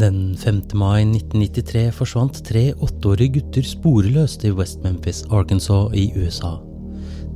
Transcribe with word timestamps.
Den 0.00 0.36
5. 0.36 0.62
mai 0.72 1.02
1993 1.04 1.90
forsvant 1.92 2.38
tre 2.46 2.70
åtteårige 2.72 3.34
gutter 3.34 3.66
sporeløst 3.66 4.46
i 4.48 4.52
West 4.56 4.80
Memphis, 4.84 5.20
Arkansas 5.28 5.92
i 5.92 6.06
USA. 6.16 6.54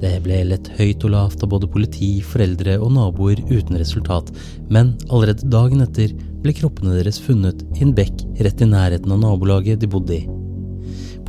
Det 0.01 0.15
ble 0.25 0.39
lett 0.48 0.71
høyt 0.79 1.05
og 1.05 1.13
lavt 1.13 1.45
av 1.45 1.51
både 1.53 1.69
politi, 1.69 2.23
foreldre 2.25 2.79
og 2.81 2.95
naboer 2.97 3.43
uten 3.51 3.77
resultat, 3.77 4.33
men 4.73 4.95
allerede 5.11 5.51
dagen 5.53 5.85
etter 5.85 6.17
ble 6.41 6.57
kroppene 6.57 6.97
deres 6.97 7.21
funnet 7.21 7.61
i 7.77 7.85
en 7.85 7.95
bekk 7.97 8.25
rett 8.41 8.65
i 8.65 8.73
nærheten 8.73 9.13
av 9.13 9.20
nabolaget 9.20 9.85
de 9.85 9.93
bodde 9.93 10.17
i. 10.17 10.27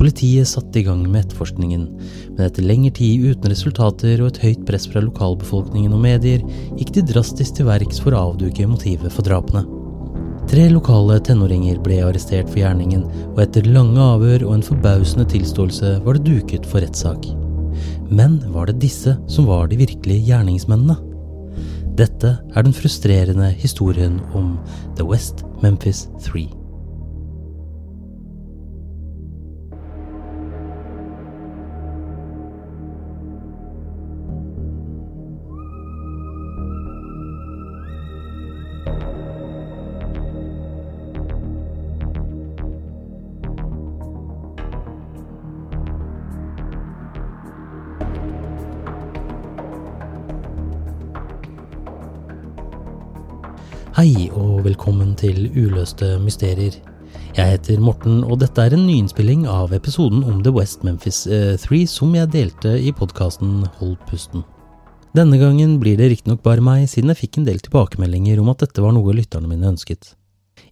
Politiet 0.00 0.48
satte 0.48 0.80
i 0.80 0.86
gang 0.86 1.02
med 1.04 1.26
etterforskningen, 1.26 1.88
men 2.36 2.44
etter 2.46 2.64
lengre 2.64 2.94
tid 3.00 3.34
uten 3.34 3.52
resultater 3.52 4.22
og 4.22 4.30
et 4.32 4.44
høyt 4.46 4.68
press 4.68 4.88
fra 4.88 5.04
lokalbefolkningen 5.04 5.92
og 5.92 6.06
medier, 6.08 6.44
gikk 6.78 6.94
de 6.96 7.08
drastisk 7.12 7.58
til 7.58 7.68
verks 7.68 8.00
for 8.00 8.16
å 8.16 8.30
avduke 8.30 8.70
motivet 8.70 9.12
for 9.12 9.28
drapene. 9.28 9.77
Tre 10.48 10.64
lokale 10.72 11.18
tenåringer 11.20 11.76
ble 11.84 11.98
arrestert 12.06 12.48
for 12.48 12.62
gjerningen, 12.62 13.02
og 13.34 13.42
etter 13.42 13.66
lange 13.68 14.00
avhør 14.00 14.46
og 14.46 14.54
en 14.56 14.64
forbausende 14.64 15.26
tilståelse 15.28 15.98
var 16.06 16.16
det 16.16 16.24
duket 16.24 16.64
for 16.70 16.80
rettssak. 16.80 17.28
Men 18.08 18.38
var 18.54 18.70
det 18.70 18.78
disse 18.80 19.18
som 19.28 19.48
var 19.50 19.68
de 19.68 19.76
virkelige 19.82 20.24
gjerningsmennene? 20.30 20.96
Dette 22.00 22.38
er 22.40 22.64
den 22.64 22.72
frustrerende 22.72 23.50
historien 23.60 24.22
om 24.32 24.54
The 24.96 25.04
West 25.04 25.44
Memphis 25.60 26.06
Three. 26.24 26.57
Til 55.18 55.48
Uløste 55.52 56.14
mysterier. 56.22 56.76
Jeg 57.36 57.54
heter 57.54 57.82
Morten, 57.82 58.22
og 58.24 58.40
dette 58.42 58.62
er 58.62 58.74
en 58.74 58.86
nyinnspilling 58.86 59.46
av 59.50 59.74
episoden 59.76 60.22
om 60.26 60.42
The 60.42 60.52
West 60.54 60.86
Memphis 60.86 61.24
3 61.64 61.82
som 61.90 62.14
jeg 62.16 62.30
delte 62.34 62.76
i 62.78 62.94
podkasten 62.94 63.66
Hold 63.80 63.98
pusten. 64.08 64.46
Denne 65.16 65.38
gangen 65.40 65.78
blir 65.80 65.96
det 65.98 66.10
riktignok 66.12 66.42
bare 66.44 66.62
meg, 66.62 66.84
siden 66.90 67.10
jeg 67.12 67.22
fikk 67.22 67.38
en 67.38 67.46
del 67.48 67.60
tilbakemeldinger 67.64 68.40
om 68.42 68.50
at 68.52 68.62
dette 68.62 68.82
var 68.84 68.92
noe 68.94 69.14
lytterne 69.16 69.48
mine 69.50 69.70
ønsket. 69.72 70.12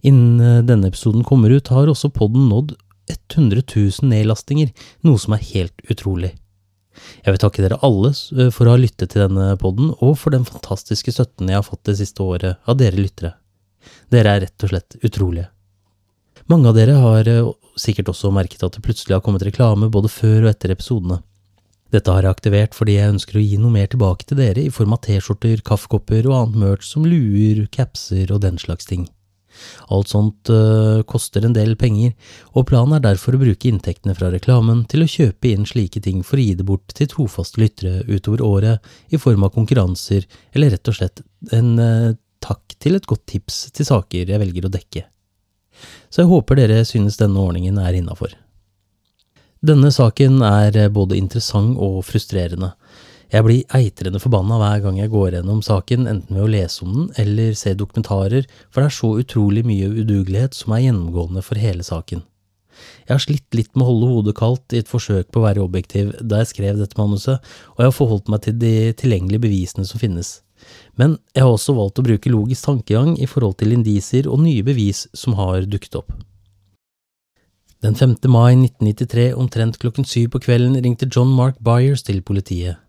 Innen 0.05 0.41
eh, 0.43 0.65
denne 0.65 0.91
episoden 0.91 1.25
kommer 1.25 1.51
ut, 1.51 1.71
har 1.73 1.89
også 1.89 2.13
podden 2.13 2.47
nådd 2.51 2.75
100 3.09 3.63
000 3.63 4.11
nedlastinger, 4.11 4.69
noe 5.07 5.19
som 5.21 5.33
er 5.35 5.45
helt 5.53 5.81
utrolig. 5.89 6.35
Jeg 7.23 7.33
vil 7.33 7.41
takke 7.41 7.63
dere 7.63 7.79
alle 7.85 8.13
eh, 8.13 8.51
for 8.53 8.67
å 8.67 8.75
ha 8.75 8.81
lyttet 8.81 9.13
til 9.13 9.25
denne 9.25 9.49
podden, 9.61 9.91
og 9.99 10.15
for 10.21 10.35
den 10.35 10.45
fantastiske 10.47 11.15
støtten 11.15 11.49
jeg 11.49 11.59
har 11.59 11.65
fått 11.65 11.87
det 11.89 11.97
siste 12.01 12.23
året 12.23 12.61
av 12.69 12.77
dere 12.79 13.01
lyttere. 13.01 13.33
Dere 14.13 14.35
er 14.35 14.45
rett 14.45 14.65
og 14.65 14.73
slett 14.73 14.97
utrolige. 15.03 15.49
Mange 16.47 16.69
av 16.69 16.77
dere 16.77 16.95
har 17.01 17.27
eh, 17.27 17.49
sikkert 17.79 18.13
også 18.13 18.31
merket 18.31 18.63
at 18.63 18.77
det 18.77 18.83
plutselig 18.85 19.17
har 19.17 19.23
kommet 19.25 19.43
reklame 19.43 19.89
både 19.91 20.11
før 20.11 20.45
og 20.45 20.51
etter 20.53 20.71
episodene. 20.71 21.19
Dette 21.91 22.11
har 22.11 22.25
jeg 22.25 22.35
aktivert 22.35 22.75
fordi 22.75 22.97
jeg 22.97 23.13
ønsker 23.13 23.39
å 23.39 23.43
gi 23.43 23.59
noe 23.59 23.71
mer 23.73 23.87
tilbake 23.91 24.27
til 24.27 24.39
dere 24.39 24.63
i 24.63 24.71
form 24.73 24.95
av 24.95 25.03
T-skjorter, 25.05 25.61
kaffekopper 25.67 26.27
og 26.27 26.39
annet 26.39 26.63
merch 26.63 26.87
som 26.87 27.05
luer, 27.07 27.65
capser 27.71 28.33
og 28.33 28.43
den 28.43 28.59
slags 28.59 28.89
ting. 28.89 29.07
Alt 29.93 30.11
sånt 30.11 30.51
øh, 30.53 31.01
koster 31.09 31.45
en 31.47 31.55
del 31.55 31.73
penger, 31.79 32.13
og 32.53 32.67
planen 32.69 32.97
er 32.97 33.05
derfor 33.07 33.35
å 33.35 33.41
bruke 33.41 33.69
inntektene 33.69 34.13
fra 34.17 34.29
reklamen 34.33 34.83
til 34.91 35.03
å 35.03 35.09
kjøpe 35.09 35.49
inn 35.49 35.65
slike 35.65 36.03
ting 36.03 36.21
for 36.27 36.37
å 36.37 36.45
gi 36.45 36.53
det 36.59 36.67
bort 36.67 36.93
til 36.97 37.09
trofaste 37.09 37.61
lyttere 37.63 38.03
utover 38.05 38.43
året 38.45 38.91
i 39.09 39.19
form 39.21 39.47
av 39.47 39.55
konkurranser, 39.55 40.27
eller 40.53 40.75
rett 40.75 40.91
og 40.91 40.99
slett 40.99 41.23
en 41.55 41.73
øh, 41.81 42.11
til 42.81 42.97
et 42.97 43.07
godt 43.09 43.25
tips 43.29 43.67
til 43.75 43.87
saker 43.87 44.33
jeg 44.33 44.41
velger 44.41 44.67
å 44.67 44.73
dekke. 44.73 45.05
Så 46.09 46.23
jeg 46.23 46.31
håper 46.31 46.59
dere 46.59 46.83
synes 46.87 47.19
denne 47.19 47.41
ordningen 47.41 47.77
er 47.81 47.97
innafor. 47.99 48.33
Denne 49.65 49.89
saken 49.93 50.41
er 50.45 50.77
både 50.93 51.17
interessant 51.17 51.77
og 51.81 52.03
frustrerende. 52.05 52.73
Jeg 53.27 53.43
blir 53.43 53.75
eitrende 53.75 54.21
forbanna 54.23 54.55
hver 54.61 54.85
gang 54.85 55.01
jeg 55.01 55.11
går 55.11 55.33
gjennom 55.35 55.59
saken, 55.65 56.05
enten 56.07 56.37
ved 56.37 56.45
å 56.45 56.51
lese 56.53 56.85
om 56.85 56.93
den 56.93 57.09
eller 57.19 57.57
se 57.59 57.73
dokumentarer, 57.75 58.47
for 58.71 58.79
det 58.79 58.87
er 58.87 58.95
så 58.95 59.09
utrolig 59.19 59.65
mye 59.67 59.89
udugelighet 59.97 60.55
som 60.55 60.71
er 60.75 60.85
gjennomgående 60.85 61.43
for 61.43 61.59
hele 61.59 61.83
saken. 61.83 62.23
Jeg 63.03 63.11
har 63.11 63.23
slitt 63.23 63.57
litt 63.57 63.73
med 63.73 63.83
å 63.83 63.89
holde 63.89 64.11
hodet 64.13 64.37
kaldt 64.37 64.75
i 64.75 64.79
et 64.79 64.91
forsøk 64.91 65.31
på 65.33 65.41
å 65.41 65.47
være 65.47 65.63
objektiv 65.65 66.13
da 66.21 66.43
jeg 66.43 66.53
skrev 66.53 66.79
dette 66.79 66.99
manuset, 66.99 67.43
og 67.75 67.81
jeg 67.81 67.89
har 67.89 67.97
forholdt 67.97 68.31
meg 68.31 68.45
til 68.45 68.59
de 68.61 68.75
tilgjengelige 69.01 69.43
bevisene 69.47 69.87
som 69.89 69.99
finnes. 69.99 70.37
Men 70.97 71.17
jeg 71.35 71.45
har 71.45 71.53
også 71.53 71.75
valgt 71.77 71.99
å 72.01 72.05
bruke 72.07 72.31
logisk 72.33 72.69
tankegang 72.69 73.13
i 73.19 73.29
forhold 73.29 73.59
til 73.61 73.75
indisier 73.75 74.29
og 74.29 74.41
nye 74.45 74.65
bevis 74.65 75.05
som 75.13 75.37
har 75.39 75.67
dukket 75.69 75.99
opp. 76.01 76.15
Den 77.85 77.93
5. 77.93 78.17
mai 78.33 78.55
1993, 78.55 79.29
omtrent 79.37 79.77
klokken 79.77 80.05
syv 80.07 80.31
på 80.33 80.41
kvelden, 80.47 80.79
ringte 80.81 81.09
John 81.13 81.29
Mark 81.29 81.59
Byers 81.61 82.01
til 82.07 82.23
politiet. 82.25 82.81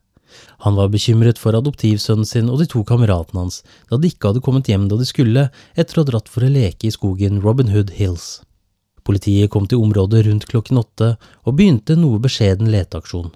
Han 0.65 0.77
var 0.77 0.89
bekymret 0.93 1.39
for 1.41 1.57
adoptivsønnen 1.57 2.29
sin 2.29 2.49
og 2.53 2.61
de 2.63 2.67
to 2.73 2.83
kameratene 2.89 3.45
hans, 3.45 3.63
da 3.89 3.99
de 4.01 4.09
ikke 4.09 4.31
hadde 4.33 4.45
kommet 4.45 4.69
hjem 4.69 4.89
da 4.89 4.97
de 5.01 5.09
skulle, 5.09 5.49
etter 5.77 5.99
å 5.99 6.05
ha 6.05 6.11
dratt 6.11 6.29
for 6.33 6.45
å 6.45 6.53
leke 6.53 6.89
i 6.89 6.95
skogen 6.95 7.43
Robin 7.45 7.73
Hood 7.73 7.95
Hills. 7.99 8.39
Politiet 9.05 9.53
kom 9.53 9.69
til 9.69 9.81
området 9.81 10.27
rundt 10.27 10.49
klokken 10.49 10.81
åtte 10.81 11.15
og 11.45 11.57
begynte 11.57 11.97
noe 11.97 12.21
beskjeden 12.21 12.69
leteaksjon. 12.73 13.31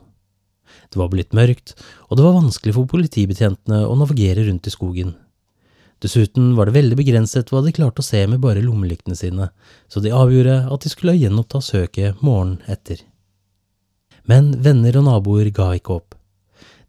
Det 0.93 1.01
var 1.01 1.09
blitt 1.13 1.33
mørkt, 1.33 1.75
og 2.11 2.19
det 2.19 2.25
var 2.27 2.37
vanskelig 2.37 2.75
for 2.77 2.91
politibetjentene 2.91 3.83
å 3.89 3.97
navigere 3.97 4.45
rundt 4.49 4.69
i 4.69 4.73
skogen. 4.75 5.15
Dessuten 6.03 6.57
var 6.59 6.67
det 6.67 6.75
veldig 6.77 6.99
begrenset 6.99 7.53
hva 7.53 7.63
de 7.65 7.73
klarte 7.73 8.03
å 8.03 8.07
se 8.07 8.21
med 8.27 8.43
bare 8.43 8.65
lommelyktene 8.65 9.17
sine, 9.17 9.49
så 9.89 10.03
de 10.03 10.13
avgjorde 10.13 10.57
at 10.75 10.85
de 10.85 10.91
skulle 10.91 11.15
gjenoppta 11.17 11.63
søket 11.63 12.21
morgenen 12.27 12.59
etter. 12.67 13.01
Men 14.29 14.53
venner 14.63 14.99
og 14.99 15.07
naboer 15.07 15.49
ga 15.55 15.71
ikke 15.79 15.97
opp. 16.01 16.17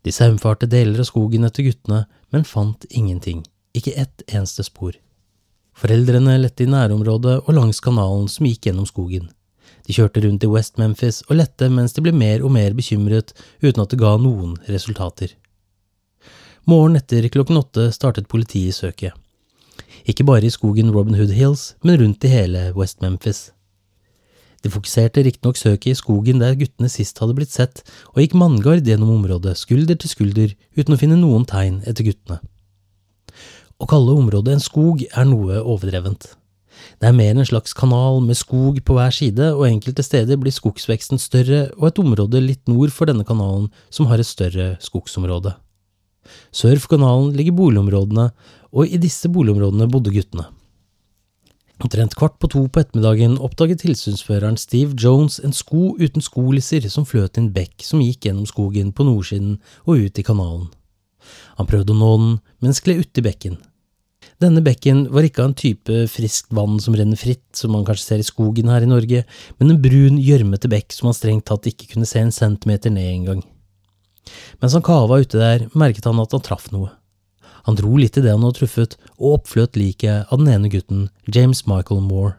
De 0.04 0.12
saumfarte 0.12 0.68
deler 0.68 1.00
av 1.00 1.08
skogen 1.08 1.46
etter 1.48 1.64
guttene, 1.70 2.04
men 2.34 2.44
fant 2.44 2.84
ingenting, 2.90 3.46
ikke 3.78 3.96
ett 4.02 4.26
eneste 4.28 4.66
spor. 4.68 4.98
Foreldrene 5.78 6.36
lette 6.42 6.66
i 6.66 6.70
nærområdet 6.70 7.40
og 7.46 7.56
langs 7.56 7.80
kanalen 7.82 8.28
som 8.30 8.50
gikk 8.50 8.68
gjennom 8.68 8.90
skogen. 8.90 9.30
De 9.88 9.96
kjørte 9.96 10.22
rundt 10.24 10.46
i 10.46 10.50
West 10.52 10.80
Memphis 10.80 11.22
og 11.28 11.38
lette 11.42 11.68
mens 11.72 11.96
de 11.96 12.04
ble 12.06 12.14
mer 12.16 12.44
og 12.44 12.54
mer 12.56 12.76
bekymret 12.78 13.34
uten 13.64 13.84
at 13.84 13.92
det 13.92 14.00
ga 14.00 14.16
noen 14.22 14.56
resultater. 14.70 15.34
Morgenen 16.70 17.02
etter 17.02 17.28
klokken 17.28 17.60
åtte 17.60 17.90
startet 17.92 18.30
politiet 18.32 18.78
søket. 18.78 19.12
Ikke 20.08 20.24
bare 20.28 20.48
i 20.48 20.54
skogen 20.54 20.92
Robin 20.96 21.18
Hood 21.20 21.34
Hills, 21.36 21.74
men 21.84 22.00
rundt 22.00 22.24
i 22.24 22.32
hele 22.32 22.70
West 22.76 23.02
Memphis. 23.04 23.50
De 24.64 24.72
fokuserte 24.72 25.24
riktignok 25.26 25.60
søket 25.60 25.92
i 25.92 26.00
skogen 26.00 26.40
der 26.40 26.56
guttene 26.56 26.88
sist 26.92 27.20
hadde 27.20 27.36
blitt 27.36 27.52
sett, 27.52 27.82
og 28.16 28.22
gikk 28.24 28.36
manngard 28.40 28.88
gjennom 28.88 29.12
området, 29.18 29.58
skulder 29.60 30.00
til 30.00 30.12
skulder, 30.12 30.54
uten 30.80 30.96
å 30.96 31.00
finne 31.00 31.20
noen 31.20 31.44
tegn 31.48 31.82
etter 31.84 32.08
guttene. 32.08 32.40
Å 33.84 33.90
kalle 33.90 34.16
området 34.16 34.56
en 34.56 34.64
skog 34.64 35.04
er 35.10 35.28
noe 35.28 35.60
overdrevent. 35.60 36.30
Det 37.04 37.10
er 37.10 37.16
mer 37.18 37.34
en 37.36 37.44
slags 37.44 37.74
kanal 37.76 38.22
med 38.24 38.38
skog 38.40 38.78
på 38.88 38.94
hver 38.96 39.12
side, 39.12 39.50
og 39.58 39.66
enkelte 39.68 40.06
steder 40.08 40.38
blir 40.40 40.54
skogsveksten 40.56 41.20
større 41.20 41.66
og 41.76 41.90
et 41.90 41.98
område 42.00 42.40
litt 42.40 42.62
nord 42.72 42.94
for 42.96 43.12
denne 43.12 43.26
kanalen 43.28 43.66
som 43.92 44.08
har 44.08 44.24
et 44.24 44.30
større 44.30 44.78
skogsområde. 44.80 45.52
Sør 46.56 46.80
for 46.80 46.94
kanalen 46.94 47.34
ligger 47.36 47.58
boligområdene, 47.58 48.30
og 48.72 48.88
i 48.88 49.02
disse 49.04 49.28
boligområdene 49.28 49.90
bodde 49.92 50.14
guttene. 50.16 50.46
Omtrent 51.84 52.16
kvart 52.16 52.40
på 52.40 52.48
to 52.56 52.64
på 52.72 52.86
ettermiddagen 52.86 53.36
oppdaget 53.36 53.84
tilsynsføreren 53.84 54.56
Steve 54.56 54.96
Jones 54.96 55.42
en 55.44 55.52
sko 55.52 55.98
uten 56.00 56.24
skolisser 56.24 56.88
som 56.88 57.04
fløt 57.04 57.36
i 57.36 57.44
en 57.44 57.52
bekk 57.52 57.84
som 57.84 58.00
gikk 58.00 58.30
gjennom 58.30 58.48
skogen 58.48 58.96
på 58.96 59.04
nordsiden 59.04 59.60
og 59.84 60.08
ut 60.08 60.24
i 60.24 60.28
kanalen. 60.32 60.72
Han 61.60 61.68
prøvde 61.68 61.92
å 61.92 62.00
nå 62.00 62.16
den, 62.24 62.34
men 62.64 62.80
skled 62.80 63.04
uti 63.04 63.28
bekken. 63.28 63.60
Denne 64.44 64.60
bekken 64.66 65.06
var 65.14 65.24
ikke 65.24 65.40
av 65.40 65.52
en 65.52 65.56
type 65.56 66.02
friskt 66.12 66.50
vann 66.52 66.76
som 66.84 66.96
renner 66.98 67.20
fritt, 67.20 67.46
som 67.56 67.72
man 67.72 67.86
kanskje 67.88 68.10
ser 68.10 68.24
i 68.24 68.28
skogen 68.28 68.72
her 68.72 68.84
i 68.84 68.90
Norge, 68.90 69.22
men 69.60 69.72
en 69.72 69.80
brun, 69.80 70.18
gjørmete 70.20 70.68
bekk 70.72 70.92
som 70.92 71.08
han 71.08 71.16
strengt 71.16 71.46
tatt 71.48 71.70
ikke 71.70 71.94
kunne 71.94 72.08
se 72.10 72.20
en 72.20 72.34
centimeter 72.36 72.92
ned 72.92 73.08
engang. 73.08 73.44
Mens 74.60 74.76
han 74.76 74.84
kava 74.84 75.22
ute 75.24 75.40
der, 75.40 75.68
merket 75.72 76.10
han 76.10 76.20
at 76.20 76.36
han 76.36 76.44
traff 76.44 76.68
noe. 76.76 76.92
Han 77.64 77.78
dro 77.80 77.96
litt 77.96 78.18
i 78.20 78.24
det 78.26 78.34
han 78.34 78.44
hadde 78.44 78.60
truffet, 78.60 78.98
og 79.16 79.38
oppfløt 79.38 79.80
liket 79.80 80.28
av 80.28 80.42
den 80.42 80.52
ene 80.52 80.72
gutten, 80.72 81.06
James 81.32 81.64
Michael 81.70 82.04
Moore. 82.04 82.36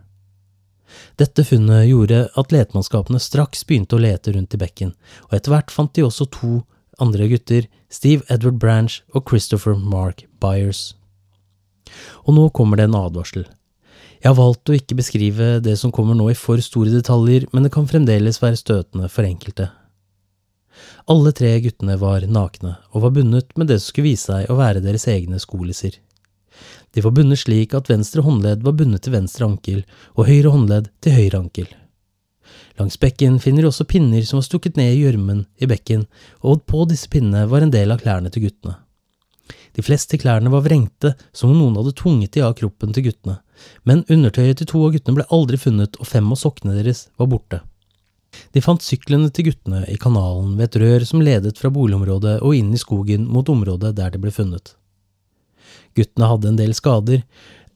Dette 1.17 1.47
funnet 1.49 1.87
gjorde 1.89 2.27
at 2.37 2.53
letemannskapene 2.53 3.23
straks 3.23 3.65
begynte 3.65 3.97
å 3.97 4.03
lete 4.05 4.35
rundt 4.35 4.53
i 4.53 4.61
bekken, 4.61 4.93
og 5.31 5.39
etter 5.39 5.55
hvert 5.55 5.73
fant 5.73 5.95
de 5.97 6.05
også 6.05 6.29
to 6.37 6.59
andre 7.01 7.31
gutter, 7.33 7.65
Steve 7.89 8.29
Edward 8.29 8.61
Branch 8.61 9.01
og 9.17 9.25
Christopher 9.31 9.79
Mark 9.81 10.27
Byers. 10.45 10.93
Og 12.25 12.37
nå 12.37 12.49
kommer 12.57 12.81
det 12.81 12.89
en 12.89 12.99
advarsel. 12.99 13.47
Jeg 14.25 14.31
har 14.31 14.39
valgt 14.39 14.71
å 14.73 14.77
ikke 14.77 14.97
beskrive 14.97 15.49
det 15.61 15.77
som 15.77 15.93
kommer 15.93 16.17
nå 16.17 16.31
i 16.33 16.39
for 16.39 16.61
store 16.65 16.93
detaljer, 16.95 17.45
men 17.53 17.67
det 17.67 17.75
kan 17.75 17.89
fremdeles 17.89 18.41
være 18.41 18.61
støtende 18.61 19.11
for 19.13 19.29
enkelte. 19.29 19.69
Alle 21.13 21.35
tre 21.37 21.51
guttene 21.61 21.99
var 22.01 22.25
nakne 22.25 22.79
og 22.93 23.05
var 23.05 23.13
bundet 23.15 23.53
med 23.61 23.69
det 23.69 23.79
som 23.81 23.93
skulle 23.93 24.15
vise 24.15 24.31
seg 24.31 24.51
å 24.51 24.57
være 24.59 24.83
deres 24.85 25.07
egne 25.13 25.39
skolisser. 25.43 25.99
De 26.95 27.03
var 27.05 27.13
bundet 27.15 27.43
slik 27.43 27.75
at 27.77 27.91
venstre 27.91 28.25
håndledd 28.25 28.65
var 28.65 28.77
bundet 28.79 29.05
til 29.05 29.15
venstre 29.17 29.47
ankel 29.47 29.83
og 30.15 30.29
høyre 30.29 30.53
håndledd 30.55 30.89
til 31.05 31.17
høyre 31.19 31.41
ankel. 31.43 31.69
Langs 32.79 32.97
bekken 33.03 33.37
finner 33.43 33.65
de 33.65 33.71
også 33.71 33.87
pinner 33.91 34.25
som 34.27 34.41
var 34.41 34.47
stukket 34.49 34.79
ned 34.79 34.95
i 34.95 35.03
gjørmen 35.03 35.45
i 35.63 35.69
bekken, 35.71 36.09
og 36.43 36.65
på 36.71 36.87
disse 36.91 37.11
pinnene 37.11 37.45
var 37.51 37.63
en 37.63 37.75
del 37.75 37.93
av 37.95 38.03
klærne 38.03 38.33
til 38.35 38.47
guttene. 38.47 38.79
De 39.75 39.83
fleste 39.83 40.19
klærne 40.21 40.53
var 40.53 40.63
vrengte, 40.65 41.15
som 41.35 41.51
om 41.51 41.59
noen 41.59 41.79
hadde 41.81 41.97
tvunget 41.99 42.37
de 42.37 42.45
av 42.47 42.55
kroppen 42.59 42.95
til 42.95 43.09
guttene, 43.09 43.41
men 43.83 44.05
undertøyet 44.13 44.61
til 44.61 44.71
to 44.71 44.83
av 44.87 44.95
guttene 44.95 45.19
ble 45.19 45.27
aldri 45.35 45.59
funnet, 45.59 45.99
og 45.99 46.07
fem 46.09 46.31
av 46.31 46.39
sokkene 46.39 46.77
deres 46.79 47.09
var 47.19 47.31
borte. 47.33 47.61
De 48.55 48.63
fant 48.63 48.83
syklene 48.83 49.31
til 49.35 49.49
guttene 49.51 49.85
i 49.91 49.99
kanalen 50.01 50.55
ved 50.59 50.71
et 50.71 50.79
rør 50.83 51.05
som 51.07 51.23
ledet 51.23 51.59
fra 51.59 51.71
boligområdet 51.75 52.41
og 52.43 52.57
inn 52.57 52.73
i 52.75 52.81
skogen 52.81 53.29
mot 53.31 53.51
området 53.51 53.95
der 53.99 54.15
de 54.15 54.23
ble 54.23 54.33
funnet. 54.35 54.75
Guttene 55.95 56.31
hadde 56.31 56.51
en 56.51 56.59
del 56.59 56.75
skader. 56.75 57.23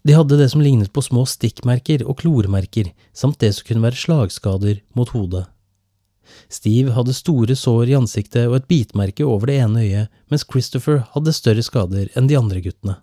De 0.07 0.17
hadde 0.17 0.39
det 0.41 0.49
som 0.51 0.63
lignet 0.63 0.91
på 0.95 1.05
små 1.05 1.25
stikkmerker 1.31 2.03
og 2.07 2.19
klormerker, 2.23 2.91
samt 3.15 3.39
det 3.43 3.53
som 3.55 3.69
kunne 3.69 3.87
være 3.87 4.03
slagskader 4.03 4.83
mot 4.99 5.11
hodet. 5.15 5.47
Steve 6.53 6.95
hadde 6.97 7.17
store 7.17 7.57
sår 7.59 7.91
i 7.91 7.97
ansiktet 7.99 8.47
og 8.49 8.59
et 8.59 8.69
bitmerke 8.71 9.27
over 9.27 9.51
det 9.51 9.59
ene 9.63 9.85
øyet, 9.85 10.15
mens 10.33 10.47
Christopher 10.49 11.03
hadde 11.15 11.37
større 11.37 11.65
skader 11.65 12.09
enn 12.17 12.31
de 12.31 12.39
andre 12.39 12.63
guttene. 12.65 12.99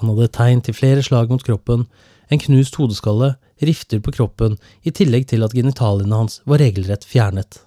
Han 0.00 0.12
hadde 0.12 0.32
tegn 0.36 0.62
til 0.64 0.76
flere 0.76 1.02
slag 1.04 1.32
mot 1.32 1.44
kroppen, 1.44 1.86
en 2.30 2.40
knust 2.40 2.76
hodeskalle, 2.78 3.34
rifter 3.60 4.00
på 4.00 4.14
kroppen, 4.16 4.56
i 4.86 4.92
tillegg 4.94 5.26
til 5.28 5.44
at 5.44 5.56
genitaliene 5.56 6.22
hans 6.22 6.38
var 6.48 6.62
regelrett 6.62 7.04
fjernet. 7.04 7.60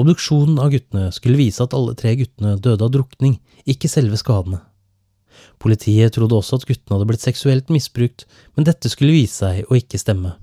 Obduksjonen 0.00 0.60
av 0.62 0.70
guttene 0.72 1.08
skulle 1.12 1.40
vise 1.40 1.64
at 1.64 1.74
alle 1.76 1.96
tre 1.98 2.14
guttene 2.20 2.54
døde 2.60 2.86
av 2.86 2.92
drukning, 2.94 3.38
ikke 3.68 3.90
selve 3.90 4.20
skadene. 4.20 4.62
Politiet 5.62 6.14
trodde 6.14 6.36
også 6.38 6.58
at 6.58 6.66
guttene 6.68 6.96
hadde 6.96 7.08
blitt 7.10 7.24
seksuelt 7.24 7.72
misbrukt, 7.72 8.24
men 8.56 8.66
dette 8.68 8.90
skulle 8.92 9.14
vise 9.14 9.42
seg 9.42 9.68
å 9.68 9.78
ikke 9.78 10.00
stemme. 10.00 10.36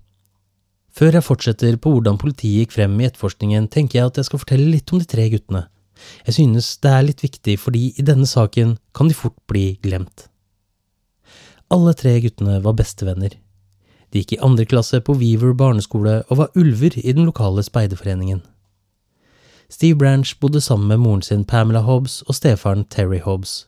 Før 0.95 1.19
jeg 1.19 1.25
fortsetter 1.25 1.77
på 1.77 1.91
hvordan 1.93 2.17
politiet 2.19 2.65
gikk 2.65 2.77
frem 2.77 2.95
i 2.99 3.07
etterforskningen, 3.07 3.67
tenker 3.71 3.99
jeg 3.99 4.09
at 4.09 4.17
jeg 4.19 4.29
skal 4.29 4.41
fortelle 4.41 4.71
litt 4.71 4.91
om 4.93 5.01
de 5.01 5.07
tre 5.09 5.27
guttene. 5.31 5.67
Jeg 6.25 6.37
synes 6.39 6.71
det 6.83 6.91
er 6.91 7.05
litt 7.05 7.23
viktig 7.23 7.57
fordi 7.59 7.83
i 7.99 8.05
denne 8.05 8.27
saken 8.29 8.77
kan 8.95 9.11
de 9.11 9.17
fort 9.17 9.37
bli 9.51 9.77
glemt. 9.83 10.27
Alle 11.69 11.93
tre 11.93 12.15
guttene 12.23 12.57
var 12.63 12.77
bestevenner. 12.79 13.35
De 14.09 14.23
gikk 14.23 14.33
i 14.33 14.43
andre 14.45 14.65
klasse 14.65 15.01
på 15.05 15.13
Weaver 15.19 15.53
barneskole 15.53 16.23
og 16.27 16.39
var 16.39 16.55
ulver 16.57 16.95
i 16.97 17.13
den 17.13 17.27
lokale 17.29 17.61
speiderforeningen. 17.65 18.41
Steve 19.69 19.99
Branch 19.99 20.31
bodde 20.41 20.61
sammen 20.61 20.87
med 20.87 21.03
moren 21.03 21.21
sin 21.21 21.45
Pamela 21.45 21.83
Hobbs 21.85 22.23
og 22.25 22.35
stefaren 22.35 22.87
Terry 22.89 23.19
Hobbs, 23.21 23.67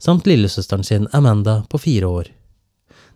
samt 0.00 0.26
lillesøsteren 0.26 0.84
sin 0.84 1.10
Amanda 1.12 1.62
på 1.68 1.78
fire 1.78 2.06
år. 2.08 2.30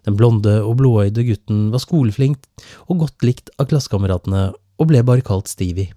Den 0.06 0.16
blonde 0.18 0.60
og 0.62 0.76
blåøyde 0.78 1.24
gutten 1.26 1.68
var 1.72 1.82
skoleflink 1.82 2.44
og 2.86 3.02
godt 3.04 3.26
likt 3.26 3.50
av 3.58 3.68
klassekameratene 3.70 4.48
og 4.54 4.90
ble 4.90 5.02
bare 5.06 5.24
kalt 5.26 5.50
Stevie. 5.50 5.90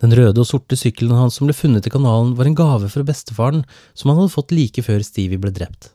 Den 0.00 0.14
røde 0.16 0.40
og 0.40 0.48
sorte 0.48 0.78
sykkelen 0.80 1.16
hans 1.16 1.36
som 1.36 1.48
ble 1.48 1.56
funnet 1.56 1.86
i 1.86 1.92
kanalen, 1.92 2.32
var 2.36 2.48
en 2.48 2.56
gave 2.56 2.88
fra 2.88 3.04
bestefaren 3.04 3.64
som 3.92 4.10
han 4.10 4.22
hadde 4.22 4.32
fått 4.32 4.54
like 4.56 4.84
før 4.84 5.02
Stevie 5.04 5.40
ble 5.40 5.52
drept. 5.56 5.92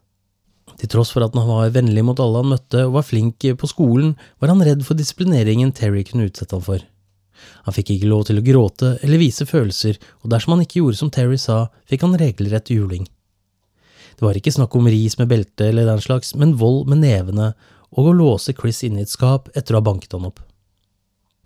Til 0.76 0.92
tross 0.92 1.14
for 1.14 1.24
at 1.26 1.34
han 1.38 1.48
var 1.48 1.72
vennlig 1.74 2.04
mot 2.06 2.20
alle 2.20 2.42
han 2.42 2.52
møtte 2.52 2.84
og 2.86 2.98
var 2.98 3.08
flink 3.08 3.46
på 3.46 3.70
skolen, 3.70 4.14
var 4.42 4.52
han 4.52 4.64
redd 4.66 4.84
for 4.86 4.98
disiplineringen 4.98 5.74
Terry 5.74 6.04
kunne 6.06 6.28
utsette 6.30 6.58
han 6.58 6.66
for. 6.66 6.84
Han 7.66 7.76
fikk 7.76 7.96
ikke 7.96 8.10
lov 8.10 8.26
til 8.28 8.40
å 8.40 8.46
gråte 8.46 8.96
eller 9.06 9.22
vise 9.22 9.48
følelser, 9.48 9.98
og 10.24 10.32
dersom 10.34 10.56
han 10.56 10.66
ikke 10.66 10.82
gjorde 10.82 11.00
som 11.02 11.12
Terry 11.14 11.40
sa, 11.42 11.66
fikk 11.90 12.06
han 12.06 12.18
regelrett 12.20 12.72
juling. 12.74 13.08
Det 14.16 14.26
var 14.26 14.38
ikke 14.40 14.54
snakk 14.56 14.76
om 14.78 14.88
ris 14.88 15.18
med 15.20 15.30
belte 15.32 15.70
eller 15.70 15.88
den 15.90 16.04
slags, 16.04 16.34
men 16.40 16.56
vold 16.60 16.88
med 16.92 17.04
nevene 17.04 17.54
og 17.96 18.10
å 18.10 18.16
låse 18.16 18.56
Chris 18.56 18.84
inne 18.84 19.04
i 19.04 19.08
et 19.08 19.12
skap 19.12 19.50
etter 19.56 19.76
å 19.76 19.82
ha 19.82 19.88
banket 19.88 20.16
han 20.16 20.28
opp. 20.28 20.42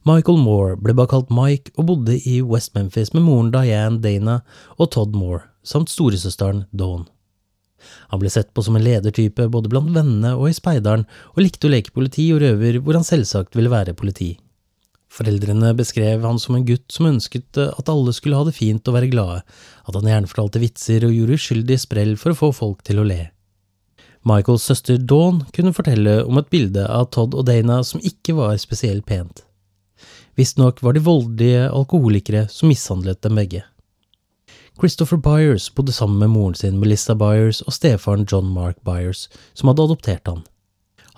Michael 0.08 0.40
Moore 0.40 0.78
ble 0.80 0.96
bare 0.96 1.12
kalt 1.12 1.32
Mike 1.34 1.74
og 1.76 1.90
bodde 1.90 2.16
i 2.18 2.40
West 2.46 2.74
Memphis 2.78 3.12
med 3.14 3.26
moren 3.26 3.52
Diane 3.54 4.00
Dana 4.02 4.40
og 4.78 4.94
Todd 4.96 5.16
Moore, 5.18 5.44
samt 5.64 5.92
storesøsteren 5.92 6.66
Dawn. 6.72 7.06
Han 8.12 8.22
ble 8.22 8.32
sett 8.32 8.54
på 8.54 8.64
som 8.66 8.76
en 8.76 8.84
ledertype 8.84 9.48
både 9.52 9.72
blant 9.72 9.92
vennene 9.96 10.34
og 10.36 10.50
i 10.50 10.56
speideren, 10.56 11.06
og 11.36 11.44
likte 11.44 11.68
å 11.68 11.74
leke 11.74 11.96
politi 11.96 12.30
og 12.34 12.42
røver 12.44 12.80
hvor 12.84 12.98
han 12.98 13.08
selvsagt 13.08 13.56
ville 13.56 13.72
være 13.72 13.96
politi. 13.98 14.34
Foreldrene 15.10 15.74
beskrev 15.74 16.22
han 16.24 16.38
som 16.39 16.56
en 16.56 16.66
gutt 16.68 16.86
som 16.94 17.08
ønsket 17.10 17.58
at 17.63 17.89
alle 17.89 18.13
skulle 18.13 18.38
ha 18.38 18.46
det 18.46 18.54
fint 18.58 18.86
og 18.88 18.96
være 18.96 19.10
glade, 19.10 19.42
at 19.88 19.98
han 19.98 20.08
gjerne 20.12 20.30
fortalte 20.30 20.62
vitser 20.62 21.08
og 21.08 21.16
gjorde 21.16 21.39
uskyldige 21.39 21.82
sprell 21.82 22.16
for 22.20 22.34
å 22.34 22.39
få 22.39 22.51
folk 22.62 22.84
til 22.86 23.01
å 23.01 23.08
le. 23.10 23.24
Michaels 24.28 24.68
søster 24.68 25.00
Dawn 25.00 25.42
kunne 25.56 25.74
fortelle 25.74 26.20
om 26.28 26.38
et 26.38 26.50
bilde 26.51 26.84
av 26.86 27.08
Todd 27.16 27.38
og 27.39 27.48
Dana 27.48 27.80
som 27.88 28.04
ikke 28.04 28.36
var 28.38 28.58
spesielt 28.62 29.08
pent. 29.08 29.46
Visstnok 30.38 30.84
var 30.84 30.96
de 30.96 31.04
voldelige 31.04 31.66
alkoholikere 31.72 32.46
som 32.51 32.70
mishandlet 32.72 33.22
dem 33.25 33.39
begge. 33.39 33.63
Christopher 34.80 35.20
Byers 35.20 35.68
bodde 35.75 35.92
sammen 35.92 36.20
med 36.22 36.32
moren 36.32 36.56
sin 36.56 36.78
Melissa 36.80 37.16
Byers 37.16 37.60
og 37.66 37.75
stefaren 37.75 38.28
John 38.30 38.48
Mark 38.54 38.78
Byers, 38.88 39.28
som 39.54 39.68
hadde 39.68 39.89
adoptert 39.89 40.30
han. 40.30 40.46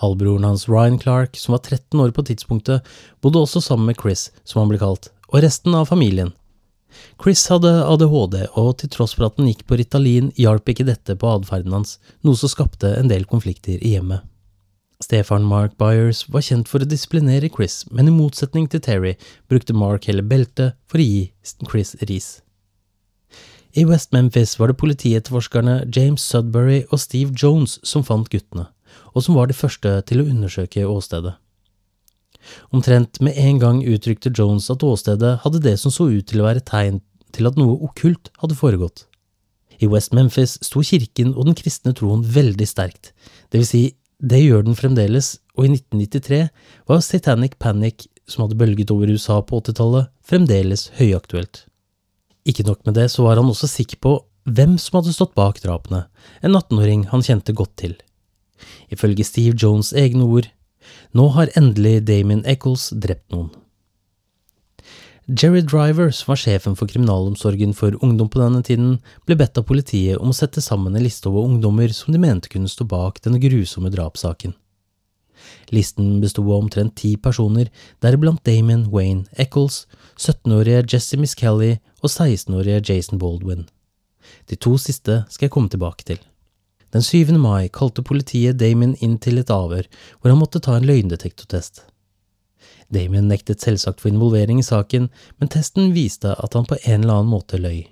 Halvbroren 0.01 0.48
hans 0.48 0.67
Ryan 0.70 1.00
Clark, 1.00 1.38
som 1.38 1.53
var 1.55 1.62
13 1.62 2.00
år 2.01 2.13
på 2.15 2.25
tidspunktet, 2.25 2.88
bodde 3.22 3.41
også 3.41 3.62
sammen 3.62 3.91
med 3.91 4.00
Chris, 4.01 4.29
som 4.43 4.63
han 4.63 4.72
ble 4.72 4.81
kalt, 4.81 5.12
og 5.29 5.43
resten 5.46 5.77
av 5.77 5.89
familien. 5.91 6.34
Chris 7.22 7.43
hadde 7.51 7.70
ADHD, 7.86 8.41
og 8.58 8.74
til 8.81 8.91
tross 8.91 9.13
for 9.15 9.29
at 9.29 9.38
han 9.39 9.48
gikk 9.51 9.63
på 9.70 9.77
Ritalin, 9.79 10.31
hjalp 10.39 10.74
ikke 10.74 10.88
dette 10.89 11.15
på 11.15 11.29
atferden 11.29 11.77
hans, 11.77 12.00
noe 12.25 12.38
som 12.39 12.51
skapte 12.51 12.96
en 12.98 13.12
del 13.12 13.27
konflikter 13.29 13.77
i 13.77 13.96
hjemmet. 13.96 14.25
Stefan 15.01 15.46
Mark 15.50 15.77
Byers 15.81 16.27
var 16.29 16.43
kjent 16.46 16.70
for 16.70 16.84
å 16.84 16.89
disiplinere 16.89 17.50
Chris, 17.53 17.84
men 17.89 18.10
i 18.10 18.13
motsetning 18.13 18.67
til 18.70 18.84
Terry 18.86 19.15
brukte 19.50 19.74
Mark 19.77 20.05
heller 20.10 20.25
belte 20.25 20.74
for 20.89 21.01
å 21.01 21.05
gi 21.05 21.24
Chris 21.70 21.96
ris. 22.10 22.39
I 23.74 23.86
West 23.88 24.12
Memphis 24.12 24.58
var 24.60 24.70
det 24.70 24.77
politietterforskerne 24.81 25.86
James 25.96 26.22
Sudbury 26.22 26.81
og 26.91 27.00
Steve 27.00 27.31
Jones 27.31 27.77
som 27.88 28.03
fant 28.03 28.27
guttene, 28.29 28.67
og 29.13 29.25
som 29.25 29.38
var 29.38 29.50
de 29.50 29.57
første 29.57 29.93
til 30.10 30.21
å 30.21 30.27
undersøke 30.27 30.88
åstedet. 30.88 31.36
Omtrent 32.74 33.21
med 33.21 33.38
en 33.38 33.62
gang 33.62 33.79
uttrykte 33.86 34.31
Jones 34.33 34.69
at 34.74 34.83
åstedet 34.83 35.38
hadde 35.43 35.62
det 35.63 35.77
som 35.79 35.93
så 35.93 36.10
ut 36.10 36.27
til 36.27 36.41
å 36.41 36.48
være 36.48 36.65
tegn 36.65 37.00
til 37.36 37.48
at 37.48 37.57
noe 37.60 37.77
okkult 37.86 38.31
hadde 38.41 38.57
foregått. 38.57 39.05
I 39.81 39.89
West 39.89 40.13
Memphis 40.13 40.57
sto 40.62 40.83
kirken 40.86 41.33
og 41.33 41.48
den 41.48 41.57
kristne 41.57 41.93
troen 41.98 42.21
veldig 42.25 42.67
sterkt, 42.69 43.13
det 43.50 43.62
vil 43.62 43.69
si, 43.69 43.83
det 44.21 44.43
gjør 44.43 44.67
den 44.67 44.77
fremdeles, 44.77 45.39
og 45.57 45.65
i 45.65 45.71
1993 45.74 46.41
var 46.89 47.01
Satanic 47.01 47.57
Panic, 47.60 48.05
som 48.29 48.45
hadde 48.45 48.60
bølget 48.60 48.93
over 48.93 49.10
USA 49.10 49.39
på 49.41 49.60
80-tallet, 49.63 50.12
fremdeles 50.21 50.89
høyaktuelt. 51.00 51.65
Ikke 52.45 52.65
nok 52.67 52.86
med 52.86 53.00
det, 53.00 53.07
så 53.13 53.25
var 53.25 53.41
han 53.41 53.50
også 53.50 53.69
sikker 53.69 53.98
på 54.01 54.13
hvem 54.50 54.77
som 54.81 55.00
hadde 55.00 55.13
stått 55.15 55.33
bak 55.38 55.60
drapene, 55.63 56.05
en 56.41 56.57
18-åring 56.57 57.07
han 57.12 57.25
kjente 57.25 57.53
godt 57.57 57.75
til. 57.81 57.98
Ifølge 58.91 59.25
Steve 59.27 59.55
Jones' 59.55 59.93
egne 59.97 60.27
ord, 60.27 60.51
nå 61.15 61.27
har 61.35 61.51
endelig 61.59 62.05
Damien 62.07 62.45
Eccles 62.45 62.89
drept 62.95 63.31
noen. 63.33 63.51
Jerry 65.31 65.61
Driver, 65.61 66.09
som 66.11 66.33
var 66.33 66.39
sjefen 66.41 66.73
for 66.75 66.89
kriminalomsorgen 66.91 67.75
for 67.77 67.95
ungdom 68.03 68.27
på 68.31 68.41
denne 68.41 68.63
tiden, 68.67 68.97
ble 69.27 69.37
bedt 69.39 69.59
av 69.59 69.67
politiet 69.69 70.17
om 70.19 70.33
å 70.33 70.35
sette 70.35 70.63
sammen 70.65 70.97
en 70.97 71.05
liste 71.05 71.29
over 71.29 71.45
ungdommer 71.45 71.93
som 71.95 72.11
de 72.11 72.19
mente 72.19 72.51
kunne 72.51 72.71
stå 72.71 72.87
bak 72.89 73.21
denne 73.23 73.39
grusomme 73.39 73.93
drapssaken. 73.93 74.55
Listen 75.71 76.17
besto 76.21 76.43
av 76.43 76.57
omtrent 76.57 76.97
ti 76.99 77.13
personer, 77.17 77.69
deriblant 78.03 78.43
Damon 78.43 78.89
Wayne 78.91 79.29
Eccles, 79.39 79.85
17-årige 80.17 80.83
Jesse 80.91 81.19
Miss 81.21 81.37
Kelly 81.37 81.77
og 82.01 82.09
16-årige 82.09 82.81
Jason 82.89 83.21
Baldwin. 83.21 83.69
De 84.49 84.57
to 84.59 84.75
siste 84.81 85.23
skal 85.29 85.47
jeg 85.47 85.53
komme 85.53 85.71
tilbake 85.71 86.05
til. 86.07 86.19
Den 86.91 87.03
7. 87.03 87.38
mai 87.39 87.69
kalte 87.71 88.03
politiet 88.03 88.60
Damon 88.60 88.98
inn 89.00 89.15
til 89.24 89.39
et 89.39 89.51
avhør 89.53 89.88
hvor 90.19 90.31
han 90.31 90.39
måtte 90.41 90.60
ta 90.63 90.75
en 90.75 90.88
løgndetektortest. 90.88 91.86
Damon 92.91 93.29
nektet 93.31 93.63
selvsagt 93.63 94.03
for 94.03 94.12
involvering 94.12 94.60
i 94.60 94.67
saken, 94.67 95.07
men 95.39 95.51
testen 95.51 95.93
viste 95.95 96.36
at 96.36 96.57
han 96.57 96.67
på 96.67 96.75
en 96.83 97.05
eller 97.05 97.21
annen 97.21 97.31
måte 97.31 97.60
løy. 97.62 97.86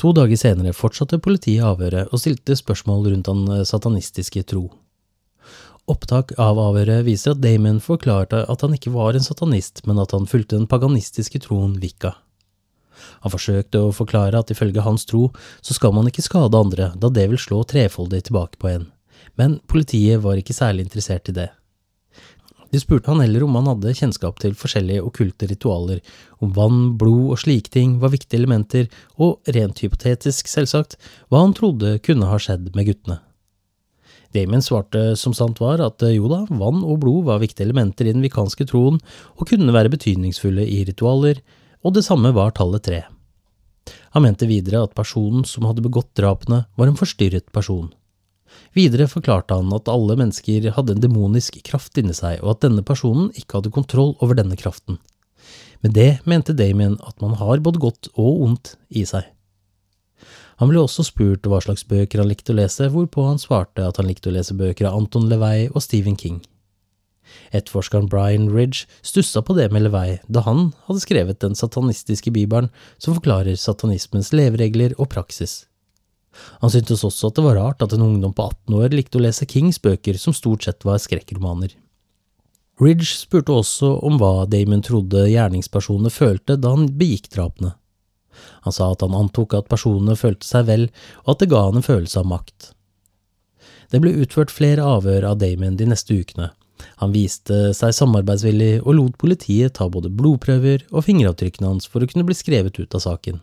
To 0.00 0.14
dager 0.16 0.40
senere 0.40 0.72
fortsatte 0.72 1.20
politiet 1.20 1.66
avhøret 1.66 2.08
og 2.08 2.22
stilte 2.22 2.56
spørsmål 2.56 3.10
rundt 3.10 3.28
han 3.28 3.66
satanistiske 3.68 4.46
tro. 4.48 4.70
Opptak 5.90 6.32
av 6.40 6.56
avhøret 6.62 7.04
viser 7.04 7.34
at 7.34 7.42
Damon 7.44 7.82
forklarte 7.84 8.46
at 8.48 8.64
han 8.64 8.76
ikke 8.76 8.94
var 8.94 9.16
en 9.16 9.26
satanist, 9.26 9.84
men 9.84 10.00
at 10.00 10.14
han 10.16 10.28
fulgte 10.30 10.56
den 10.56 10.68
paganistiske 10.70 11.42
troen 11.44 11.76
Vika. 11.82 12.14
Han 13.24 13.34
forsøkte 13.34 13.84
å 13.84 13.94
forklare 13.94 14.40
at 14.40 14.50
ifølge 14.52 14.84
hans 14.84 15.06
tro 15.08 15.28
så 15.60 15.76
skal 15.76 15.94
man 15.96 16.10
ikke 16.10 16.24
skade 16.26 16.58
andre, 16.58 16.92
da 16.96 17.12
det 17.12 17.28
vil 17.30 17.40
slå 17.40 17.62
trefoldig 17.68 18.24
tilbake 18.28 18.60
på 18.60 18.72
en, 18.72 18.90
men 19.40 19.58
politiet 19.70 20.22
var 20.24 20.40
ikke 20.40 20.56
særlig 20.56 20.88
interessert 20.88 21.32
i 21.32 21.36
det. 21.36 21.48
De 22.70 22.78
spurte 22.78 23.10
han 23.10 23.18
heller 23.22 23.42
om 23.42 23.56
han 23.58 23.66
hadde 23.72 23.96
kjennskap 23.98 24.38
til 24.42 24.54
forskjellige 24.58 25.02
okkulte 25.02 25.48
ritualer, 25.50 25.98
om 26.38 26.52
vann, 26.54 26.82
blod 26.98 27.32
og 27.34 27.40
slike 27.42 27.72
ting 27.74 27.96
var 28.02 28.12
viktige 28.14 28.38
elementer, 28.38 28.86
og 29.18 29.42
rent 29.56 29.82
hypotetisk, 29.82 30.46
selvsagt, 30.50 30.94
hva 31.28 31.42
han 31.42 31.56
trodde 31.56 31.96
kunne 32.06 32.30
ha 32.30 32.38
skjedd 32.38 32.70
med 32.76 32.86
guttene. 32.92 33.18
Damien 34.30 34.62
svarte 34.62 35.16
som 35.18 35.34
sant 35.34 35.58
var 35.58 35.82
at 35.82 36.04
jo 36.14 36.28
da, 36.30 36.44
vann 36.46 36.84
og 36.86 37.00
blod 37.02 37.26
var 37.26 37.42
viktige 37.42 37.66
elementer 37.66 38.06
i 38.06 38.14
den 38.14 38.22
vikanske 38.22 38.68
troen 38.70 39.00
og 39.34 39.48
kunne 39.50 39.74
være 39.74 39.90
betydningsfulle 39.90 40.62
i 40.62 40.84
ritualer, 40.86 41.40
og 41.84 41.96
det 41.96 42.04
samme 42.06 42.32
var 42.36 42.54
tallet 42.56 42.84
tre. 42.86 43.00
Han 44.14 44.26
mente 44.26 44.48
videre 44.50 44.82
at 44.84 44.96
personen 44.96 45.46
som 45.48 45.66
hadde 45.68 45.84
begått 45.84 46.12
drapene, 46.18 46.64
var 46.76 46.90
en 46.90 46.98
forstyrret 46.98 47.48
person. 47.54 47.88
Videre 48.74 49.06
forklarte 49.10 49.54
han 49.54 49.70
at 49.74 49.88
alle 49.90 50.16
mennesker 50.18 50.70
hadde 50.74 50.96
en 50.96 51.02
demonisk 51.02 51.60
kraft 51.66 51.98
inni 52.00 52.14
seg, 52.16 52.40
og 52.42 52.56
at 52.56 52.64
denne 52.66 52.84
personen 52.86 53.30
ikke 53.38 53.58
hadde 53.58 53.74
kontroll 53.74 54.16
over 54.18 54.38
denne 54.38 54.58
kraften. 54.58 54.98
Med 55.80 55.94
det 55.96 56.20
mente 56.28 56.54
Damien 56.54 56.98
at 57.06 57.20
man 57.22 57.38
har 57.40 57.62
både 57.64 57.80
godt 57.80 58.10
og 58.16 58.42
ondt 58.46 58.74
i 58.90 59.06
seg. 59.08 59.24
Han 60.60 60.68
ble 60.68 60.82
også 60.82 61.06
spurt 61.06 61.46
hva 61.48 61.62
slags 61.64 61.86
bøker 61.88 62.20
han 62.20 62.28
likte 62.28 62.52
å 62.52 62.58
lese, 62.58 62.90
hvorpå 62.92 63.24
han 63.30 63.40
svarte 63.40 63.86
at 63.86 63.96
han 63.96 64.10
likte 64.10 64.28
å 64.28 64.34
lese 64.34 64.52
bøker 64.58 64.90
av 64.90 64.98
Anton 64.98 65.30
Levey 65.30 65.70
og 65.70 65.80
Stephen 65.80 66.18
King. 66.20 66.42
Etterforskeren 67.50 68.08
Brian 68.10 68.48
Ridge 68.52 68.86
stussa 69.02 69.42
på 69.42 69.56
det 69.58 69.68
med 69.74 69.86
LeVay 69.86 70.18
da 70.28 70.44
han 70.46 70.70
hadde 70.86 71.02
skrevet 71.04 71.42
den 71.44 71.56
satanistiske 71.58 72.32
bibelen 72.34 72.70
som 72.98 73.16
forklarer 73.18 73.58
satanismens 73.58 74.32
leveregler 74.36 74.94
og 74.98 75.10
praksis. 75.14 75.64
Han 76.62 76.70
syntes 76.70 77.04
også 77.06 77.30
at 77.30 77.38
det 77.38 77.44
var 77.44 77.58
rart 77.58 77.82
at 77.82 77.92
en 77.94 78.06
ungdom 78.06 78.34
på 78.36 78.46
18 78.52 78.78
år 78.78 78.94
likte 78.94 79.18
å 79.18 79.24
lese 79.24 79.48
Kings 79.50 79.80
bøker 79.82 80.18
som 80.18 80.36
stort 80.36 80.66
sett 80.66 80.86
var 80.86 81.02
skrekkromaner. 81.02 81.74
Ridge 82.80 83.10
spurte 83.12 83.52
også 83.52 83.92
om 84.06 84.16
hva 84.20 84.46
Damon 84.48 84.80
trodde 84.84 85.26
gjerningspersonene 85.28 86.12
følte 86.14 86.56
da 86.56 86.72
han 86.72 86.88
begikk 86.96 87.28
drapene. 87.34 87.74
Han 88.64 88.72
sa 88.72 88.92
at 88.92 89.02
han 89.04 89.16
antok 89.16 89.56
at 89.58 89.68
personene 89.68 90.16
følte 90.16 90.46
seg 90.46 90.68
vel, 90.70 90.86
og 91.26 91.34
at 91.34 91.42
det 91.42 91.50
ga 91.52 91.64
han 91.66 91.80
en 91.80 91.84
følelse 91.84 92.22
av 92.22 92.30
makt. 92.30 92.70
Det 93.90 94.00
ble 94.00 94.14
utført 94.22 94.54
flere 94.54 94.86
avhør 94.86 95.26
av 95.32 95.40
Damon 95.42 95.76
de 95.76 95.88
neste 95.90 96.14
ukene. 96.14 96.52
Han 97.02 97.14
viste 97.14 97.70
seg 97.76 97.94
samarbeidsvillig 97.96 98.80
og 98.82 98.96
lot 98.96 99.18
politiet 99.20 99.76
ta 99.78 99.88
både 99.92 100.12
blodprøver 100.12 100.86
og 100.90 101.06
fingeravtrykkene 101.06 101.72
hans 101.72 101.88
for 101.90 102.02
å 102.02 102.10
kunne 102.10 102.26
bli 102.28 102.36
skrevet 102.38 102.80
ut 102.80 102.96
av 102.96 103.04
saken. 103.06 103.40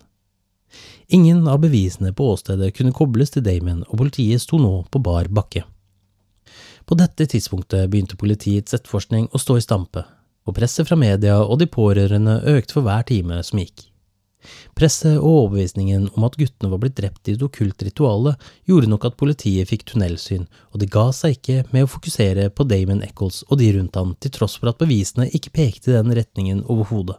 Ingen 1.08 1.48
av 1.48 1.62
bevisene 1.64 2.12
på 2.14 2.28
åstedet 2.34 2.74
kunne 2.76 2.96
kobles 2.96 3.32
til 3.32 3.46
Damon, 3.46 3.86
og 3.88 4.02
politiet 4.02 4.44
sto 4.44 4.60
nå 4.60 4.82
på 4.92 5.00
bar 5.00 5.30
bakke. 5.32 5.64
På 6.88 6.96
dette 7.00 7.28
tidspunktet 7.28 7.90
begynte 7.92 8.20
politiets 8.20 8.76
etterforskning 8.76 9.30
å 9.32 9.40
stå 9.42 9.58
i 9.60 9.64
stampe, 9.64 10.04
og 10.48 10.56
presset 10.56 10.88
fra 10.88 11.00
media 11.00 11.40
og 11.44 11.60
de 11.62 11.68
pårørende 11.72 12.42
økte 12.56 12.78
for 12.78 12.88
hver 12.88 13.08
time 13.08 13.40
som 13.44 13.60
gikk. 13.64 13.88
Presset 14.78 15.18
og 15.18 15.28
overbevisningen 15.28 16.08
om 16.14 16.26
at 16.28 16.38
guttene 16.40 16.70
var 16.72 16.82
blitt 16.82 16.98
drept 17.00 17.28
i 17.28 17.34
et 17.36 17.44
okkult 17.44 17.82
rituale, 17.84 18.36
gjorde 18.70 18.90
nok 18.92 19.08
at 19.10 19.18
politiet 19.20 19.70
fikk 19.70 19.88
tunnelsyn, 19.90 20.46
og 20.72 20.82
de 20.82 20.90
ga 20.94 21.08
seg 21.16 21.38
ikke 21.38 21.64
med 21.74 21.88
å 21.88 21.92
fokusere 21.92 22.50
på 22.54 22.68
Damon 22.70 23.02
Eccles 23.06 23.42
og 23.48 23.58
de 23.62 23.72
rundt 23.76 23.98
han, 23.98 24.14
til 24.22 24.36
tross 24.38 24.58
for 24.60 24.72
at 24.72 24.80
bevisene 24.82 25.28
ikke 25.34 25.56
pekte 25.58 25.92
i 25.92 25.98
den 25.98 26.14
retningen 26.16 26.64
overhodet. 26.70 27.18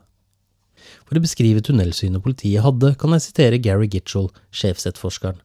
For 1.08 1.18
å 1.18 1.24
beskrive 1.24 1.64
tunnelsynet 1.64 2.22
politiet 2.24 2.64
hadde, 2.64 2.94
kan 3.00 3.12
jeg 3.16 3.26
sitere 3.26 3.60
Gary 3.60 3.90
Gitchell, 3.90 4.30
sjefsetterforskeren. 4.54 5.42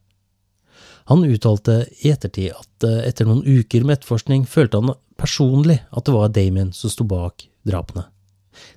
Han 1.10 1.26
uttalte 1.28 1.82
i 2.00 2.14
ettertid 2.14 2.54
at 2.54 2.86
eh, 2.86 3.02
etter 3.10 3.28
noen 3.28 3.44
uker 3.44 3.84
med 3.84 3.98
etterforskning 3.98 4.46
følte 4.48 4.80
han 4.80 4.94
personlig 5.20 5.82
at 5.92 6.06
det 6.06 6.14
var 6.14 6.32
Damien 6.32 6.72
som 6.72 6.92
sto 6.92 7.04
bak 7.08 7.44
drapene. 7.68 8.06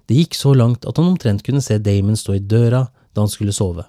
Det 0.08 0.18
gikk 0.18 0.38
så 0.38 0.54
langt 0.58 0.88
at 0.88 0.98
han 1.00 1.12
omtrent 1.14 1.46
kunne 1.46 1.64
se 1.64 1.78
Damon 1.78 2.20
stå 2.20 2.38
i 2.38 2.44
døra 2.44 2.88
da 3.14 3.24
han 3.24 3.32
skulle 3.32 3.56
sove. 3.56 3.86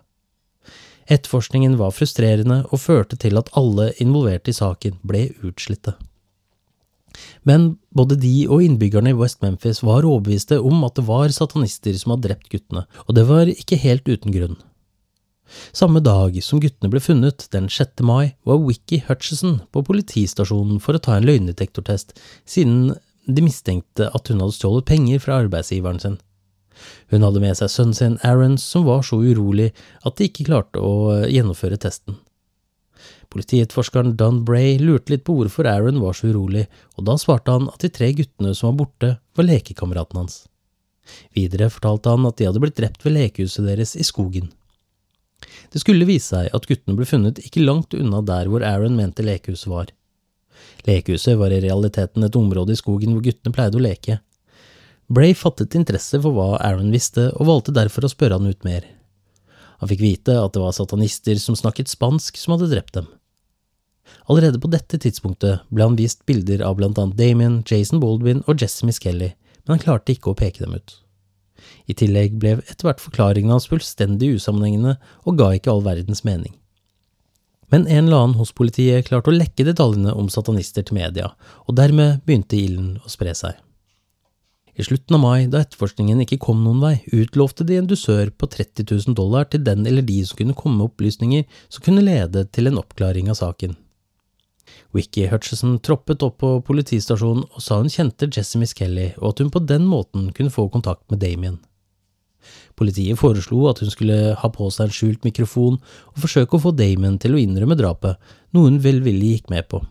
Etterforskningen 1.09 1.78
var 1.80 1.95
frustrerende 1.97 2.62
og 2.68 2.83
førte 2.83 3.16
til 3.16 3.40
at 3.40 3.49
alle 3.57 3.90
involverte 4.02 4.52
i 4.52 4.59
saken 4.59 4.99
ble 5.09 5.30
utslitte. 5.47 5.97
Men 7.49 7.78
både 7.97 8.18
de 8.21 8.47
og 8.47 8.62
innbyggerne 8.62 9.14
i 9.14 9.18
West 9.18 9.40
Memphis 9.42 9.80
var 9.83 10.07
overbeviste 10.07 10.61
om 10.61 10.85
at 10.87 10.99
det 10.99 11.07
var 11.09 11.33
satanister 11.35 11.97
som 11.99 12.14
hadde 12.14 12.28
drept 12.28 12.50
guttene, 12.52 12.85
og 13.07 13.16
det 13.16 13.25
var 13.30 13.50
ikke 13.50 13.80
helt 13.80 14.09
uten 14.09 14.35
grunn. 14.35 14.59
Samme 15.73 16.02
dag 16.04 16.37
som 16.45 16.61
guttene 16.61 16.92
ble 16.92 17.00
funnet, 17.00 17.47
den 17.54 17.71
6. 17.73 18.02
mai, 18.04 18.35
var 18.45 18.61
Wiki 18.61 19.00
Hutchison 19.07 19.62
på 19.73 19.83
politistasjonen 19.87 20.80
for 20.85 20.99
å 20.99 21.02
ta 21.02 21.16
en 21.16 21.25
løgndetektortest, 21.28 22.12
siden 22.45 22.92
de 23.37 23.44
mistenkte 23.44 24.08
at 24.14 24.30
hun 24.30 24.40
hadde 24.42 24.56
stjålet 24.56 24.88
penger 24.88 25.20
fra 25.23 25.42
arbeidsgiveren 25.42 26.00
sin. 26.02 26.16
Hun 27.12 27.25
hadde 27.26 27.42
med 27.42 27.58
seg 27.58 27.70
sønnen 27.73 27.97
sin 27.97 28.16
Aaron, 28.26 28.56
som 28.61 28.87
var 28.87 29.02
så 29.06 29.18
urolig 29.20 29.73
at 30.06 30.18
de 30.18 30.28
ikke 30.28 30.47
klarte 30.49 30.80
å 30.82 31.11
eh, 31.16 31.28
gjennomføre 31.35 31.78
testen. 31.80 32.18
Politietterforskeren 33.28 34.14
Don 34.16 34.40
Bray 34.49 34.78
lurte 34.80 35.12
litt 35.12 35.25
på 35.26 35.35
hvorfor 35.37 35.68
Aaron 35.68 36.00
var 36.00 36.16
så 36.16 36.30
urolig, 36.30 36.64
og 36.97 37.04
da 37.08 37.18
svarte 37.20 37.52
han 37.52 37.68
at 37.68 37.82
de 37.85 37.90
tre 37.92 38.12
guttene 38.16 38.54
som 38.56 38.70
var 38.70 38.78
borte, 38.85 39.11
var 39.37 39.49
lekekameratene 39.49 40.23
hans. 40.23 40.38
Videre 41.37 41.68
fortalte 41.73 42.14
han 42.14 42.25
at 42.28 42.38
de 42.38 42.49
hadde 42.49 42.62
blitt 42.62 42.78
drept 42.78 43.04
ved 43.04 43.16
lekehuset 43.16 43.68
deres 43.68 43.94
i 43.99 44.06
skogen. 44.06 44.49
Det 45.73 45.82
skulle 45.82 46.08
vise 46.08 46.32
seg 46.32 46.49
at 46.56 46.66
guttene 46.68 46.97
ble 46.99 47.06
funnet 47.08 47.40
ikke 47.44 47.64
langt 47.64 47.94
unna 47.97 48.23
der 48.25 48.49
hvor 48.50 48.64
Aaron 48.64 48.97
mente 48.99 49.25
lekehuset 49.25 49.70
var. 49.70 49.92
Lekehuset 50.87 51.38
var 51.40 51.52
i 51.52 51.61
realiteten 51.64 52.25
et 52.25 52.38
område 52.38 52.75
i 52.75 52.78
skogen 52.78 53.14
hvor 53.14 53.25
guttene 53.25 53.54
pleide 53.54 53.78
å 53.78 53.82
leke. 53.82 54.20
Bray 55.08 55.32
fattet 55.35 55.75
interesse 55.78 56.20
for 56.20 56.37
hva 56.37 56.58
Aaron 56.61 56.92
visste, 56.92 57.30
og 57.40 57.49
valgte 57.49 57.75
derfor 57.75 58.04
å 58.04 58.12
spørre 58.12 58.37
han 58.37 58.49
ut 58.49 58.66
mer. 58.68 58.85
Han 59.80 59.90
fikk 59.90 60.02
vite 60.02 60.35
at 60.37 60.52
det 60.54 60.62
var 60.62 60.75
satanister 60.76 61.38
som 61.40 61.56
snakket 61.56 61.88
spansk 61.88 62.37
som 62.37 62.54
hadde 62.54 62.70
drept 62.73 62.94
dem. 62.99 63.08
Allerede 64.28 64.61
på 64.61 64.70
dette 64.73 65.00
tidspunktet 65.00 65.64
ble 65.73 65.85
han 65.85 65.97
vist 65.99 66.25
bilder 66.28 66.64
av 66.66 66.78
blant 66.78 66.99
annet 67.00 67.18
Damien, 67.18 67.61
Jason 67.68 68.00
Baldwin 68.02 68.42
og 68.47 68.61
Jesse 68.61 68.88
Miskelly, 68.88 69.32
men 69.64 69.76
han 69.76 69.85
klarte 69.85 70.14
ikke 70.14 70.32
å 70.32 70.38
peke 70.38 70.64
dem 70.64 70.76
ut. 70.76 70.97
I 71.88 71.97
tillegg 71.97 72.37
ble 72.40 72.58
etter 72.61 72.88
hvert 72.88 73.02
forklaringene 73.02 73.56
hans 73.56 73.68
fullstendig 73.70 74.35
usammenhengende 74.37 74.97
og 75.25 75.40
ga 75.40 75.50
ikke 75.56 75.73
all 75.73 75.85
verdens 75.85 76.25
mening. 76.26 76.54
Men 77.72 77.87
en 77.87 78.06
eller 78.06 78.16
annen 78.22 78.38
hos 78.40 78.54
politiet 78.56 79.08
klarte 79.08 79.32
å 79.32 79.37
lekke 79.37 79.66
detaljene 79.68 80.14
om 80.16 80.30
satanister 80.32 80.87
til 80.87 80.96
media, 80.96 81.32
og 81.68 81.76
dermed 81.76 82.22
begynte 82.25 82.56
ilden 82.56 82.94
å 83.04 83.12
spre 83.12 83.34
seg. 83.37 83.58
I 84.78 84.84
slutten 84.87 85.16
av 85.16 85.20
mai, 85.25 85.48
da 85.50 85.64
etterforskningen 85.64 86.22
ikke 86.22 86.38
kom 86.44 86.60
noen 86.62 86.78
vei, 86.78 86.94
utlovte 87.10 87.66
de 87.66 87.80
en 87.80 87.88
dusør 87.90 88.30
på 88.30 88.46
30 88.46 88.87
000 88.87 89.16
dollar 89.18 89.48
til 89.50 89.64
den 89.66 89.82
eller 89.90 90.06
de 90.06 90.20
som 90.25 90.38
kunne 90.38 90.54
komme 90.54 90.78
med 90.78 90.92
opplysninger 90.92 91.48
som 91.66 91.82
kunne 91.82 92.04
lede 92.06 92.44
til 92.54 92.70
en 92.70 92.78
oppklaring 92.78 93.26
av 93.32 93.40
saken. 93.40 93.75
Wiki 94.94 95.26
Hutchison 95.28 95.80
troppet 95.82 96.22
opp 96.22 96.38
på 96.44 96.52
politistasjonen 96.64 97.48
og 97.48 97.64
sa 97.64 97.80
hun 97.80 97.90
kjente 97.90 98.30
Jessie 98.30 98.60
Miss 98.62 98.76
Kelly, 98.76 99.10
og 99.18 99.32
at 99.32 99.42
hun 99.42 99.50
på 99.50 99.64
den 99.66 99.88
måten 99.88 100.30
kunne 100.37 100.54
få 100.54 100.68
kontakt 100.72 101.04
med 101.10 101.20
Damien. 101.25 101.58
Politiet 102.78 103.18
foreslo 103.18 103.64
at 103.70 103.82
hun 103.82 103.90
skulle 103.90 104.35
ha 104.38 104.50
på 104.54 104.68
seg 104.70 104.87
en 104.87 104.94
skjult 104.94 105.25
mikrofon 105.26 105.78
og 105.80 106.20
forsøke 106.23 106.56
å 106.56 106.62
få 106.62 106.75
Damon 106.78 107.18
til 107.18 107.35
å 107.35 107.40
innrømme 107.42 107.76
drapet, 107.78 108.18
noe 108.54 108.70
hun 108.70 108.82
velvillig 108.85 109.35
gikk 109.35 109.50
med 109.54 109.66
på. 109.70 109.82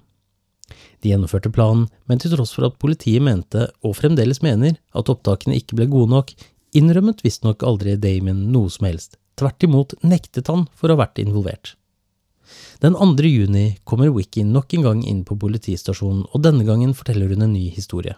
De 1.03 1.12
gjennomførte 1.12 1.51
planen, 1.53 1.88
men 2.08 2.22
til 2.22 2.34
tross 2.34 2.53
for 2.56 2.67
at 2.67 2.79
politiet 2.82 3.24
mente, 3.24 3.67
og 3.86 3.98
fremdeles 4.00 4.41
mener, 4.46 4.79
at 4.98 5.12
opptakene 5.12 5.58
ikke 5.60 5.77
ble 5.77 5.89
gode 5.91 6.13
nok, 6.15 6.32
innrømmet 6.77 7.24
visstnok 7.25 7.65
aldri 7.67 7.98
Damon 8.01 8.48
noe 8.53 8.72
som 8.74 8.88
helst. 8.89 9.20
Tvert 9.38 9.67
imot 9.67 9.94
nektet 10.01 10.50
han 10.50 10.65
for 10.74 10.89
å 10.89 10.98
ha 10.98 11.03
vært 11.03 11.22
involvert. 11.22 11.75
Den 12.82 12.96
2. 12.96 13.27
juni 13.27 13.65
kommer 13.84 14.13
Wiki 14.15 14.46
nok 14.48 14.74
en 14.77 14.86
gang 14.86 15.03
inn 15.03 15.24
på 15.27 15.38
politistasjonen, 15.38 16.24
og 16.32 16.44
denne 16.46 16.65
gangen 16.65 16.96
forteller 16.98 17.34
hun 17.34 17.44
en 17.44 17.53
ny 17.53 17.67
historie. 17.75 18.15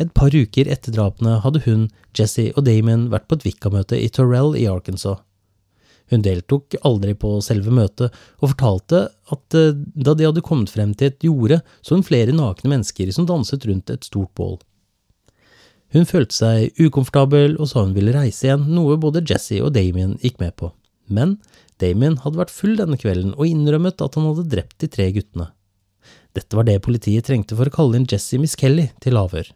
Et 0.00 0.10
par 0.12 0.34
uker 0.34 0.68
etter 0.68 0.94
drapene 0.94 1.38
hadde 1.44 1.62
hun, 1.64 1.86
Jesse 2.16 2.50
og 2.54 2.66
Damien 2.68 3.08
vært 3.12 3.28
på 3.28 3.38
et 3.38 3.46
Wicca-møte 3.48 3.98
i 4.00 4.10
Torrell 4.12 4.56
i 4.58 4.66
Arkansas. 4.70 5.22
Hun 6.12 6.22
deltok 6.22 6.76
aldri 6.86 7.16
på 7.18 7.32
selve 7.42 7.72
møtet, 7.74 8.14
og 8.38 8.52
fortalte 8.52 9.00
at 9.34 9.56
eh, 9.58 9.74
da 9.74 10.14
de 10.14 10.28
hadde 10.28 10.44
kommet 10.46 10.70
frem 10.70 10.92
til 10.94 11.10
et 11.10 11.26
jorde, 11.26 11.60
så 11.82 11.96
hun 11.96 12.06
flere 12.06 12.34
nakne 12.36 12.70
mennesker 12.70 13.10
som 13.14 13.26
danset 13.26 13.66
rundt 13.66 13.90
et 13.90 14.06
stort 14.06 14.30
bål. 14.38 14.60
Hun 15.94 16.06
følte 16.06 16.34
seg 16.34 16.78
ukomfortabel 16.82 17.56
og 17.58 17.70
sa 17.70 17.84
hun 17.84 17.94
ville 17.96 18.14
reise 18.14 18.46
igjen, 18.46 18.68
noe 18.74 18.98
både 19.02 19.24
Jesse 19.26 19.58
og 19.62 19.72
Damien 19.74 20.16
gikk 20.22 20.38
med 20.42 20.54
på. 20.58 20.70
Men 21.06 21.36
Damien 21.82 22.18
hadde 22.22 22.40
vært 22.40 22.54
full 22.54 22.74
denne 22.78 22.98
kvelden 23.00 23.34
og 23.36 23.46
innrømmet 23.46 24.02
at 24.02 24.18
han 24.18 24.26
hadde 24.30 24.48
drept 24.52 24.78
de 24.82 24.90
tre 24.90 25.10
guttene. 25.14 25.50
Dette 26.36 26.56
var 26.58 26.66
det 26.68 26.82
politiet 26.84 27.24
trengte 27.24 27.56
for 27.56 27.68
å 27.68 27.72
kalle 27.72 27.96
inn 27.96 28.08
Jesse 28.10 28.36
Miss 28.40 28.58
Kelly 28.60 28.90
til 29.00 29.16
avhør. 29.16 29.48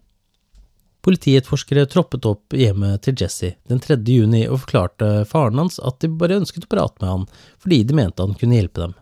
Politietterforskere 1.04 1.86
troppet 1.88 2.26
opp 2.28 2.56
hjemmet 2.56 3.04
til 3.04 3.16
Jesse 3.20 3.54
den 3.68 3.80
3. 3.80 3.98
juni 4.08 4.46
og 4.48 4.62
forklarte 4.64 5.10
faren 5.28 5.60
hans 5.60 5.78
at 5.84 6.00
de 6.00 6.10
bare 6.12 6.40
ønsket 6.40 6.64
å 6.66 6.72
prate 6.72 7.00
med 7.00 7.12
han 7.12 7.26
fordi 7.60 7.82
de 7.88 7.96
mente 7.96 8.24
han 8.24 8.36
kunne 8.40 8.56
hjelpe 8.56 8.84
dem. 8.84 8.96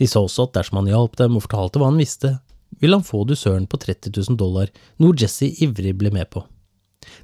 De 0.00 0.08
sa 0.08 0.24
også 0.24 0.48
at 0.48 0.54
dersom 0.56 0.80
han 0.80 0.92
hjalp 0.92 1.16
dem 1.20 1.36
og 1.36 1.44
fortalte 1.44 1.80
hva 1.80 1.90
han 1.90 2.00
visste, 2.00 2.38
ville 2.80 2.96
han 2.96 3.06
få 3.06 3.24
dusøren 3.28 3.68
på 3.68 3.80
30 3.80 4.12
000 4.12 4.38
dollar, 4.40 4.72
noe 5.00 5.16
Jesse 5.16 5.48
ivrig 5.64 5.96
ble 5.96 6.12
med 6.12 6.28
på. 6.32 6.44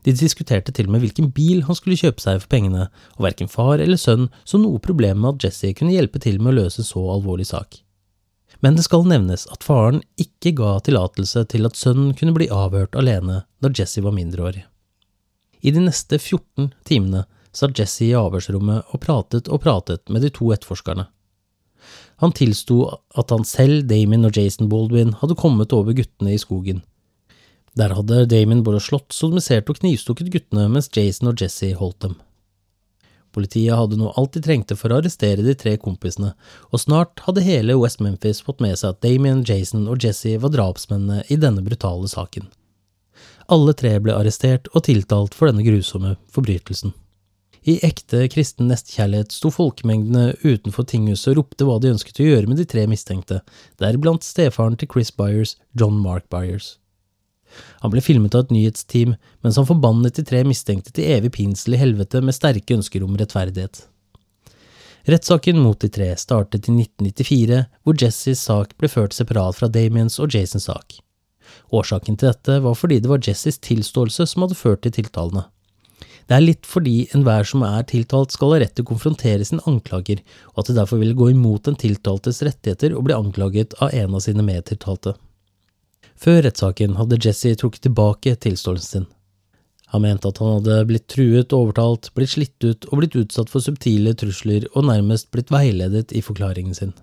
De 0.04 0.12
diskuterte 0.16 0.72
til 0.72 0.88
og 0.88 0.94
med 0.94 1.04
hvilken 1.04 1.30
bil 1.34 1.64
han 1.68 1.76
skulle 1.76 1.98
kjøpe 2.00 2.22
seg 2.24 2.40
for 2.40 2.52
pengene, 2.52 2.88
og 3.18 3.26
verken 3.26 3.52
far 3.52 3.82
eller 3.84 4.00
sønn 4.00 4.30
så 4.48 4.60
noe 4.60 4.80
problem 4.80 5.20
med 5.20 5.36
at 5.36 5.48
Jesse 5.48 5.74
kunne 5.76 5.92
hjelpe 5.92 6.22
til 6.22 6.40
med 6.40 6.54
å 6.54 6.62
løse 6.62 6.84
så 6.86 7.04
alvorlig 7.16 7.48
sak. 7.50 7.83
Men 8.62 8.76
det 8.78 8.84
skal 8.86 9.06
nevnes 9.08 9.46
at 9.52 9.64
faren 9.66 10.02
ikke 10.20 10.54
ga 10.60 10.76
tillatelse 10.84 11.44
til 11.50 11.66
at 11.68 11.78
sønnen 11.78 12.14
kunne 12.18 12.34
bli 12.36 12.50
avhørt 12.52 12.96
alene 12.98 13.42
da 13.62 13.72
Jesse 13.74 14.04
var 14.04 14.14
mindreårig. 14.16 14.64
I 15.64 15.72
de 15.72 15.80
neste 15.86 16.18
14 16.20 16.72
timene 16.84 17.24
satt 17.54 17.78
Jesse 17.78 18.04
i 18.06 18.16
avhørsrommet 18.18 18.92
og 18.92 19.00
pratet 19.02 19.48
og 19.48 19.62
pratet 19.64 20.10
med 20.12 20.24
de 20.24 20.32
to 20.34 20.50
etterforskerne. 20.54 21.06
Han 22.22 22.34
tilsto 22.36 22.84
at 23.18 23.32
han 23.34 23.46
selv, 23.48 23.86
Damon 23.90 24.28
og 24.28 24.36
Jason 24.36 24.68
Baldwin 24.70 25.14
hadde 25.20 25.36
kommet 25.38 25.72
over 25.74 25.96
guttene 25.96 26.34
i 26.34 26.40
skogen. 26.40 26.82
Der 27.74 27.94
hadde 27.96 28.26
Damon 28.30 28.62
både 28.66 28.82
slått, 28.82 29.10
sodomisert 29.12 29.70
og 29.70 29.80
knivstukket 29.80 30.30
guttene 30.32 30.68
mens 30.70 30.90
Jason 30.94 31.32
og 31.32 31.42
Jesse 31.42 31.72
holdt 31.78 32.04
dem. 32.06 32.14
Politiet 33.34 33.74
hadde 33.74 33.98
nå 33.98 34.12
alt 34.14 34.36
de 34.36 34.42
trengte 34.44 34.76
for 34.78 34.92
å 34.92 35.00
arrestere 35.00 35.42
de 35.42 35.56
tre 35.58 35.74
kompisene, 35.80 36.32
og 36.70 36.82
snart 36.82 37.24
hadde 37.26 37.42
hele 37.46 37.78
West 37.80 38.02
Memphis 38.04 38.42
fått 38.44 38.62
med 38.62 38.78
seg 38.78 38.94
at 38.94 39.02
Damien, 39.02 39.42
Jason 39.46 39.88
og 39.90 40.04
Jesse 40.04 40.36
var 40.42 40.54
drapsmennene 40.54 41.24
i 41.26 41.38
denne 41.40 41.64
brutale 41.66 42.10
saken. 42.10 42.46
Alle 43.52 43.74
tre 43.76 43.96
ble 44.00 44.14
arrestert 44.14 44.70
og 44.72 44.86
tiltalt 44.86 45.34
for 45.36 45.50
denne 45.50 45.66
grusomme 45.66 46.14
forbrytelsen. 46.32 46.94
I 47.64 47.78
ekte 47.86 48.26
kristen 48.28 48.68
nestekjærlighet 48.68 49.32
sto 49.32 49.48
folkemengdene 49.52 50.34
utenfor 50.44 50.84
tinghuset 50.88 51.30
og 51.32 51.38
ropte 51.40 51.66
hva 51.66 51.78
de 51.80 51.94
ønsket 51.94 52.20
å 52.20 52.26
gjøre 52.28 52.50
med 52.50 52.60
de 52.60 52.66
tre 52.68 52.84
mistenkte, 52.88 53.40
deriblant 53.80 54.24
stefaren 54.24 54.76
til 54.76 54.90
Chris 54.92 55.12
Byers, 55.16 55.56
John 55.72 55.96
Mark 55.96 56.28
Byers. 56.32 56.74
Han 57.82 57.92
ble 57.92 58.02
filmet 58.04 58.34
av 58.34 58.46
et 58.46 58.54
nyhetsteam 58.54 59.14
mens 59.44 59.58
han 59.60 59.68
forbannet 59.68 60.18
de 60.18 60.24
tre 60.26 60.42
mistenkte 60.48 60.94
til 60.94 61.10
evig 61.16 61.34
pinsel 61.36 61.76
i 61.76 61.80
helvete 61.80 62.22
med 62.24 62.36
sterke 62.36 62.76
ønsker 62.76 63.04
om 63.06 63.18
rettferdighet. 63.20 63.84
Rettssaken 65.04 65.58
mot 65.60 65.76
de 65.80 65.90
tre 65.92 66.14
startet 66.16 66.68
i 66.70 66.72
1994, 66.72 67.58
hvor 67.84 67.96
Jessys 68.00 68.40
sak 68.48 68.72
ble 68.80 68.88
ført 68.88 69.12
separat 69.12 69.58
fra 69.58 69.68
Damiens 69.68 70.16
og 70.16 70.32
Jasons 70.32 70.64
sak. 70.70 70.96
Årsaken 71.76 72.16
til 72.16 72.30
dette 72.30 72.56
var 72.64 72.78
fordi 72.78 73.02
det 73.04 73.10
var 73.10 73.20
Jessys 73.20 73.60
tilståelse 73.60 74.24
som 74.30 74.46
hadde 74.46 74.56
ført 74.56 74.80
til 74.86 74.94
tiltalene. 74.96 75.44
Det 76.24 76.38
er 76.38 76.44
litt 76.44 76.64
fordi 76.64 77.02
enhver 77.12 77.44
som 77.44 77.66
er 77.68 77.84
tiltalt 77.88 78.32
skal 78.32 78.54
ha 78.54 78.62
rett 78.62 78.72
til 78.78 78.86
å 78.86 78.90
konfrontere 78.94 79.44
sin 79.44 79.60
anklager, 79.68 80.22
og 80.54 80.62
at 80.62 80.70
det 80.70 80.78
derfor 80.78 81.02
ville 81.02 81.18
gå 81.18 81.34
imot 81.34 81.68
den 81.68 81.76
tiltaltes 81.76 82.40
rettigheter 82.46 82.96
å 82.96 83.04
bli 83.04 83.16
anklaget 83.16 83.76
av 83.84 83.92
en 83.92 84.16
av 84.16 84.24
sine 84.24 84.46
medtiltalte. 84.46 85.18
Før 86.24 86.40
rettssaken 86.46 86.94
hadde 86.96 87.18
Jesse 87.20 87.50
trukket 87.60 87.84
tilbake 87.84 88.32
tilståelsen 88.40 89.04
sin. 89.04 89.10
Han 89.92 90.02
mente 90.02 90.30
at 90.30 90.38
han 90.40 90.56
hadde 90.56 90.86
blitt 90.88 91.04
truet, 91.12 91.52
overtalt, 91.52 92.08
blitt 92.16 92.32
slitt 92.32 92.64
ut 92.64 92.86
og 92.88 93.02
blitt 93.02 93.16
utsatt 93.20 93.52
for 93.52 93.62
subtile 93.62 94.14
trusler 94.18 94.64
og 94.72 94.88
nærmest 94.88 95.28
blitt 95.34 95.52
veiledet 95.52 96.14
i 96.16 96.22
forklaringen 96.24 96.74
sin. 96.74 96.94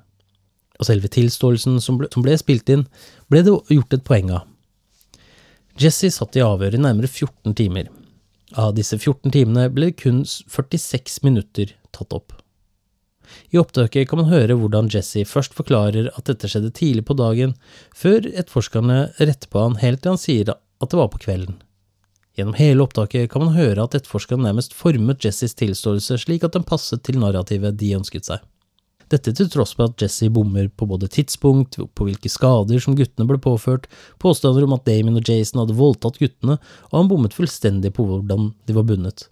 Og 0.82 0.90
selve 0.90 1.12
tilståelsen 1.14 1.78
som 1.86 2.02
ble, 2.02 2.10
som 2.12 2.26
ble 2.26 2.34
spilt 2.42 2.72
inn, 2.74 2.88
ble 3.30 3.44
det 3.46 3.54
gjort 3.54 3.94
et 3.94 4.08
poeng 4.08 4.34
av. 4.40 4.50
Jesse 5.80 6.10
satt 6.12 6.36
i 6.36 6.44
avhør 6.44 6.76
i 6.76 6.82
nærmere 6.82 7.08
14 7.08 7.54
timer. 7.62 7.94
Av 8.58 8.74
disse 8.76 8.98
14 8.98 9.32
timene 9.32 9.70
ble 9.72 9.94
kun 9.96 10.26
46 10.26 11.22
minutter 11.24 11.78
tatt 11.94 12.18
opp. 12.18 12.41
I 13.52 13.60
opptaket 13.62 14.10
kan 14.10 14.22
man 14.22 14.32
høre 14.32 14.58
hvordan 14.60 14.90
Jesse 14.94 15.26
først 15.28 15.56
forklarer 15.58 16.12
at 16.14 16.28
dette 16.30 16.50
skjedde 16.52 16.74
tidlig 16.78 17.06
på 17.08 17.18
dagen, 17.20 17.56
før 17.96 18.26
etterforskerne 18.28 19.02
retter 19.20 19.52
på 19.52 19.66
han 19.66 19.82
helt 19.82 20.04
til 20.04 20.16
han 20.16 20.22
sier 20.22 20.54
at 20.56 20.90
det 20.90 21.00
var 21.00 21.12
på 21.14 21.22
kvelden. 21.26 21.60
Gjennom 22.38 22.56
hele 22.56 22.86
opptaket 22.86 23.28
kan 23.32 23.44
man 23.44 23.58
høre 23.58 23.84
at 23.84 23.98
etterforskerne 23.98 24.48
nærmest 24.48 24.76
formet 24.78 25.26
Jessys 25.26 25.58
tilståelse 25.60 26.22
slik 26.24 26.46
at 26.48 26.56
den 26.56 26.68
passet 26.68 27.04
til 27.04 27.20
narrativet 27.20 27.76
de 27.80 27.92
ønsket 27.98 28.30
seg. 28.30 28.40
Dette 29.12 29.34
til 29.36 29.50
tross 29.52 29.74
for 29.76 29.90
at 29.90 30.00
Jesse 30.00 30.30
bommer 30.32 30.70
på 30.72 30.88
både 30.88 31.10
tidspunkt, 31.12 31.76
på 31.76 32.08
hvilke 32.08 32.32
skader 32.32 32.80
som 32.80 32.96
guttene 32.96 33.28
ble 33.28 33.42
påført, 33.44 33.90
påstander 34.24 34.64
om 34.64 34.78
at 34.78 34.86
Damon 34.88 35.20
og 35.20 35.28
Jason 35.28 35.60
hadde 35.60 35.76
voldtatt 35.76 36.20
guttene, 36.22 36.56
og 36.92 36.96
han 36.96 37.12
bommet 37.12 37.36
fullstendig 37.36 37.92
på 37.98 38.08
hvordan 38.08 38.54
de 38.68 38.78
var 38.78 38.88
bundet. 38.88 39.28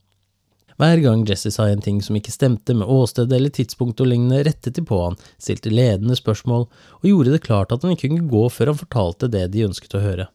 Hver 0.79 1.01
gang 1.03 1.25
Jesse 1.27 1.51
sa 1.51 1.65
en 1.67 1.81
ting 1.83 1.97
som 1.99 2.15
ikke 2.15 2.31
stemte 2.31 2.71
med 2.71 2.87
åsted 2.87 3.33
eller 3.35 3.51
tidspunkt 3.51 3.99
og 3.99 4.07
lignende, 4.07 4.45
rettet 4.47 4.77
de 4.77 4.83
på 4.87 5.01
han, 5.01 5.17
stilte 5.35 5.73
ledende 5.73 6.15
spørsmål 6.15 6.69
og 6.69 7.07
gjorde 7.07 7.33
det 7.33 7.41
klart 7.43 7.73
at 7.75 7.83
han 7.83 7.97
ikke 7.97 8.07
kunne 8.07 8.29
gå 8.31 8.43
før 8.55 8.71
han 8.71 8.79
fortalte 8.79 9.27
det 9.33 9.49
de 9.51 9.65
ønsket 9.67 9.97
å 9.99 10.03
høre. 10.05 10.29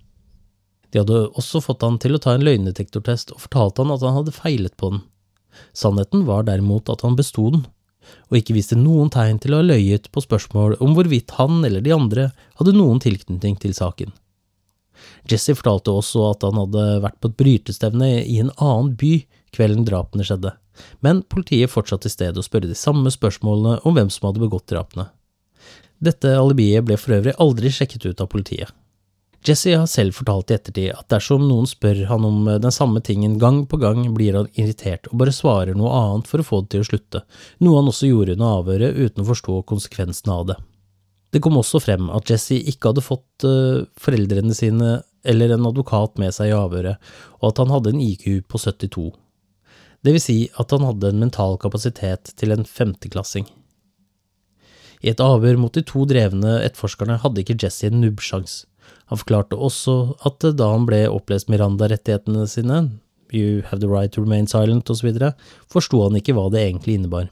De 0.92 1.00
hadde 1.00 1.22
også 1.32 1.62
fått 1.64 1.82
han 1.82 1.96
til 1.98 2.14
å 2.14 2.20
ta 2.20 2.34
en 2.36 2.44
løgndetektortest 2.44 3.32
og 3.32 3.40
fortalte 3.46 3.82
han 3.82 3.94
at 3.94 4.04
han 4.04 4.18
hadde 4.18 4.34
feilet 4.36 4.76
på 4.76 4.92
den. 4.92 5.00
Sannheten 5.72 6.26
var 6.28 6.44
derimot 6.44 6.92
at 6.92 7.06
han 7.06 7.16
besto 7.16 7.48
den, 7.54 7.64
og 8.28 8.36
ikke 8.36 8.54
viste 8.58 8.76
noen 8.76 9.08
tegn 9.14 9.40
til 9.40 9.56
å 9.56 9.62
ha 9.62 9.66
løyet 9.66 10.10
på 10.12 10.22
spørsmål 10.22 10.76
om 10.84 10.92
hvorvidt 10.92 11.32
han 11.38 11.64
eller 11.64 11.80
de 11.80 11.94
andre 11.96 12.28
hadde 12.60 12.76
noen 12.76 13.00
tilknytning 13.00 13.56
til 13.64 13.72
saken. 13.72 14.12
Jesse 15.30 15.56
fortalte 15.56 15.94
også 15.94 16.28
at 16.34 16.44
han 16.44 16.60
hadde 16.60 16.84
vært 17.04 17.16
på 17.22 17.32
et 17.32 17.38
brytestevne 17.40 18.10
i 18.20 18.36
en 18.42 18.52
annen 18.58 18.92
by 19.00 19.14
kvelden 19.54 19.86
drapene 19.88 20.26
skjedde, 20.26 20.54
men 21.06 21.22
politiet 21.30 21.72
fortsatte 21.72 22.10
i 22.10 22.14
stedet 22.14 22.40
å 22.40 22.46
spørre 22.46 22.70
de 22.70 22.78
samme 22.78 23.12
spørsmålene 23.14 23.80
om 23.86 23.96
hvem 23.96 24.10
som 24.12 24.28
hadde 24.28 24.42
begått 24.42 24.68
drapene. 24.72 25.08
Dette 26.04 26.34
alibiet 26.36 26.84
ble 26.84 26.98
for 27.00 27.16
øvrig 27.16 27.36
aldri 27.40 27.70
sjekket 27.72 28.08
ut 28.10 28.20
av 28.20 28.30
politiet. 28.32 28.74
Jesse 29.44 29.74
har 29.76 29.88
selv 29.90 30.16
fortalt 30.16 30.48
i 30.48 30.54
ettertid 30.56 30.92
at 30.94 31.10
dersom 31.12 31.42
noen 31.44 31.66
spør 31.68 32.06
han 32.08 32.24
om 32.24 32.46
den 32.48 32.72
samme 32.72 33.02
tingen 33.04 33.36
gang 33.40 33.66
på 33.68 33.76
gang, 33.76 34.06
blir 34.16 34.38
han 34.38 34.48
irritert 34.56 35.10
og 35.10 35.18
bare 35.20 35.34
svarer 35.36 35.76
noe 35.76 35.92
annet 35.92 36.30
for 36.30 36.40
å 36.40 36.46
få 36.48 36.62
det 36.64 36.72
til 36.72 36.84
å 36.84 36.88
slutte, 36.88 37.20
noe 37.60 37.82
han 37.82 37.90
også 37.92 38.08
gjorde 38.08 38.38
under 38.38 38.62
avhøret 38.62 38.96
uten 38.96 39.20
å 39.20 39.28
forstå 39.28 39.58
konsekvensene 39.68 40.38
av 40.38 40.46
det. 40.48 40.56
Det 41.34 41.42
kom 41.44 41.58
også 41.60 41.82
frem 41.82 42.08
at 42.14 42.30
Jesse 42.30 42.56
ikke 42.56 42.92
hadde 42.92 43.04
fått 43.04 43.44
uh, 43.44 43.84
foreldrene 44.00 44.54
sine 44.56 45.02
eller 45.28 45.52
en 45.52 45.68
advokat 45.68 46.16
med 46.22 46.32
seg 46.36 46.52
i 46.52 46.56
avhøret, 46.56 47.00
og 47.40 47.50
at 47.50 47.60
han 47.60 47.72
hadde 47.74 47.92
en 47.92 48.02
IQ 48.04 48.46
på 48.48 48.60
72. 48.60 49.10
Det 50.04 50.12
vil 50.12 50.20
si 50.22 50.38
at 50.60 50.72
han 50.74 50.84
hadde 50.84 51.10
en 51.10 51.22
mental 51.22 51.56
kapasitet 51.60 52.34
til 52.36 52.52
en 52.52 52.66
femteklassing. 52.68 53.46
I 55.04 55.12
et 55.12 55.20
avhør 55.20 55.58
mot 55.60 55.72
de 55.72 55.82
to 55.84 56.04
drevne 56.08 56.58
etterforskerne 56.64 57.18
hadde 57.20 57.42
ikke 57.42 57.56
Jesse 57.60 57.88
en 57.88 58.00
nubbsjans. 58.04 58.62
Han 59.12 59.20
forklarte 59.20 59.56
også 59.56 60.14
at 60.28 60.44
da 60.56 60.68
han 60.72 60.84
ble 60.88 61.02
opplest 61.12 61.50
Miranda-rettighetene 61.52 62.46
sine, 62.48 62.84
You 63.32 63.62
have 63.66 63.80
the 63.80 63.88
right 63.88 64.12
to 64.12 64.22
remain 64.22 64.46
silent 64.46 64.90
osv., 64.92 65.10
forsto 65.72 66.02
han 66.04 66.16
ikke 66.20 66.36
hva 66.36 66.46
det 66.52 66.60
egentlig 66.62 66.98
innebar. 66.98 67.30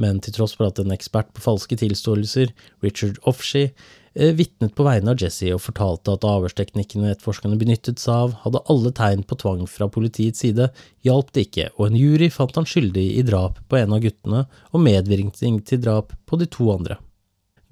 Men 0.00 0.18
til 0.24 0.34
tross 0.34 0.56
for 0.56 0.66
at 0.66 0.80
en 0.80 0.94
ekspert 0.94 1.30
på 1.36 1.44
falske 1.44 1.76
tilståelser, 1.78 2.50
Richard 2.82 3.20
Offshee, 3.28 3.70
eh, 3.70 4.01
vitnet 4.14 4.74
på 4.76 4.84
vegne 4.84 5.14
av 5.14 5.20
Jesse 5.22 5.48
og 5.54 5.62
fortalte 5.64 6.12
at 6.12 6.26
avhørsteknikkene 6.28 7.14
etterforskerne 7.14 7.56
benyttet 7.60 8.02
seg 8.02 8.12
av, 8.12 8.34
hadde 8.44 8.60
alle 8.72 8.92
tegn 8.96 9.22
på 9.24 9.38
tvang 9.40 9.62
fra 9.70 9.88
politiets 9.92 10.44
side, 10.44 10.68
hjalp 11.06 11.32
det 11.32 11.46
ikke, 11.46 11.70
og 11.78 11.86
en 11.86 11.96
jury 11.96 12.28
fant 12.32 12.58
han 12.58 12.68
skyldig 12.68 13.06
i 13.16 13.22
drap 13.24 13.62
på 13.68 13.80
en 13.80 13.96
av 13.96 14.02
guttene 14.04 14.44
og 14.70 14.84
medvirkning 14.84 15.62
til 15.64 15.80
drap 15.84 16.12
på 16.28 16.40
de 16.40 16.50
to 16.52 16.68
andre. 16.74 16.98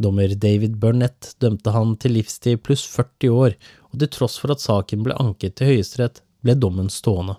Dommer 0.00 0.33
David 0.33 0.79
Burnett 0.81 1.35
dømte 1.44 1.74
han 1.76 1.92
til 2.00 2.16
livstid 2.16 2.62
pluss 2.64 2.87
40 2.88 3.37
år, 3.37 3.59
og 3.92 4.00
til 4.00 4.12
tross 4.14 4.38
for 4.40 4.55
at 4.55 4.64
saken 4.64 5.05
ble 5.05 5.16
anket 5.20 5.59
til 5.61 5.74
Høyesterett, 5.74 6.22
ble 6.40 6.57
dommen 6.57 6.88
stående. 6.88 7.37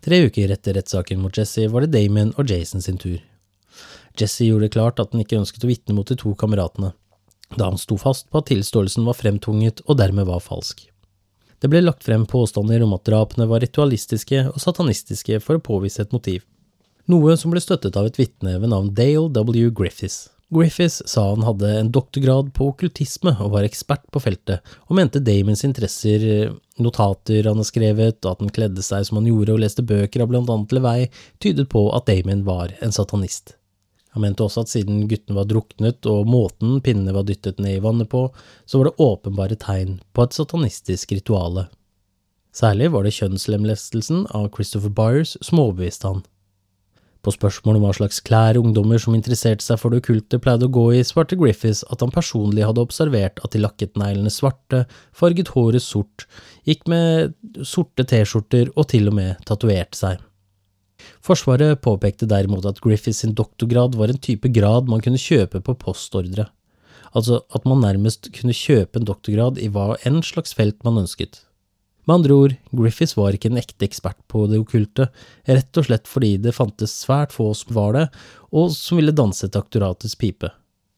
Tre 0.00 0.22
uker 0.30 0.52
etter 0.54 0.78
rettssaken 0.78 1.18
mot 1.20 1.34
Jesse 1.36 1.66
var 1.68 1.84
det 1.84 1.92
Damon 1.96 2.30
og 2.38 2.48
Jason 2.48 2.80
sin 2.80 3.00
tur. 3.02 3.18
Jesse 4.16 4.46
gjorde 4.46 4.68
det 4.68 4.76
klart 4.76 5.02
at 5.02 5.10
han 5.12 5.24
ikke 5.24 5.40
ønsket 5.42 5.66
å 5.66 5.70
vitne 5.70 5.96
mot 5.96 6.08
de 6.08 6.16
to 6.18 6.32
kameratene, 6.38 6.92
da 7.56 7.70
han 7.70 7.78
sto 7.80 7.98
fast 7.98 8.28
på 8.30 8.40
at 8.40 8.50
tilståelsen 8.50 9.06
var 9.08 9.18
fremtvunget 9.18 9.82
og 9.86 9.98
dermed 10.00 10.28
var 10.28 10.42
falsk. 10.44 10.86
Det 11.60 11.68
ble 11.68 11.82
lagt 11.84 12.06
frem 12.06 12.24
påstander 12.28 12.82
om 12.84 12.94
at 12.96 13.04
drapene 13.04 13.48
var 13.50 13.60
ritualistiske 13.60 14.46
og 14.48 14.60
satanistiske 14.62 15.42
for 15.44 15.58
å 15.58 15.64
påvise 15.64 16.00
et 16.04 16.14
motiv, 16.16 16.46
noe 17.10 17.36
som 17.36 17.52
ble 17.52 17.60
støttet 17.60 17.96
av 18.00 18.08
et 18.08 18.20
vitne 18.20 18.56
ved 18.60 18.70
navn 18.72 18.92
Dale 18.96 19.28
W. 19.34 19.68
Griffiths. 19.76 20.28
Griffiths 20.50 21.02
sa 21.06 21.28
han 21.28 21.44
hadde 21.46 21.68
en 21.78 21.92
doktorgrad 21.94 22.48
på 22.56 22.72
okkultisme 22.72 23.36
og 23.38 23.52
var 23.54 23.66
ekspert 23.66 24.08
på 24.10 24.22
feltet, 24.24 24.64
og 24.88 24.96
mente 24.98 25.22
Damons 25.22 25.62
interesser, 25.66 26.50
notater 26.82 27.46
han 27.46 27.60
har 27.60 27.68
skrevet, 27.68 28.18
og 28.24 28.32
at 28.32 28.42
han 28.42 28.54
kledde 28.56 28.82
seg 28.82 29.06
som 29.06 29.20
han 29.20 29.28
gjorde 29.30 29.54
og 29.54 29.62
leste 29.62 29.86
bøker 29.86 30.24
av 30.24 30.32
blant 30.32 30.50
annet 30.50 30.74
LeVay, 30.74 31.06
tydet 31.44 31.68
på 31.70 31.86
at 31.94 32.10
Damon 32.10 32.42
var 32.48 32.74
en 32.82 32.94
satanist. 32.94 33.54
Han 34.14 34.24
mente 34.24 34.42
også 34.42 34.64
at 34.64 34.72
siden 34.72 35.04
guttene 35.10 35.36
var 35.38 35.46
druknet 35.50 36.06
og 36.10 36.26
måten 36.30 36.80
pinnene 36.82 37.14
var 37.14 37.26
dyttet 37.28 37.60
ned 37.62 37.78
i 37.78 37.84
vannet 37.84 38.10
på, 38.10 38.26
så 38.66 38.80
var 38.80 38.90
det 38.90 39.04
åpenbare 39.06 39.58
tegn 39.60 40.00
på 40.14 40.26
et 40.26 40.34
satanistisk 40.34 41.14
rituale. 41.14 41.68
Særlig 42.50 42.90
var 42.90 43.06
det 43.06 43.14
kjønnslemlestelsen 43.14 44.24
av 44.34 44.50
Christopher 44.56 44.90
Byers 44.90 45.36
som 45.38 45.62
overbeviste 45.62 46.10
han. 46.10 46.24
På 47.20 47.32
spørsmål 47.34 47.76
om 47.76 47.84
hva 47.84 47.92
slags 47.98 48.22
klær 48.24 48.56
ungdommer 48.56 48.98
som 48.98 49.14
interesserte 49.14 49.62
seg 49.62 49.76
for 49.78 49.92
det 49.92 50.00
okkulte 50.00 50.40
pleide 50.40 50.66
å 50.66 50.72
gå 50.72 50.86
i, 50.96 51.02
svarte 51.04 51.36
Griffiths 51.38 51.84
at 51.92 52.00
han 52.00 52.12
personlig 52.14 52.64
hadde 52.64 52.80
observert 52.82 53.42
at 53.44 53.52
de 53.52 53.60
lakket 53.60 54.00
neglene 54.00 54.32
svarte, 54.32 54.86
farget 55.12 55.52
håret 55.52 55.84
sort, 55.84 56.24
gikk 56.64 56.88
med 56.88 57.36
sorte 57.68 58.08
T-skjorter 58.08 58.72
og 58.72 58.88
til 58.90 59.12
og 59.12 59.18
med 59.20 59.44
tatoverte 59.46 60.00
seg. 60.00 60.29
Forsvaret 61.24 61.80
påpekte 61.84 62.28
derimot 62.30 62.66
at 62.68 62.80
Griffiths 62.84 63.22
sin 63.24 63.36
doktorgrad 63.36 63.98
var 63.98 64.12
en 64.12 64.22
type 64.22 64.48
grad 64.54 64.88
man 64.90 65.02
kunne 65.04 65.20
kjøpe 65.20 65.60
på 65.64 65.76
postordre, 65.82 66.48
altså 67.12 67.42
at 67.54 67.68
man 67.68 67.82
nærmest 67.84 68.30
kunne 68.36 68.56
kjøpe 68.56 69.00
en 69.00 69.08
doktorgrad 69.08 69.60
i 69.60 69.68
hva 69.72 69.94
enn 70.08 70.22
slags 70.26 70.56
felt 70.56 70.82
man 70.86 71.02
ønsket. 71.02 71.42
Med 72.08 72.16
andre 72.16 72.34
ord, 72.34 72.54
Griffiths 72.74 73.14
var 73.14 73.36
ikke 73.36 73.50
en 73.52 73.60
ekte 73.60 73.84
ekspert 73.86 74.18
på 74.32 74.46
det 74.50 74.58
okkulte, 74.62 75.10
rett 75.46 75.78
og 75.78 75.86
slett 75.86 76.08
fordi 76.10 76.32
det 76.42 76.56
fantes 76.56 76.96
svært 77.04 77.34
få 77.36 77.50
som 77.54 77.76
var 77.76 77.94
det, 77.94 78.06
og 78.50 78.72
som 78.74 78.98
ville 78.98 79.14
danse 79.14 79.46
til 79.46 79.60
aktoratets 79.60 80.16
pipe. 80.18 80.50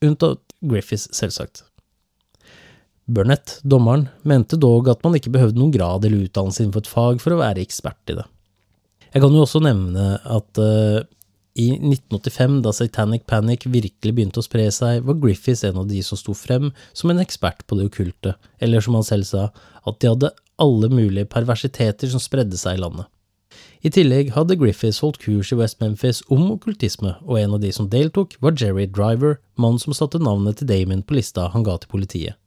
Unntatt 0.02 0.54
Griffiths, 0.62 1.10
selvsagt. 1.12 1.66
Burnett, 3.12 3.58
dommeren, 3.66 4.06
mente 4.22 4.56
dog 4.56 4.88
at 4.88 5.02
man 5.04 5.18
ikke 5.18 5.32
behøvde 5.34 5.58
noen 5.58 5.74
grad 5.74 6.06
eller 6.06 6.28
utdannelse 6.28 6.62
innenfor 6.62 6.84
et 6.84 6.92
fag 6.92 7.20
for 7.20 7.34
å 7.34 7.40
være 7.42 7.64
ekspert 7.64 8.14
i 8.14 8.16
det. 8.20 8.24
Jeg 9.12 9.20
kan 9.20 9.34
jo 9.34 9.42
også 9.44 9.60
nevne 9.60 10.14
at 10.24 10.60
uh, 10.60 11.02
i 11.52 11.68
1985, 11.76 12.60
da 12.64 12.72
Satanic 12.72 13.26
Panic 13.28 13.66
virkelig 13.68 14.14
begynte 14.16 14.40
å 14.40 14.46
spre 14.46 14.64
seg, 14.72 15.02
var 15.04 15.18
Griffiths 15.20 15.66
en 15.68 15.82
av 15.82 15.90
de 15.90 16.00
som 16.04 16.16
sto 16.16 16.32
frem 16.36 16.70
som 16.96 17.12
en 17.12 17.20
ekspert 17.20 17.66
på 17.68 17.76
det 17.76 17.90
okkulte, 17.90 18.38
eller 18.64 18.80
som 18.80 18.96
han 18.96 19.04
selv 19.04 19.28
sa, 19.28 19.50
at 19.84 19.98
de 20.00 20.08
hadde 20.14 20.32
alle 20.62 20.88
mulige 20.92 21.28
perversiteter 21.28 22.08
som 22.08 22.22
spredde 22.22 22.56
seg 22.56 22.78
i 22.78 22.82
landet. 22.86 23.10
I 23.84 23.90
tillegg 23.92 24.30
hadde 24.32 24.56
Griffiths 24.56 25.02
holdt 25.04 25.20
kurs 25.20 25.50
i 25.52 25.58
West 25.58 25.82
Memphis 25.82 26.22
om 26.32 26.46
okkultisme, 26.54 27.16
og 27.26 27.40
en 27.40 27.58
av 27.58 27.60
de 27.60 27.72
som 27.74 27.90
deltok, 27.92 28.38
var 28.40 28.56
Jerry 28.56 28.86
Driver, 28.86 29.42
mannen 29.60 29.82
som 29.82 29.92
satte 29.96 30.22
navnet 30.22 30.60
til 30.60 30.70
Damon 30.70 31.04
på 31.04 31.18
lista 31.18 31.50
han 31.52 31.66
ga 31.66 31.76
til 31.82 31.92
politiet. 31.92 32.38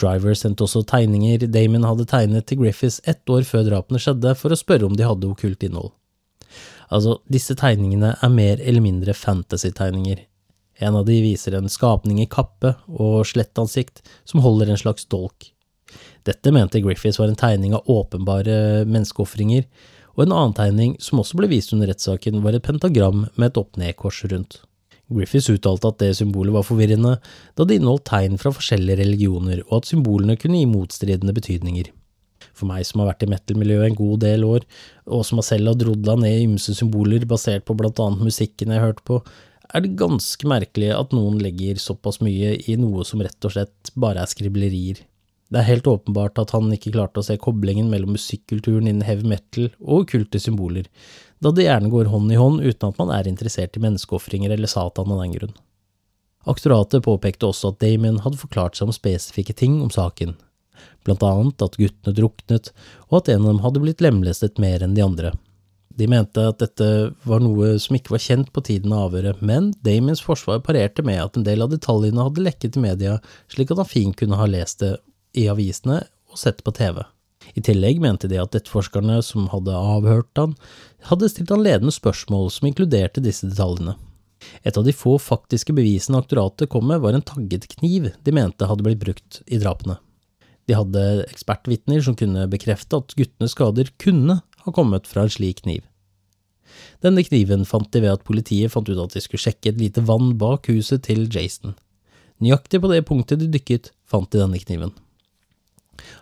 Driver 0.00 0.34
sendte 0.38 0.64
også 0.64 0.84
tegninger 0.88 1.44
Damon 1.52 1.84
hadde 1.84 2.06
tegnet 2.08 2.46
til 2.48 2.62
Griffiths 2.62 3.00
ett 3.08 3.28
år 3.30 3.44
før 3.48 3.66
drapene 3.68 4.00
skjedde, 4.00 4.34
for 4.38 4.52
å 4.52 4.58
spørre 4.58 4.88
om 4.88 4.96
de 4.96 5.06
hadde 5.06 5.28
okkult 5.28 5.66
innhold. 5.66 5.92
Altså, 6.92 7.18
disse 7.32 7.56
tegningene 7.56 8.14
er 8.20 8.32
mer 8.32 8.60
eller 8.60 8.84
mindre 8.84 9.14
fantasy-tegninger. 9.16 10.26
En 10.82 10.96
av 10.98 11.06
de 11.06 11.18
viser 11.24 11.54
en 11.56 11.70
skapning 11.70 12.20
i 12.20 12.28
kappe 12.28 12.74
og 12.88 13.22
slettansikt 13.28 14.02
som 14.28 14.42
holder 14.44 14.72
en 14.72 14.80
slags 14.80 15.06
dolk. 15.12 15.52
Dette 16.26 16.52
mente 16.54 16.80
Griffiths 16.82 17.20
var 17.20 17.30
en 17.30 17.38
tegning 17.38 17.76
av 17.76 17.88
åpenbare 17.90 18.84
menneskeofringer, 18.88 19.66
og 20.16 20.26
en 20.26 20.34
annen 20.36 20.56
tegning 20.56 20.96
som 21.00 21.20
også 21.22 21.38
ble 21.38 21.48
vist 21.52 21.72
under 21.72 21.88
rettssaken, 21.88 22.42
var 22.44 22.56
et 22.56 22.64
pentagram 22.64 23.26
med 23.36 23.48
et 23.48 23.60
opp-ned-kors 23.60 24.24
rundt. 24.32 24.60
Griffiths 25.16 25.50
uttalte 25.52 25.90
at 25.92 26.00
det 26.02 26.12
symbolet 26.18 26.54
var 26.54 26.66
forvirrende, 26.66 27.16
da 27.56 27.66
det 27.66 27.78
inneholdt 27.78 28.06
tegn 28.10 28.38
fra 28.40 28.52
forskjellige 28.54 29.00
religioner, 29.02 29.62
og 29.68 29.80
at 29.80 29.90
symbolene 29.92 30.38
kunne 30.40 30.60
gi 30.60 30.70
motstridende 30.70 31.34
betydninger. 31.36 31.92
For 32.52 32.68
meg 32.68 32.84
som 32.86 33.02
har 33.02 33.12
vært 33.12 33.24
i 33.26 33.30
metal-miljøet 33.30 33.90
en 33.90 33.98
god 33.98 34.24
del 34.24 34.44
år, 34.46 34.66
og 35.06 35.24
som 35.26 35.40
selv 35.44 35.72
har 35.72 35.78
drodla 35.80 36.18
ned 36.20 36.40
i 36.40 36.44
ymse 36.48 36.74
symboler 36.76 37.24
basert 37.28 37.64
på 37.68 37.76
blant 37.78 38.02
annet 38.02 38.26
musikken 38.28 38.74
jeg 38.74 38.84
hørte 38.84 39.06
på, 39.08 39.22
er 39.72 39.84
det 39.84 39.96
ganske 39.96 40.48
merkelig 40.48 40.90
at 40.92 41.14
noen 41.16 41.38
legger 41.40 41.80
såpass 41.80 42.20
mye 42.24 42.58
i 42.68 42.76
noe 42.76 43.06
som 43.08 43.22
rett 43.24 43.48
og 43.48 43.54
slett 43.54 43.92
bare 43.96 44.20
er 44.20 44.28
skriblerier. 44.28 45.00
Det 45.52 45.60
er 45.60 45.68
helt 45.68 45.88
åpenbart 45.88 46.38
at 46.40 46.52
han 46.56 46.72
ikke 46.72 46.94
klarte 46.94 47.20
å 47.20 47.26
se 47.26 47.36
koblingen 47.40 47.90
mellom 47.92 48.14
musikkulturen 48.16 48.88
innen 48.88 49.04
heavy 49.04 49.28
metal 49.28 49.68
og 49.82 50.06
okkulte 50.06 50.40
symboler, 50.40 50.88
da 51.42 51.50
det 51.50 51.66
gjerne 51.66 51.90
går 51.90 52.10
hånd 52.12 52.32
i 52.32 52.38
hånd 52.38 52.62
uten 52.62 52.92
at 52.92 52.98
man 53.00 53.12
er 53.14 53.28
interessert 53.28 53.76
i 53.76 53.82
menneskeofringer 53.82 54.54
eller 54.54 54.70
Satan 54.70 55.10
av 55.10 55.22
den 55.24 55.34
grunn. 55.34 55.54
Aktoratet 56.48 57.04
påpekte 57.06 57.48
også 57.50 57.72
at 57.72 57.80
Damien 57.82 58.20
hadde 58.22 58.40
forklart 58.40 58.78
seg 58.78 58.88
om 58.88 58.94
spesifikke 58.94 59.54
ting 59.58 59.78
om 59.82 59.90
saken, 59.94 60.34
blant 61.06 61.22
annet 61.26 61.62
at 61.62 61.78
guttene 61.78 62.14
druknet, 62.16 62.72
og 63.10 63.20
at 63.20 63.30
en 63.30 63.44
av 63.44 63.52
dem 63.52 63.62
hadde 63.62 63.82
blitt 63.82 64.02
lemlestet 64.02 64.62
mer 64.62 64.82
enn 64.82 64.96
de 64.98 65.04
andre. 65.04 65.32
De 65.92 66.08
mente 66.08 66.42
at 66.48 66.58
dette 66.62 66.86
var 67.28 67.42
noe 67.44 67.74
som 67.82 67.96
ikke 67.98 68.14
var 68.14 68.22
kjent 68.24 68.50
på 68.54 68.62
tiden 68.64 68.94
av 68.96 69.10
avhøret, 69.10 69.42
men 69.44 69.70
Damiens 69.84 70.22
forsvar 70.24 70.62
parerte 70.64 71.04
med 71.04 71.20
at 71.20 71.36
en 71.36 71.46
del 71.46 71.62
av 71.62 71.72
detaljene 71.74 72.26
hadde 72.26 72.44
lekket 72.46 72.78
i 72.78 72.84
media, 72.86 73.18
slik 73.52 73.70
at 73.74 73.82
han 73.82 73.90
fint 73.90 74.16
kunne 74.18 74.38
ha 74.40 74.48
lest 74.48 74.80
det 74.82 74.94
i 75.38 75.48
avisene 75.52 76.00
og 76.32 76.40
sett 76.40 76.64
på 76.64 76.74
TV. 76.76 77.02
I 77.54 77.64
tillegg 77.64 78.00
mente 78.00 78.30
de 78.30 78.38
at 78.40 78.54
etterforskerne 78.56 79.18
som 79.24 79.50
hadde 79.52 79.74
avhørt 79.76 80.40
han, 80.40 80.54
hadde 81.10 81.28
stilt 81.28 81.52
han 81.52 81.64
ledende 81.64 81.92
spørsmål 81.94 82.48
som 82.54 82.70
inkluderte 82.70 83.24
disse 83.24 83.48
detaljene. 83.50 83.98
Et 84.66 84.76
av 84.76 84.86
de 84.86 84.94
få 84.96 85.18
faktiske 85.22 85.74
bevisene 85.76 86.18
aktoratet 86.18 86.70
kom 86.72 86.88
med, 86.88 87.02
var 87.04 87.14
en 87.14 87.24
tagget 87.24 87.68
kniv 87.76 88.10
de 88.24 88.34
mente 88.34 88.66
hadde 88.66 88.86
blitt 88.86 89.02
brukt 89.02 89.42
i 89.46 89.60
drapene. 89.62 89.98
De 90.66 90.76
hadde 90.78 91.04
ekspertvitner 91.28 92.02
som 92.02 92.16
kunne 92.18 92.48
bekrefte 92.50 92.98
at 93.02 93.14
guttenes 93.18 93.54
skader 93.56 93.90
kunne 94.02 94.40
ha 94.42 94.74
kommet 94.74 95.08
fra 95.10 95.26
en 95.26 95.32
slik 95.32 95.64
kniv. 95.64 95.82
Denne 97.04 97.24
kniven 97.26 97.66
fant 97.68 97.90
de 97.92 98.02
ved 98.04 98.14
at 98.14 98.26
politiet 98.26 98.72
fant 98.72 98.88
ut 98.88 99.00
at 99.02 99.14
de 99.16 99.22
skulle 99.22 99.42
sjekke 99.42 99.72
et 99.72 99.80
lite 99.80 100.04
vann 100.08 100.36
bak 100.40 100.70
huset 100.70 101.04
til 101.08 101.26
Jason. 101.26 101.74
Nøyaktig 102.42 102.80
på 102.82 102.90
det 102.90 103.04
punktet 103.06 103.42
de 103.42 103.50
dykket, 103.50 103.90
fant 104.08 104.30
de 104.32 104.40
denne 104.40 104.58
kniven. 104.62 104.94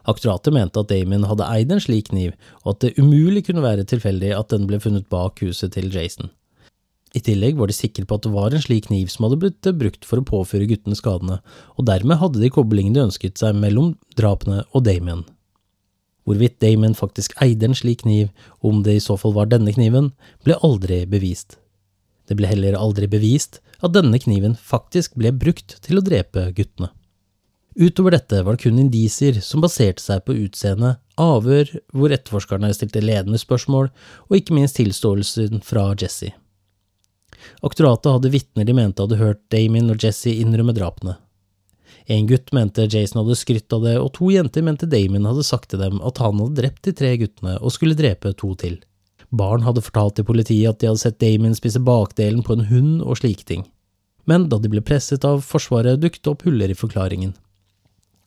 Aktoratet 0.08 0.54
mente 0.54 0.82
at 0.82 0.90
Damien 0.90 1.26
hadde 1.28 1.46
eid 1.46 1.72
en 1.72 1.82
slik 1.82 2.10
kniv, 2.10 2.34
og 2.64 2.74
at 2.74 2.84
det 2.84 2.98
umulig 2.98 3.46
kunne 3.48 3.64
være 3.64 3.86
tilfeldig 3.88 4.34
at 4.36 4.52
den 4.52 4.68
ble 4.70 4.80
funnet 4.82 5.08
bak 5.12 5.42
huset 5.44 5.74
til 5.76 5.90
Jason. 5.94 6.30
I 7.10 7.22
tillegg 7.26 7.56
var 7.58 7.66
de 7.66 7.74
sikre 7.74 8.06
på 8.06 8.16
at 8.18 8.26
det 8.26 8.30
var 8.34 8.54
en 8.54 8.62
slik 8.62 8.86
kniv 8.86 9.08
som 9.10 9.26
hadde 9.26 9.40
blitt 9.42 9.68
brukt 9.80 10.06
for 10.06 10.20
å 10.20 10.26
påføre 10.26 10.68
guttene 10.70 10.98
skadene, 10.98 11.40
og 11.74 11.88
dermed 11.88 12.20
hadde 12.20 12.42
de 12.42 12.52
koblingen 12.54 12.94
de 12.94 13.02
ønsket 13.08 13.40
seg 13.40 13.58
mellom 13.58 13.96
drapene 14.18 14.62
og 14.70 14.84
Damien. 14.86 15.24
Hvorvidt 16.28 16.60
Damien 16.62 16.94
faktisk 16.94 17.34
eide 17.42 17.66
en 17.66 17.74
slik 17.74 18.04
kniv, 18.04 18.30
og 18.60 18.70
om 18.70 18.84
det 18.86 19.00
i 19.00 19.02
så 19.02 19.16
fall 19.18 19.34
var 19.34 19.50
denne 19.50 19.74
kniven, 19.74 20.12
ble 20.46 20.58
aldri 20.62 21.02
bevist. 21.10 21.56
Det 22.30 22.36
ble 22.38 22.46
heller 22.46 22.78
aldri 22.78 23.08
bevist 23.10 23.58
at 23.82 23.96
denne 23.96 24.20
kniven 24.22 24.54
faktisk 24.54 25.16
ble 25.18 25.32
brukt 25.34 25.80
til 25.82 25.98
å 25.98 26.04
drepe 26.06 26.46
guttene. 26.54 26.92
Utover 27.78 28.10
dette 28.16 28.42
var 28.42 28.56
det 28.56 28.64
kun 28.64 28.78
indisier 28.82 29.38
som 29.44 29.62
baserte 29.62 30.02
seg 30.02 30.24
på 30.26 30.34
utseende, 30.42 30.96
avhør 31.20 31.70
hvor 31.94 32.10
etterforskerne 32.10 32.72
stilte 32.74 33.02
ledende 33.04 33.38
spørsmål, 33.38 33.90
og 34.28 34.36
ikke 34.36 34.56
minst 34.56 34.80
tilståelsen 34.80 35.62
fra 35.62 35.92
Jesse. 36.00 36.32
Aktoratet 37.64 38.10
hadde 38.10 38.32
vitner 38.34 38.66
de 38.66 38.74
mente 38.76 39.04
hadde 39.04 39.20
hørt 39.20 39.42
Damien 39.54 39.90
og 39.92 40.02
Jesse 40.02 40.32
innrømme 40.34 40.74
drapene. 40.76 41.16
En 42.10 42.26
gutt 42.26 42.50
mente 42.56 42.88
Jason 42.90 43.20
hadde 43.20 43.38
skrytt 43.38 43.72
av 43.72 43.84
det, 43.86 43.96
og 44.02 44.10
to 44.16 44.32
jenter 44.34 44.64
mente 44.66 44.88
Damien 44.90 45.28
hadde 45.28 45.46
sagt 45.46 45.70
til 45.70 45.82
dem 45.82 46.00
at 46.02 46.18
han 46.18 46.40
hadde 46.42 46.58
drept 46.58 46.82
de 46.88 46.94
tre 46.96 47.12
guttene 47.20 47.54
og 47.60 47.74
skulle 47.74 47.98
drepe 47.98 48.32
to 48.34 48.50
til. 48.58 48.80
Barn 49.30 49.62
hadde 49.62 49.84
fortalt 49.84 50.16
til 50.18 50.26
politiet 50.26 50.72
at 50.72 50.80
de 50.80 50.88
hadde 50.90 51.02
sett 51.04 51.20
Damien 51.22 51.54
spise 51.54 51.78
bakdelen 51.86 52.42
på 52.42 52.56
en 52.56 52.66
hund 52.66 53.04
og 53.04 53.20
slike 53.20 53.46
ting. 53.46 53.62
Men 54.26 54.48
da 54.50 54.58
de 54.58 54.72
ble 54.72 54.82
presset 54.82 55.22
av 55.24 55.44
Forsvaret, 55.46 56.00
dukket 56.02 56.26
opp 56.32 56.42
huller 56.48 56.72
i 56.72 56.78
forklaringen. 56.78 57.36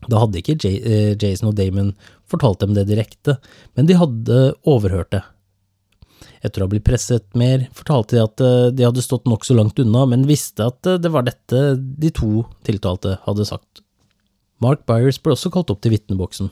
Da 0.10 0.24
hadde 0.24 0.42
ikke 0.42 0.58
eh, 0.70 1.14
Jason 1.20 1.52
og 1.52 1.58
Damon 1.60 1.94
fortalt 2.30 2.64
dem 2.64 2.74
det 2.76 2.88
direkte, 2.90 3.38
men 3.78 3.88
de 3.90 4.00
hadde 4.00 4.42
overhørt 4.68 5.14
det. 5.14 5.24
Etter 6.44 6.62
å 6.62 6.68
ha 6.68 6.72
blitt 6.74 6.86
presset 6.88 7.26
mer, 7.40 7.68
fortalte 7.76 8.18
de 8.18 8.24
at 8.24 8.44
eh, 8.44 8.72
de 8.76 8.88
hadde 8.88 9.04
stått 9.04 9.30
nokså 9.30 9.56
langt 9.56 9.80
unna, 9.80 10.06
men 10.12 10.28
visste 10.28 10.68
at 10.68 10.90
eh, 10.90 11.00
det 11.00 11.12
var 11.14 11.28
dette 11.28 11.64
de 11.80 12.12
to 12.16 12.44
tiltalte 12.68 13.18
hadde 13.28 13.48
sagt. 13.48 13.84
Mark 14.64 14.84
Byers 14.88 15.20
ble 15.24 15.36
også 15.36 15.52
kalt 15.54 15.72
opp 15.74 15.82
til 15.84 15.96
vitneboksen. 15.96 16.52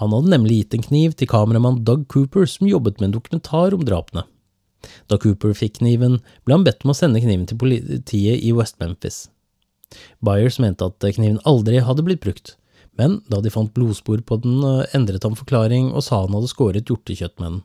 Han 0.00 0.14
hadde 0.16 0.32
nemlig 0.32 0.62
gitt 0.62 0.76
en 0.76 0.86
kniv 0.86 1.16
til 1.18 1.28
kameramann 1.28 1.82
Doug 1.84 2.06
Cooper, 2.12 2.46
som 2.48 2.68
jobbet 2.68 3.00
med 3.00 3.10
en 3.10 3.16
dokumentar 3.18 3.76
om 3.76 3.84
drapene. 3.84 4.24
Da 5.12 5.18
Cooper 5.20 5.52
fikk 5.56 5.80
kniven, 5.80 6.20
ble 6.46 6.56
han 6.56 6.64
bedt 6.64 6.86
om 6.86 6.94
å 6.94 6.96
sende 6.96 7.20
kniven 7.20 7.44
til 7.48 7.60
politiet 7.60 8.40
i 8.40 8.54
West 8.56 8.78
Memphis. 8.80 9.26
Byers 10.24 10.60
mente 10.62 10.86
at 10.86 11.04
kniven 11.16 11.40
aldri 11.48 11.82
hadde 11.84 12.04
blitt 12.06 12.22
brukt, 12.24 12.54
men 12.98 13.20
da 13.30 13.40
de 13.40 13.52
fant 13.52 13.72
blodspor 13.74 14.22
på 14.26 14.40
den, 14.42 14.62
eh, 14.64 14.86
endret 14.96 15.26
han 15.26 15.38
forklaring 15.38 15.92
og 15.92 16.04
sa 16.04 16.24
han 16.24 16.34
hadde 16.36 16.52
skåret 16.52 16.90
hjortekjøtt 16.90 17.38
med 17.38 17.50
den. 17.50 17.62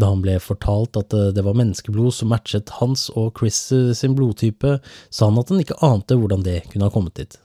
Da 0.00 0.10
han 0.10 0.24
ble 0.24 0.38
fortalt 0.42 0.96
at 0.98 1.14
eh, 1.14 1.30
det 1.34 1.44
var 1.46 1.58
menneskeblod 1.58 2.14
som 2.16 2.32
matchet 2.34 2.72
hans 2.80 3.08
og 3.14 3.38
Chris 3.38 3.60
eh, 3.72 3.92
sin 3.94 4.16
blodtype, 4.18 4.78
sa 5.10 5.30
han 5.30 5.38
at 5.38 5.52
han 5.52 5.62
ikke 5.62 5.78
ante 5.86 6.18
hvordan 6.18 6.42
det 6.46 6.64
kunne 6.70 6.88
ha 6.88 6.94
kommet 6.94 7.18
dit. 7.20 7.38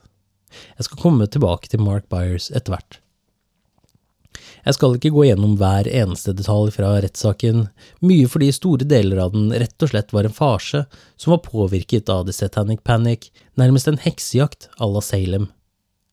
Jeg 0.79 0.87
skal 0.87 1.03
komme 1.03 1.29
tilbake 1.29 1.69
til 1.69 1.83
Mark 1.85 2.09
Byers 2.09 2.49
etter 2.49 2.73
hvert. 2.73 2.97
Jeg 4.65 4.75
skal 4.75 4.95
ikke 4.95 5.11
gå 5.13 5.27
gjennom 5.27 5.55
hver 5.59 5.87
eneste 5.87 6.33
detalj 6.35 6.73
fra 6.75 6.95
rettssaken, 7.03 7.67
mye 8.05 8.27
fordi 8.29 8.49
store 8.55 8.87
deler 8.87 9.21
av 9.23 9.35
den 9.35 9.53
rett 9.53 9.85
og 9.85 9.91
slett 9.93 10.11
var 10.15 10.27
en 10.27 10.35
farse 10.35 10.83
som 11.19 11.35
var 11.35 11.45
påvirket 11.45 12.09
av 12.11 12.25
The 12.27 12.35
Satanic 12.35 12.83
Panic, 12.87 13.29
nærmest 13.59 13.87
en 13.87 14.01
heksejakt 14.01 14.69
à 14.77 14.89
la 14.89 15.05
Salem. 15.05 15.47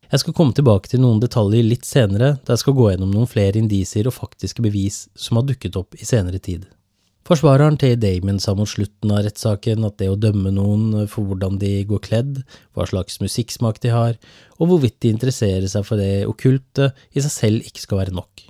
Jeg 0.07 0.21
skal 0.21 0.35
komme 0.37 0.55
tilbake 0.55 0.87
til 0.87 1.01
noen 1.03 1.19
detaljer 1.19 1.65
litt 1.67 1.83
senere, 1.83 2.37
da 2.47 2.55
jeg 2.55 2.63
skal 2.63 2.75
gå 2.77 2.85
gjennom 2.93 3.11
noen 3.11 3.27
flere 3.27 3.59
indisier 3.59 4.07
og 4.07 4.15
faktiske 4.15 4.63
bevis 4.63 5.05
som 5.19 5.39
har 5.39 5.47
dukket 5.49 5.75
opp 5.75 5.97
i 5.99 6.07
senere 6.07 6.39
tid. 6.39 6.63
Forsvareren 7.27 7.75
til 7.75 7.97
Damon 7.99 8.37
sa 8.39 8.53
mot 8.55 8.69
slutten 8.71 9.11
av 9.11 9.25
rettssaken 9.25 9.83
at 9.83 9.97
det 9.99 10.07
å 10.07 10.15
dømme 10.15 10.53
noen 10.55 11.09
for 11.11 11.27
hvordan 11.27 11.57
de 11.59 11.73
går 11.89 11.99
kledd, 12.05 12.37
hva 12.71 12.85
slags 12.87 13.19
musikksmak 13.19 13.81
de 13.83 13.91
har, 13.91 14.15
og 14.55 14.71
hvorvidt 14.71 15.01
de 15.03 15.11
interesserer 15.11 15.67
seg 15.67 15.83
for 15.89 15.99
det 15.99 16.23
okkulte, 16.29 16.93
i 17.11 17.25
seg 17.25 17.33
selv 17.33 17.67
ikke 17.67 17.83
skal 17.83 18.01
være 18.05 18.15
nok. 18.15 18.45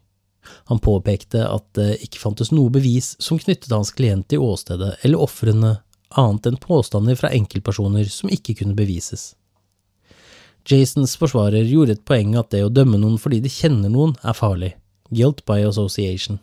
Han 0.69 0.83
påpekte 0.83 1.41
at 1.49 1.65
det 1.73 1.89
ikke 2.05 2.21
fantes 2.21 2.53
noe 2.53 2.69
bevis 2.69 3.15
som 3.17 3.41
knyttet 3.41 3.73
hans 3.73 3.95
klient 3.97 4.29
til 4.29 4.45
åstedet 4.45 4.93
eller 5.01 5.25
ofrene, 5.25 5.79
annet 6.13 6.51
enn 6.51 6.61
påstander 6.61 7.17
fra 7.17 7.33
enkeltpersoner 7.33 8.05
som 8.13 8.29
ikke 8.29 8.59
kunne 8.61 8.77
bevises. 8.77 9.31
Jasons 10.67 11.15
forsvarer 11.19 11.63
gjorde 11.63 11.95
et 11.95 12.05
poeng 12.07 12.35
at 12.39 12.51
det 12.51 12.65
å 12.65 12.73
dømme 12.73 12.99
noen 12.99 13.17
fordi 13.21 13.39
de 13.43 13.51
kjenner 13.51 13.91
noen, 13.93 14.15
er 14.23 14.35
farlig. 14.35 14.73
Guilt 15.15 15.45
by 15.47 15.61
association. 15.67 16.41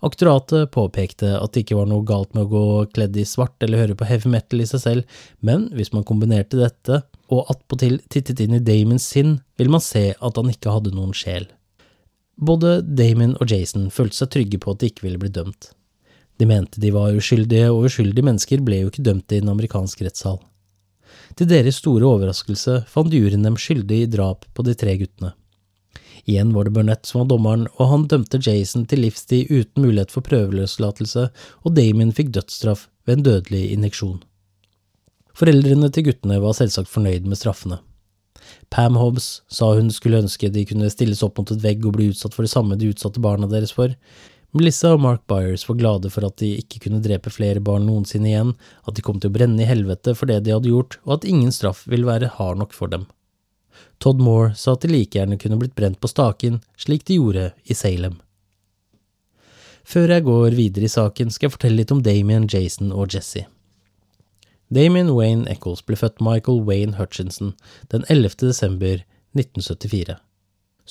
Aktoratet 0.00 0.70
påpekte 0.72 1.34
at 1.36 1.52
det 1.52 1.66
ikke 1.66 1.76
var 1.76 1.88
noe 1.90 2.04
galt 2.08 2.32
med 2.32 2.46
å 2.46 2.50
gå 2.50 2.64
kledd 2.94 3.18
i 3.20 3.26
svart 3.28 3.60
eller 3.60 3.82
høre 3.82 3.96
på 3.98 4.08
heavy 4.08 4.32
metal 4.32 4.62
i 4.64 4.68
seg 4.68 4.80
selv, 4.80 5.18
men 5.44 5.68
hvis 5.76 5.92
man 5.92 6.06
kombinerte 6.08 6.56
dette 6.56 7.02
og 7.28 7.50
attpåtil 7.52 7.98
tittet 8.08 8.40
inn 8.40 8.56
i 8.56 8.62
Damons 8.64 9.04
sinn, 9.12 9.36
vil 9.60 9.68
man 9.72 9.84
se 9.84 10.14
at 10.16 10.40
han 10.40 10.48
ikke 10.48 10.72
hadde 10.72 10.94
noen 10.96 11.12
sjel. 11.16 11.50
Både 12.40 12.78
Damon 12.80 13.36
og 13.36 13.52
Jason 13.52 13.90
følte 13.92 14.22
seg 14.22 14.32
trygge 14.32 14.62
på 14.62 14.72
at 14.72 14.80
de 14.80 14.88
ikke 14.88 15.04
ville 15.04 15.20
bli 15.20 15.28
dømt. 15.36 15.74
De 16.40 16.48
mente 16.48 16.80
de 16.80 16.88
var 16.94 17.12
uskyldige, 17.12 17.68
og 17.68 17.90
uskyldige 17.90 18.24
mennesker 18.24 18.64
ble 18.64 18.80
jo 18.80 18.88
ikke 18.88 19.04
dømt 19.04 19.36
i 19.36 19.42
en 19.42 19.52
amerikansk 19.52 20.00
rettssal. 20.06 20.40
Til 21.38 21.48
deres 21.50 21.78
store 21.80 22.06
overraskelse 22.06 22.80
fant 22.90 23.14
juryen 23.14 23.46
dem 23.46 23.58
skyldig 23.60 24.02
i 24.04 24.08
drap 24.10 24.46
på 24.54 24.64
de 24.66 24.74
tre 24.78 24.96
guttene. 25.00 25.34
Igjen 26.28 26.52
var 26.54 26.66
det 26.66 26.74
Burnett 26.76 27.08
som 27.08 27.22
var 27.22 27.30
dommeren, 27.30 27.68
og 27.78 27.92
han 27.92 28.08
dømte 28.10 28.40
Jason 28.44 28.84
til 28.86 29.04
livstid 29.06 29.50
uten 29.50 29.86
mulighet 29.86 30.12
for 30.12 30.26
prøveløslatelse, 30.26 31.28
og 31.64 31.76
Damien 31.76 32.12
fikk 32.14 32.34
dødsstraff 32.36 32.88
ved 33.06 33.18
en 33.18 33.28
dødelig 33.28 33.62
injeksjon. 33.74 34.20
Foreldrene 35.36 35.88
til 35.94 36.10
guttene 36.10 36.40
var 36.42 36.56
selvsagt 36.58 36.90
fornøyd 36.92 37.28
med 37.28 37.40
straffene. 37.40 37.80
Pam 38.70 38.98
Hobbs 38.98 39.40
sa 39.50 39.72
hun 39.74 39.90
skulle 39.94 40.20
ønske 40.20 40.50
de 40.52 40.66
kunne 40.68 40.90
stilles 40.92 41.22
opp 41.26 41.38
mot 41.40 41.50
et 41.50 41.62
vegg 41.62 41.86
og 41.86 41.96
bli 41.96 42.10
utsatt 42.12 42.34
for 42.36 42.46
det 42.46 42.52
samme 42.52 42.78
de 42.78 42.90
utsatte 42.92 43.22
barna 43.22 43.48
deres 43.50 43.72
for, 43.74 43.94
Melissa 44.50 44.96
og 44.96 45.02
Mark 45.04 45.20
Byers 45.30 45.62
var 45.68 45.76
glade 45.78 46.10
for 46.10 46.26
at 46.26 46.40
de 46.42 46.56
ikke 46.58 46.80
kunne 46.86 47.02
drepe 47.04 47.30
flere 47.30 47.62
barn 47.62 47.84
noensinne 47.86 48.32
igjen, 48.32 48.56
at 48.82 48.96
de 48.96 49.04
kom 49.06 49.20
til 49.22 49.30
å 49.30 49.36
brenne 49.36 49.62
i 49.62 49.68
helvete 49.68 50.16
for 50.18 50.26
det 50.26 50.40
de 50.42 50.54
hadde 50.56 50.72
gjort, 50.72 50.96
og 51.06 51.20
at 51.20 51.26
ingen 51.28 51.52
straff 51.54 51.84
ville 51.90 52.08
være 52.08 52.32
hard 52.34 52.58
nok 52.58 52.74
for 52.74 52.90
dem. 52.90 53.06
Todd 54.02 54.18
Moore 54.18 54.54
sa 54.58 54.74
at 54.74 54.82
de 54.82 54.90
like 54.90 55.14
gjerne 55.14 55.38
kunne 55.38 55.58
blitt 55.60 55.76
brent 55.78 56.00
på 56.02 56.10
staken, 56.10 56.58
slik 56.74 57.06
de 57.06 57.20
gjorde 57.20 57.50
i 57.62 57.76
Salem. 57.78 58.18
Før 59.86 60.16
jeg 60.16 60.26
går 60.26 60.56
videre 60.58 60.86
i 60.86 60.92
saken, 60.92 61.30
skal 61.30 61.46
jeg 61.46 61.54
fortelle 61.54 61.80
litt 61.80 61.94
om 61.94 62.02
Damien, 62.02 62.48
Jason 62.50 62.90
og 62.90 63.14
Jesse. 63.14 63.46
Damien 64.70 65.10
Wayne 65.14 65.46
Eccles 65.50 65.82
ble 65.86 65.98
født 65.98 66.22
Michael 66.22 66.60
Wayne 66.66 66.98
Hutchinson 66.98 67.54
den 67.94 68.04
11. 68.08 68.36
desember 68.42 69.02
1974. 69.38 70.18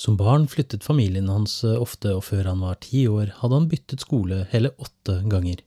Som 0.00 0.16
barn 0.16 0.46
flyttet 0.48 0.84
familien 0.84 1.28
hans 1.28 1.58
eh, 1.64 1.76
ofte, 1.76 2.14
og 2.16 2.24
før 2.24 2.46
han 2.48 2.62
var 2.64 2.78
ti 2.80 3.04
år, 3.08 3.34
hadde 3.42 3.56
han 3.58 3.68
byttet 3.68 4.00
skole 4.00 4.46
hele 4.48 4.70
åtte 4.80 5.18
ganger. 5.28 5.60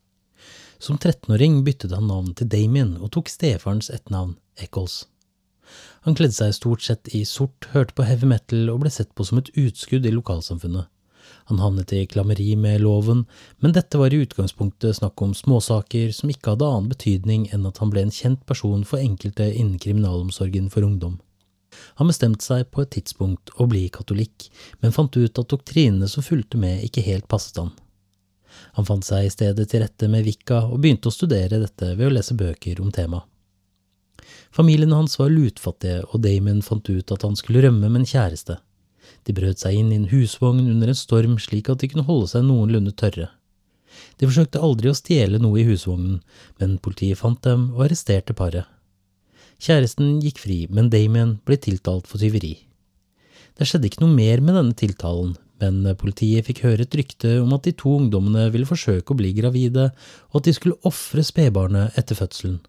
Som 0.81 0.97
13-åring 0.97 1.59
byttet 1.67 1.93
han 1.93 2.07
navn 2.09 2.31
til 2.33 2.49
Damien 2.49 2.95
og 2.97 3.11
tok 3.13 3.29
stefarens 3.29 3.91
etternavn, 3.93 4.39
Eccles. 4.57 5.03
Han 6.07 6.17
kledde 6.17 6.33
seg 6.33 6.55
stort 6.57 6.81
sett 6.81 7.11
i 7.13 7.21
sort, 7.29 7.69
hørte 7.75 7.93
på 7.93 8.07
heavy 8.07 8.27
metal 8.31 8.71
og 8.73 8.81
ble 8.81 8.91
sett 8.91 9.13
på 9.13 9.25
som 9.27 9.37
et 9.39 9.51
utskudd 9.53 10.09
i 10.09 10.13
lokalsamfunnet. 10.15 10.89
Han 11.51 11.61
havnet 11.61 11.93
i 11.93 12.01
klammeri 12.09 12.55
med 12.59 12.81
loven, 12.81 13.23
men 13.61 13.75
dette 13.77 14.01
var 14.01 14.13
i 14.13 14.23
utgangspunktet 14.25 14.97
snakk 14.97 15.21
om 15.21 15.35
småsaker 15.37 16.09
som 16.15 16.33
ikke 16.33 16.55
hadde 16.55 16.71
annen 16.71 16.89
betydning 16.91 17.45
enn 17.53 17.69
at 17.69 17.79
han 17.83 17.93
ble 17.93 18.07
en 18.07 18.15
kjent 18.17 18.41
person 18.49 18.81
for 18.81 18.97
enkelte 18.97 19.51
innen 19.53 19.77
kriminalomsorgen 19.79 20.73
for 20.73 20.89
ungdom. 20.89 21.21
Han 21.99 22.09
bestemte 22.09 22.45
seg 22.45 22.67
på 22.71 22.83
et 22.83 22.91
tidspunkt 22.95 23.53
å 23.57 23.67
bli 23.69 23.85
katolikk, 23.93 24.49
men 24.81 24.95
fant 24.95 25.15
ut 25.17 25.39
at 25.39 25.49
doktrinene 25.51 26.09
som 26.09 26.25
fulgte 26.25 26.59
med, 26.61 26.83
ikke 26.87 27.05
helt 27.05 27.29
passet 27.31 27.61
han. 27.61 27.73
Han 28.77 28.85
fant 28.85 29.05
seg 29.05 29.27
i 29.27 29.33
stedet 29.33 29.67
til 29.69 29.83
rette 29.83 30.09
med 30.09 30.25
Vika 30.25 30.63
og 30.67 30.81
begynte 30.83 31.09
å 31.09 31.15
studere 31.15 31.61
dette 31.61 31.93
ved 31.93 32.09
å 32.09 32.13
lese 32.13 32.37
bøker 32.37 32.81
om 32.81 32.91
temaet. 32.93 33.25
Familien 34.53 34.93
hans 34.93 35.17
var 35.17 35.31
lutfattige, 35.33 36.03
og 36.13 36.21
Damon 36.21 36.61
fant 36.61 36.89
ut 36.89 37.11
at 37.11 37.23
han 37.25 37.35
skulle 37.37 37.63
rømme 37.65 37.89
med 37.89 38.03
en 38.03 38.09
kjæreste. 38.09 38.59
De 39.25 39.33
brøt 39.35 39.61
seg 39.61 39.79
inn 39.79 39.89
i 39.91 39.97
en 39.97 40.09
husvogn 40.11 40.67
under 40.69 40.91
en 40.91 40.97
storm 40.97 41.39
slik 41.41 41.71
at 41.73 41.81
de 41.81 41.89
kunne 41.89 42.05
holde 42.07 42.29
seg 42.31 42.45
noenlunde 42.45 42.93
tørre. 42.99 43.31
De 44.17 44.29
forsøkte 44.29 44.61
aldri 44.61 44.91
å 44.91 44.97
stjele 44.97 45.41
noe 45.41 45.61
i 45.61 45.65
husvognen, 45.67 46.21
men 46.61 46.77
politiet 46.85 47.19
fant 47.19 47.41
dem 47.45 47.71
og 47.73 47.85
arresterte 47.87 48.35
paret. 48.37 48.69
Kjæresten 49.61 50.19
gikk 50.23 50.41
fri, 50.43 50.59
men 50.69 50.89
Damien 50.93 51.37
ble 51.45 51.57
tiltalt 51.61 52.09
for 52.09 52.21
tyveri. 52.21 52.55
Det 53.57 53.67
skjedde 53.69 53.89
ikke 53.89 54.01
noe 54.01 54.15
mer 54.15 54.41
med 54.41 54.57
denne 54.57 54.77
tiltalen, 54.77 55.35
men 55.61 55.85
politiet 55.99 56.47
fikk 56.47 56.63
høre 56.65 56.87
et 56.87 56.97
rykte 56.97 57.37
om 57.43 57.53
at 57.55 57.67
de 57.67 57.75
to 57.77 57.93
ungdommene 57.99 58.49
ville 58.53 58.67
forsøke 58.67 59.13
å 59.13 59.19
bli 59.19 59.31
gravide, 59.37 59.91
og 60.31 60.41
at 60.41 60.49
de 60.49 60.55
skulle 60.57 60.81
ofre 60.89 61.23
spedbarnet 61.25 61.99
etter 61.99 62.17
fødselen. 62.17 62.59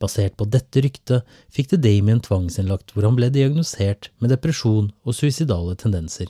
Basert 0.00 0.36
på 0.36 0.48
dette 0.48 0.82
ryktet 0.84 1.38
fikk 1.52 1.72
det 1.72 1.82
Damien 1.86 2.20
tvangsinnlagt 2.24 2.92
hvor 2.94 3.06
han 3.06 3.16
ble 3.16 3.30
diagnosert 3.32 4.10
med 4.20 4.32
depresjon 4.34 4.90
og 5.04 5.16
suicidale 5.16 5.76
tendenser. 5.80 6.28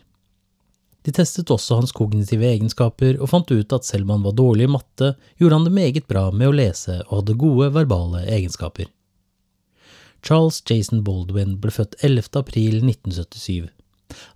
De 1.06 1.12
testet 1.16 1.48
også 1.50 1.78
hans 1.78 1.94
kognitive 1.96 2.44
egenskaper 2.44 3.16
og 3.22 3.30
fant 3.32 3.50
ut 3.50 3.72
at 3.72 3.86
selv 3.88 4.04
om 4.04 4.18
han 4.18 4.24
var 4.26 4.36
dårlig 4.36 4.66
i 4.66 4.72
matte, 4.74 5.14
gjorde 5.40 5.56
han 5.56 5.68
det 5.68 5.76
meget 5.78 6.08
bra 6.10 6.26
med 6.30 6.50
å 6.50 6.56
lese 6.56 6.98
og 7.06 7.22
hadde 7.22 7.38
gode 7.40 7.70
verbale 7.72 8.26
egenskaper. 8.28 8.90
Charles 10.22 10.62
Jason 10.68 11.02
Baldwin 11.04 11.56
ble 11.60 11.72
født 11.74 11.96
11. 12.04 12.30
april 12.40 12.80
1977. 12.84 13.68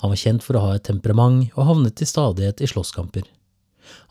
Han 0.03 0.13
var 0.13 0.21
kjent 0.21 0.45
for 0.45 0.57
å 0.57 0.67
ha 0.67 0.75
et 0.77 0.87
temperament 0.87 1.55
og 1.55 1.69
havnet 1.69 1.97
til 1.99 2.09
stadighet 2.09 2.63
i 2.63 2.69
slåsskamper. 2.71 3.27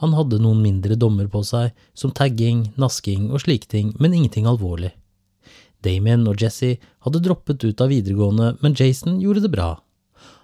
Han 0.03 0.13
hadde 0.13 0.41
noen 0.41 0.61
mindre 0.61 0.97
dommer 0.99 1.29
på 1.31 1.41
seg, 1.47 1.71
som 1.97 2.13
tagging, 2.13 2.67
nasking 2.77 3.31
og 3.31 3.41
slike 3.45 3.69
ting, 3.71 3.93
men 3.99 4.13
ingenting 4.13 4.45
alvorlig. 4.49 4.91
Damien 5.83 6.27
og 6.29 6.39
Jesse 6.39 6.77
hadde 7.03 7.23
droppet 7.23 7.63
ut 7.65 7.81
av 7.81 7.91
videregående, 7.91 8.53
men 8.61 8.77
Jason 8.77 9.19
gjorde 9.21 9.43
det 9.43 9.51
bra. 9.55 9.71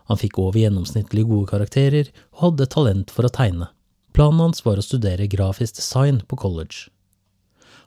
Han 0.10 0.18
fikk 0.18 0.40
over 0.42 0.58
gjennomsnittlig 0.60 1.28
gode 1.30 1.52
karakterer 1.52 2.10
og 2.34 2.46
hadde 2.48 2.72
talent 2.74 3.14
for 3.14 3.28
å 3.28 3.34
tegne. 3.34 3.70
Planen 4.18 4.42
hans 4.42 4.66
var 4.66 4.82
å 4.82 4.84
studere 4.84 5.30
grafisk 5.30 5.78
design 5.78 6.24
på 6.28 6.40
college. 6.42 6.90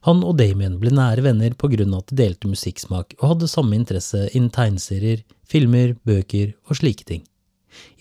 Han 0.07 0.23
og 0.27 0.35
Damien 0.41 0.81
ble 0.83 0.91
nære 0.91 1.23
venner 1.23 1.55
av 1.55 1.99
at 1.99 2.09
de 2.11 2.17
delte 2.19 2.49
musikksmak 2.51 3.15
og 3.21 3.29
hadde 3.29 3.49
samme 3.51 3.77
interesse 3.77 4.29
innen 4.35 4.51
tegneserier, 4.51 5.23
filmer, 5.47 5.95
bøker 6.05 6.55
og 6.67 6.77
slike 6.81 7.05
ting. 7.07 7.23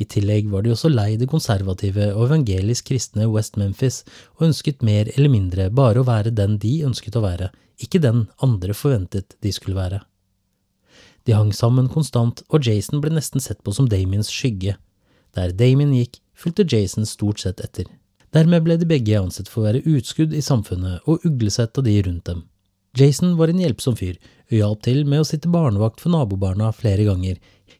I 0.01 0.05
tillegg 0.09 0.49
var 0.51 0.63
de 0.63 0.73
også 0.73 0.89
lei 0.89 1.15
det 1.15 1.29
konservative 1.29 2.09
og 2.15 2.25
evangelisk 2.25 2.89
kristne 2.89 3.29
West 3.31 3.55
Memphis 3.57 4.01
og 4.37 4.49
ønsket 4.49 4.81
mer 4.83 5.11
eller 5.15 5.31
mindre 5.31 5.69
bare 5.69 6.01
å 6.01 6.07
være 6.07 6.33
den 6.35 6.57
de 6.59 6.81
ønsket 6.87 7.15
å 7.15 7.23
være, 7.23 7.51
ikke 7.79 8.01
den 8.01 8.25
andre 8.41 8.73
forventet 8.73 9.37
de 9.41 9.53
skulle 9.53 9.77
være. 9.77 10.01
De 11.29 11.37
hang 11.37 11.53
sammen 11.53 11.87
konstant, 11.87 12.41
og 12.49 12.65
Jason 12.65 13.01
ble 13.01 13.13
nesten 13.13 13.43
sett 13.43 13.61
på 13.61 13.73
som 13.77 13.87
Damiens 13.87 14.31
skygge. 14.33 14.79
Der 15.37 15.53
Damien 15.53 15.93
gikk, 15.93 16.17
fulgte 16.33 16.65
Jason 16.65 17.05
stort 17.05 17.43
sett 17.43 17.61
etter. 17.61 17.85
Dermed 18.31 18.63
ble 18.63 18.77
de 18.79 18.87
begge 18.87 19.17
ansett 19.19 19.49
for 19.51 19.61
å 19.61 19.69
være 19.69 19.83
utskudd 19.91 20.33
i 20.33 20.43
samfunnet 20.43 21.07
og 21.09 21.25
uglesett 21.27 21.77
av 21.77 21.87
de 21.87 21.97
rundt 22.05 22.29
dem. 22.29 22.45
Jason 22.97 23.35
var 23.39 23.51
en 23.51 23.59
hjelpsom 23.59 23.95
fyr, 23.99 24.17
og 24.51 24.55
hjalp 24.55 24.81
til 24.87 25.03
med 25.07 25.23
å 25.23 25.27
sitte 25.27 25.51
barnevakt 25.51 26.01
for 26.03 26.11
nabobarna 26.11 26.71
flere 26.75 27.07
ganger, 27.07 27.37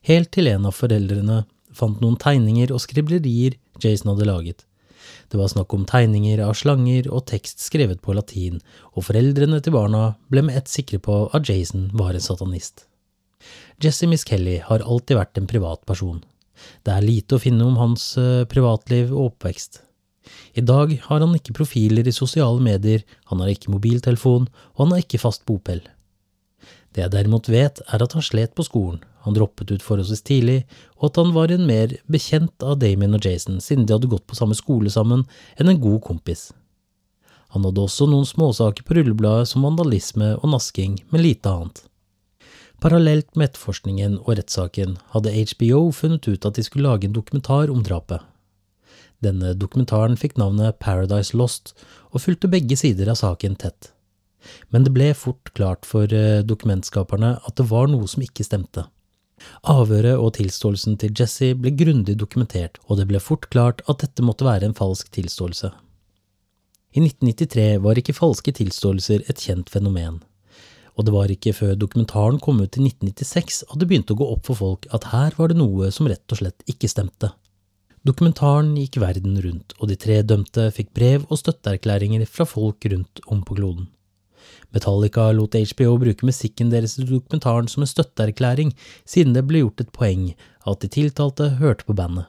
helt 0.07 0.31
til 0.31 0.47
en 0.51 0.67
av 0.67 0.75
foreldrene 0.75 1.43
fant 1.75 1.99
noen 2.03 2.19
tegninger 2.19 2.71
og 2.71 2.83
skriblerier 2.83 3.57
Jason 3.83 4.11
hadde 4.13 4.27
laget. 4.27 4.65
Det 5.31 5.39
var 5.39 5.51
snakk 5.51 5.73
om 5.75 5.85
tegninger 5.87 6.41
av 6.43 6.55
slanger 6.59 7.07
og 7.11 7.25
tekst 7.31 7.63
skrevet 7.63 8.01
på 8.03 8.15
latin, 8.15 8.59
og 8.95 9.07
foreldrene 9.07 9.61
til 9.63 9.75
barna 9.75 10.15
ble 10.31 10.43
med 10.47 10.59
ett 10.59 10.71
sikre 10.71 10.99
på 11.03 11.23
at 11.35 11.47
Jason 11.47 11.89
var 11.95 12.15
en 12.15 12.23
satanist. 12.23 12.85
Jesse 13.81 14.07
Miss 14.07 14.27
Kelly 14.27 14.59
har 14.67 14.83
alltid 14.83 15.17
vært 15.17 15.39
en 15.39 15.47
privat 15.49 15.85
person. 15.87 16.19
Det 16.85 16.93
er 16.93 17.07
lite 17.07 17.37
å 17.37 17.41
finne 17.41 17.65
om 17.65 17.79
hans 17.79 18.11
eh, 18.21 18.43
privatliv 18.45 19.09
og 19.15 19.31
oppvekst. 19.31 19.81
I 20.53 20.61
dag 20.61 20.93
har 21.07 21.23
han 21.23 21.35
ikke 21.37 21.55
profiler 21.57 22.07
i 22.07 22.13
sosiale 22.15 22.61
medier, 22.61 23.03
han 23.31 23.41
har 23.41 23.51
ikke 23.51 23.73
mobiltelefon, 23.73 24.47
og 24.75 24.85
han 24.85 24.95
har 24.95 25.03
ikke 25.03 25.21
fast 25.21 25.45
bopel. 25.49 25.81
Det 26.91 27.05
jeg 27.05 27.13
derimot 27.13 27.47
vet, 27.49 27.79
er 27.87 28.03
at 28.03 28.13
han 28.13 28.25
slet 28.25 28.53
på 28.55 28.65
skolen, 28.67 29.01
han 29.25 29.35
droppet 29.37 29.71
ut 29.71 29.83
forholdsvis 29.85 30.23
tidlig, 30.27 30.63
og 30.99 31.11
at 31.11 31.19
han 31.21 31.33
var 31.35 31.53
en 31.53 31.67
mer 31.69 31.93
bekjent 32.11 32.65
av 32.65 32.79
Damien 32.81 33.15
og 33.15 33.25
Jason 33.25 33.61
siden 33.63 33.85
de 33.85 33.95
hadde 33.95 34.09
gått 34.11 34.27
på 34.27 34.37
samme 34.37 34.57
skole 34.57 34.91
sammen, 34.93 35.23
enn 35.57 35.71
en 35.71 35.81
god 35.81 36.01
kompis. 36.07 36.49
Han 37.51 37.65
hadde 37.67 37.83
også 37.83 38.07
noen 38.07 38.27
småsaker 38.27 38.85
på 38.87 38.95
rullebladet 38.97 39.49
som 39.51 39.65
vandalisme 39.67 40.33
og 40.39 40.51
nasking, 40.53 40.99
men 41.11 41.25
lite 41.25 41.51
annet. 41.51 41.83
Parallelt 42.81 43.35
med 43.37 43.51
etterforskningen 43.51 44.17
og 44.23 44.33
rettssaken 44.39 44.95
hadde 45.13 45.35
HBO 45.51 45.83
funnet 45.93 46.25
ut 46.25 46.47
at 46.47 46.57
de 46.57 46.63
skulle 46.65 46.87
lage 46.87 47.05
en 47.05 47.13
dokumentar 47.13 47.69
om 47.69 47.83
drapet. 47.85 48.23
Denne 49.21 49.53
dokumentaren 49.53 50.17
fikk 50.17 50.39
navnet 50.41 50.79
Paradise 50.81 51.37
Lost 51.37 51.75
og 52.11 52.23
fulgte 52.23 52.49
begge 52.51 52.77
sider 52.79 53.11
av 53.11 53.19
saken 53.21 53.57
tett. 53.61 53.91
Men 54.73 54.85
det 54.85 54.93
ble 54.95 55.11
fort 55.13 55.51
klart 55.57 55.85
for 55.85 56.09
eh, 56.09 56.41
dokumentskaperne 56.41 57.35
at 57.45 57.57
det 57.59 57.67
var 57.69 57.91
noe 57.91 58.09
som 58.09 58.25
ikke 58.25 58.45
stemte. 58.47 58.87
Avhøret 59.69 60.21
og 60.21 60.35
tilståelsen 60.37 60.97
til 61.01 61.13
Jesse 61.17 61.53
ble 61.57 61.73
grundig 61.77 62.17
dokumentert, 62.17 62.77
og 62.87 62.99
det 62.99 63.07
ble 63.09 63.21
fort 63.21 63.47
klart 63.53 63.81
at 63.89 64.01
dette 64.03 64.25
måtte 64.25 64.45
være 64.45 64.69
en 64.69 64.77
falsk 64.77 65.09
tilståelse. 65.13 65.71
I 66.91 67.05
1993 67.05 67.67
var 67.85 67.97
ikke 67.97 68.17
falske 68.17 68.53
tilståelser 68.57 69.23
et 69.31 69.41
kjent 69.41 69.69
fenomen, 69.71 70.19
og 70.97 71.07
det 71.07 71.13
var 71.15 71.31
ikke 71.31 71.53
før 71.55 71.77
dokumentaren 71.79 72.41
kom 72.43 72.59
ut 72.59 72.77
i 72.77 72.83
1996 72.83 73.63
at 73.69 73.77
det 73.79 73.87
begynte 73.89 74.13
å 74.13 74.19
gå 74.19 74.27
opp 74.33 74.49
for 74.49 74.59
folk 74.59 74.89
at 74.93 75.07
her 75.13 75.37
var 75.37 75.53
det 75.53 75.61
noe 75.61 75.89
som 75.95 76.09
rett 76.11 76.35
og 76.35 76.41
slett 76.41 76.67
ikke 76.69 76.91
stemte. 76.91 77.31
Dokumentaren 78.01 78.71
gikk 78.79 78.95
verden 78.97 79.35
rundt, 79.43 79.75
og 79.77 79.91
de 79.91 79.95
tre 79.99 80.23
dømte 80.25 80.71
fikk 80.73 80.87
brev 80.97 81.27
og 81.29 81.37
støtteerklæringer 81.37 82.25
fra 82.25 82.47
folk 82.49 82.87
rundt 82.89 83.21
om 83.29 83.43
på 83.45 83.57
kloden. 83.59 83.91
Metallica 84.73 85.27
lot 85.35 85.53
HBO 85.53 85.99
bruke 86.01 86.25
musikken 86.25 86.71
deres 86.73 86.97
i 86.97 87.05
dokumentaren 87.05 87.69
som 87.69 87.85
en 87.85 87.91
støtteerklæring, 87.91 88.73
siden 89.05 89.37
det 89.37 89.45
ble 89.45 89.61
gjort 89.61 89.85
et 89.85 89.93
poeng 89.93 90.31
at 90.65 90.81
de 90.81 90.89
tiltalte 90.97 91.51
hørte 91.61 91.85
på 91.85 91.93
bandet. 91.93 92.25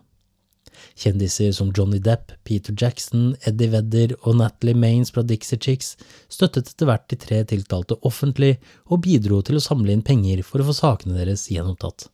Kjendiser 0.98 1.52
som 1.56 1.72
Johnny 1.72 2.02
Depp, 2.04 2.35
Peter 2.44 2.74
Jackson, 2.76 3.32
Eddie 3.46 3.72
Vedder 3.72 4.16
og 4.22 4.37
Natalie 4.42 4.76
Maines 4.76 5.12
fra 5.14 5.24
Dixie 5.24 5.56
Chicks 5.56 5.94
støttet 6.28 6.68
etter 6.68 6.90
hvert 6.90 7.08
de 7.08 7.16
tre 7.16 7.44
tiltalte 7.48 7.96
offentlig 8.04 8.58
og 8.90 9.06
bidro 9.06 9.40
til 9.40 9.56
å 9.56 9.64
samle 9.64 9.94
inn 9.94 10.04
penger 10.04 10.44
for 10.44 10.61
å 10.61 10.68
få 10.68 10.76
sakene 10.82 11.16
deres 11.16 11.48
gjenopptatt. 11.52 12.11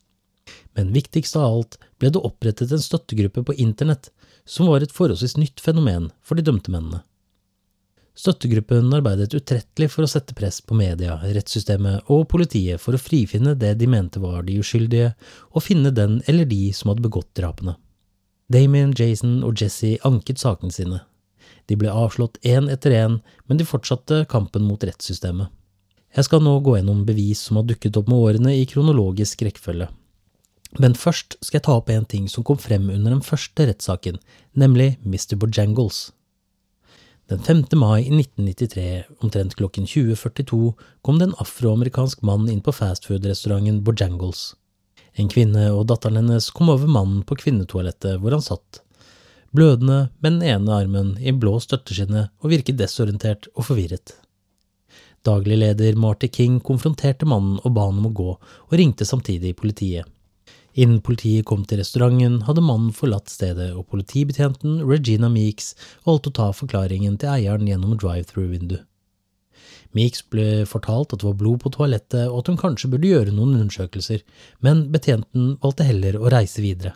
Men 0.78 0.92
viktigst 0.94 1.34
av 1.34 1.44
alt 1.44 1.76
ble 1.98 2.12
det 2.14 2.22
opprettet 2.22 2.70
en 2.70 2.82
støttegruppe 2.82 3.42
på 3.42 3.54
internett, 3.58 4.12
som 4.46 4.68
var 4.70 4.84
et 4.84 4.94
forholdsvis 4.94 5.34
nytt 5.34 5.60
fenomen 5.60 6.12
for 6.22 6.38
de 6.38 6.44
dømte 6.46 6.70
mennene. 6.70 7.00
Støttegruppen 8.18 8.94
arbeidet 8.94 9.34
utrettelig 9.34 9.88
for 9.90 10.06
å 10.06 10.10
sette 10.10 10.36
press 10.38 10.60
på 10.62 10.78
media, 10.78 11.16
rettssystemet 11.34 12.08
og 12.14 12.24
politiet 12.30 12.82
for 12.82 12.94
å 12.94 13.02
frifinne 13.02 13.56
det 13.58 13.72
de 13.78 13.90
mente 13.90 14.22
var 14.22 14.46
de 14.46 14.60
uskyldige, 14.62 15.12
og 15.50 15.66
finne 15.66 15.90
den 15.94 16.20
eller 16.30 16.46
de 16.46 16.72
som 16.74 16.92
hadde 16.92 17.04
begått 17.04 17.30
drapene. 17.38 17.74
Damien, 18.46 18.94
Jason 18.94 19.42
og 19.46 19.58
Jesse 19.58 19.96
anket 20.06 20.38
sakene 20.38 20.74
sine. 20.74 21.02
De 21.66 21.74
ble 21.78 21.90
avslått 21.90 22.38
én 22.46 22.70
etter 22.70 22.94
én, 23.02 23.18
men 23.50 23.58
de 23.58 23.66
fortsatte 23.66 24.24
kampen 24.30 24.66
mot 24.66 24.82
rettssystemet. 24.82 25.50
Jeg 26.14 26.30
skal 26.30 26.42
nå 26.42 26.54
gå 26.62 26.78
gjennom 26.78 27.02
bevis 27.06 27.42
som 27.46 27.58
har 27.58 27.66
dukket 27.66 27.98
opp 27.98 28.06
med 28.10 28.22
årene 28.30 28.54
i 28.56 28.66
kronologisk 28.70 29.42
rekkefølge. 29.46 29.90
Men 30.76 30.94
først 30.98 31.38
skal 31.40 31.58
jeg 31.58 31.64
ta 31.64 31.78
opp 31.78 31.88
en 31.90 32.04
ting 32.04 32.28
som 32.28 32.44
kom 32.44 32.58
frem 32.60 32.90
under 32.92 33.14
den 33.14 33.24
første 33.24 33.64
rettssaken, 33.70 34.18
nemlig 34.52 34.98
Mr. 35.00 35.38
Bojangles. 35.40 36.10
Den 37.28 37.40
5. 37.44 37.64
mai 37.76 38.06
i 38.06 38.12
1993, 38.12 39.04
omtrent 39.24 39.56
klokken 39.56 39.88
20.42, 39.88 40.72
kom 41.04 41.18
det 41.20 41.28
en 41.28 41.38
afroamerikansk 41.40 42.22
mann 42.24 42.46
inn 42.48 42.62
på 42.64 42.72
fastfood-restauranten 42.72 43.82
Bojangles. 43.84 44.54
En 45.18 45.28
kvinne 45.28 45.66
og 45.74 45.88
datteren 45.90 46.20
hennes 46.20 46.50
kom 46.54 46.70
over 46.72 46.88
mannen 46.88 47.24
på 47.28 47.36
kvinnetoalettet 47.40 48.20
hvor 48.22 48.36
han 48.36 48.44
satt, 48.44 48.80
blødende 49.52 50.08
med 50.20 50.38
den 50.38 50.44
ene 50.54 50.72
armen 50.72 51.14
i 51.20 51.32
blå 51.32 51.56
støtteskinne 51.60 52.28
og 52.40 52.52
virket 52.52 52.80
desorientert 52.80 53.48
og 53.54 53.66
forvirret. 53.70 54.14
Daglig 55.26 55.58
leder 55.58 55.98
Marty 56.00 56.28
King 56.32 56.60
konfronterte 56.64 57.26
mannen 57.28 57.58
og 57.64 57.74
ba 57.76 57.88
han 57.88 57.98
om 58.00 58.08
å 58.08 58.14
gå, 58.14 58.30
og 58.38 58.76
ringte 58.78 59.08
samtidig 59.08 59.56
politiet. 59.58 60.06
Innen 60.78 61.00
politiet 61.02 61.42
kom 61.48 61.64
til 61.66 61.80
restauranten, 61.80 62.44
hadde 62.46 62.62
mannen 62.62 62.92
forlatt 62.94 63.32
stedet, 63.32 63.72
og 63.74 63.88
politibetjenten 63.90 64.84
Regina 64.86 65.26
Meeks 65.32 65.72
valgte 66.06 66.30
å 66.30 66.36
ta 66.36 66.46
forklaringen 66.54 67.16
til 67.18 67.32
eieren 67.32 67.66
gjennom 67.66 67.96
drive-through-vindu. 67.98 68.76
Meeks 69.96 70.22
ble 70.30 70.62
fortalt 70.68 71.16
at 71.16 71.22
det 71.22 71.26
var 71.26 71.36
blod 71.40 71.64
på 71.64 71.72
toalettet, 71.74 72.28
og 72.28 72.44
at 72.44 72.52
hun 72.52 72.60
kanskje 72.60 72.92
burde 72.92 73.10
gjøre 73.10 73.34
noen 73.34 73.56
undersøkelser, 73.58 74.22
men 74.62 74.86
betjenten 74.94 75.56
valgte 75.64 75.88
heller 75.88 76.20
å 76.20 76.30
reise 76.30 76.62
videre. 76.62 76.94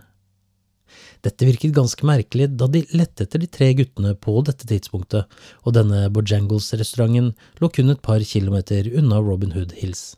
Dette 1.26 1.46
virket 1.48 1.74
ganske 1.74 2.06
merkelig, 2.06 2.52
da 2.54 2.68
de 2.70 2.84
lette 2.94 3.26
etter 3.26 3.42
de 3.42 3.50
tre 3.50 3.72
guttene 3.78 4.14
på 4.14 4.38
dette 4.46 4.68
tidspunktet, 4.68 5.26
og 5.66 5.74
denne 5.74 6.06
Bojangles-restauranten 6.14 7.32
lå 7.58 7.74
kun 7.74 7.94
et 7.94 8.02
par 8.04 8.22
kilometer 8.22 8.92
unna 8.94 9.22
Robin 9.24 9.56
Hood 9.56 9.74
Hills. 9.82 10.12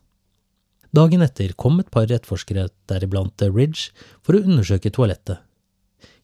Dagen 0.94 1.24
etter 1.26 1.50
kom 1.58 1.80
et 1.82 1.90
par 1.90 2.06
etterforskere, 2.06 2.68
deriblant 2.86 3.42
Ridge, 3.50 3.90
for 4.22 4.36
å 4.36 4.44
undersøke 4.44 4.92
toalettet. 4.94 5.40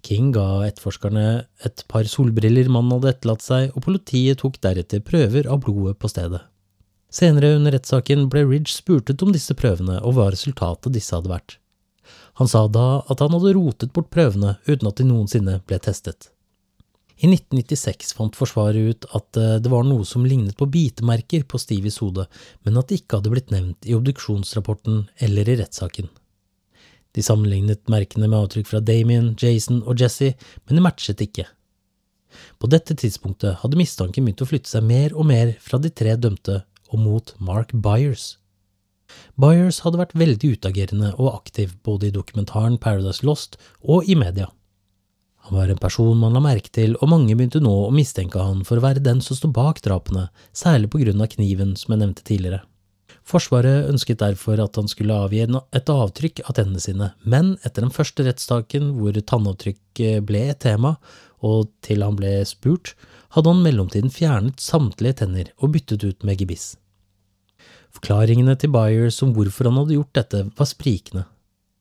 King 0.06 0.30
ga 0.32 0.62
etterforskerne 0.68 1.24
et 1.66 1.82
par 1.90 2.06
solbriller 2.08 2.70
mannen 2.70 2.94
hadde 2.94 3.10
etterlatt 3.16 3.42
seg, 3.44 3.74
og 3.74 3.84
politiet 3.88 4.40
tok 4.40 4.60
deretter 4.62 5.02
prøver 5.04 5.48
av 5.50 5.64
blodet 5.64 5.98
på 5.98 6.10
stedet. 6.12 6.44
Senere 7.10 7.56
under 7.56 7.74
rettssaken 7.74 8.28
ble 8.30 8.44
Ridge 8.46 8.70
spurtet 8.70 9.22
om 9.26 9.34
disse 9.34 9.56
prøvene 9.58 9.98
og 10.06 10.14
hva 10.14 10.28
resultatet 10.30 10.94
disse 10.94 11.16
hadde 11.16 11.32
vært. 11.32 11.56
Han 12.38 12.48
sa 12.48 12.68
da 12.70 13.02
at 13.10 13.20
han 13.20 13.34
hadde 13.34 13.56
rotet 13.56 13.90
bort 13.96 14.12
prøvene 14.14 14.54
uten 14.68 14.88
at 14.88 15.00
de 15.02 15.08
noensinne 15.08 15.58
ble 15.66 15.80
testet. 15.82 16.30
I 17.20 17.28
1996 17.28 18.14
fant 18.16 18.36
Forsvaret 18.38 18.80
ut 18.80 19.06
at 19.16 19.36
eh, 19.36 19.58
det 19.60 19.68
var 19.68 19.84
noe 19.84 20.06
som 20.08 20.24
lignet 20.24 20.56
på 20.56 20.68
bitemerker 20.72 21.44
på 21.44 21.60
Stivis 21.60 22.00
hode, 22.00 22.24
men 22.64 22.80
at 22.80 22.88
det 22.88 23.02
ikke 23.02 23.18
hadde 23.18 23.32
blitt 23.34 23.52
nevnt 23.52 23.84
i 23.84 23.96
obduksjonsrapporten 23.98 25.02
eller 25.26 25.50
i 25.52 25.58
rettssaken. 25.60 26.08
De 27.12 27.24
sammenlignet 27.26 27.90
merkene 27.92 28.28
med 28.30 28.38
avtrykk 28.38 28.70
fra 28.70 28.80
Damien, 28.80 29.34
Jason 29.36 29.82
og 29.82 30.00
Jesse, 30.00 30.32
men 30.64 30.78
de 30.78 30.84
matchet 30.84 31.20
ikke. 31.20 31.44
På 32.62 32.70
dette 32.70 32.94
tidspunktet 32.96 33.58
hadde 33.60 33.76
mistanken 33.76 34.24
begynt 34.24 34.44
å 34.44 34.48
flytte 34.48 34.70
seg 34.70 34.86
mer 34.86 35.12
og 35.12 35.26
mer 35.28 35.56
fra 35.60 35.80
de 35.82 35.90
tre 35.92 36.14
dømte 36.16 36.62
og 36.90 37.02
mot 37.02 37.34
Mark 37.42 37.74
Byers. 37.74 38.36
Byers 39.40 39.82
hadde 39.84 40.00
vært 40.00 40.16
veldig 40.16 40.54
utagerende 40.54 41.12
og 41.18 41.34
aktiv 41.34 41.74
både 41.84 42.08
i 42.08 42.14
dokumentaren 42.14 42.78
Paradise 42.80 43.26
Lost 43.26 43.58
og 43.82 44.08
i 44.08 44.16
media. 44.16 44.46
Han 45.46 45.56
var 45.56 45.70
en 45.72 45.80
person 45.80 46.18
man 46.20 46.36
la 46.36 46.42
merke 46.44 46.70
til, 46.74 46.96
og 47.00 47.10
mange 47.10 47.34
begynte 47.34 47.62
nå 47.62 47.72
å 47.86 47.94
mistenke 47.94 48.42
han 48.42 48.60
for 48.68 48.78
å 48.78 48.84
være 48.84 49.02
den 49.04 49.22
som 49.24 49.38
sto 49.38 49.48
bak 49.50 49.80
drapene, 49.84 50.28
særlig 50.52 50.90
på 50.92 51.00
grunn 51.02 51.22
av 51.22 51.30
kniven 51.32 51.72
som 51.80 51.94
jeg 51.94 52.02
nevnte 52.02 52.26
tidligere. 52.26 52.60
Forsvaret 53.26 53.88
ønsket 53.90 54.20
derfor 54.22 54.60
at 54.62 54.76
han 54.78 54.88
skulle 54.90 55.16
avgi 55.26 55.42
et 55.44 55.90
avtrykk 55.92 56.42
av 56.46 56.56
tennene 56.58 56.82
sine, 56.82 57.10
men 57.22 57.54
etter 57.64 57.84
den 57.84 57.94
første 57.94 58.26
rettssaken 58.26 58.94
hvor 58.98 59.16
tannavtrykk 59.16 60.02
ble 60.26 60.44
et 60.50 60.60
tema, 60.62 60.96
og 61.40 61.70
til 61.84 62.04
han 62.04 62.18
ble 62.18 62.40
spurt, 62.48 62.94
hadde 63.34 63.52
han 63.52 63.64
mellomtiden 63.64 64.12
fjernet 64.12 64.60
samtlige 64.60 65.22
tenner 65.22 65.52
og 65.60 65.76
byttet 65.76 66.04
ut 66.04 66.26
med 66.26 66.40
gebiss. 66.42 66.74
Forklaringene 67.94 68.56
til 68.58 68.72
Byers 68.74 69.18
om 69.24 69.32
hvorfor 69.34 69.70
han 69.70 69.78
hadde 69.80 69.96
gjort 69.96 70.16
dette, 70.18 70.42
var 70.58 70.68
sprikende. 70.68 71.26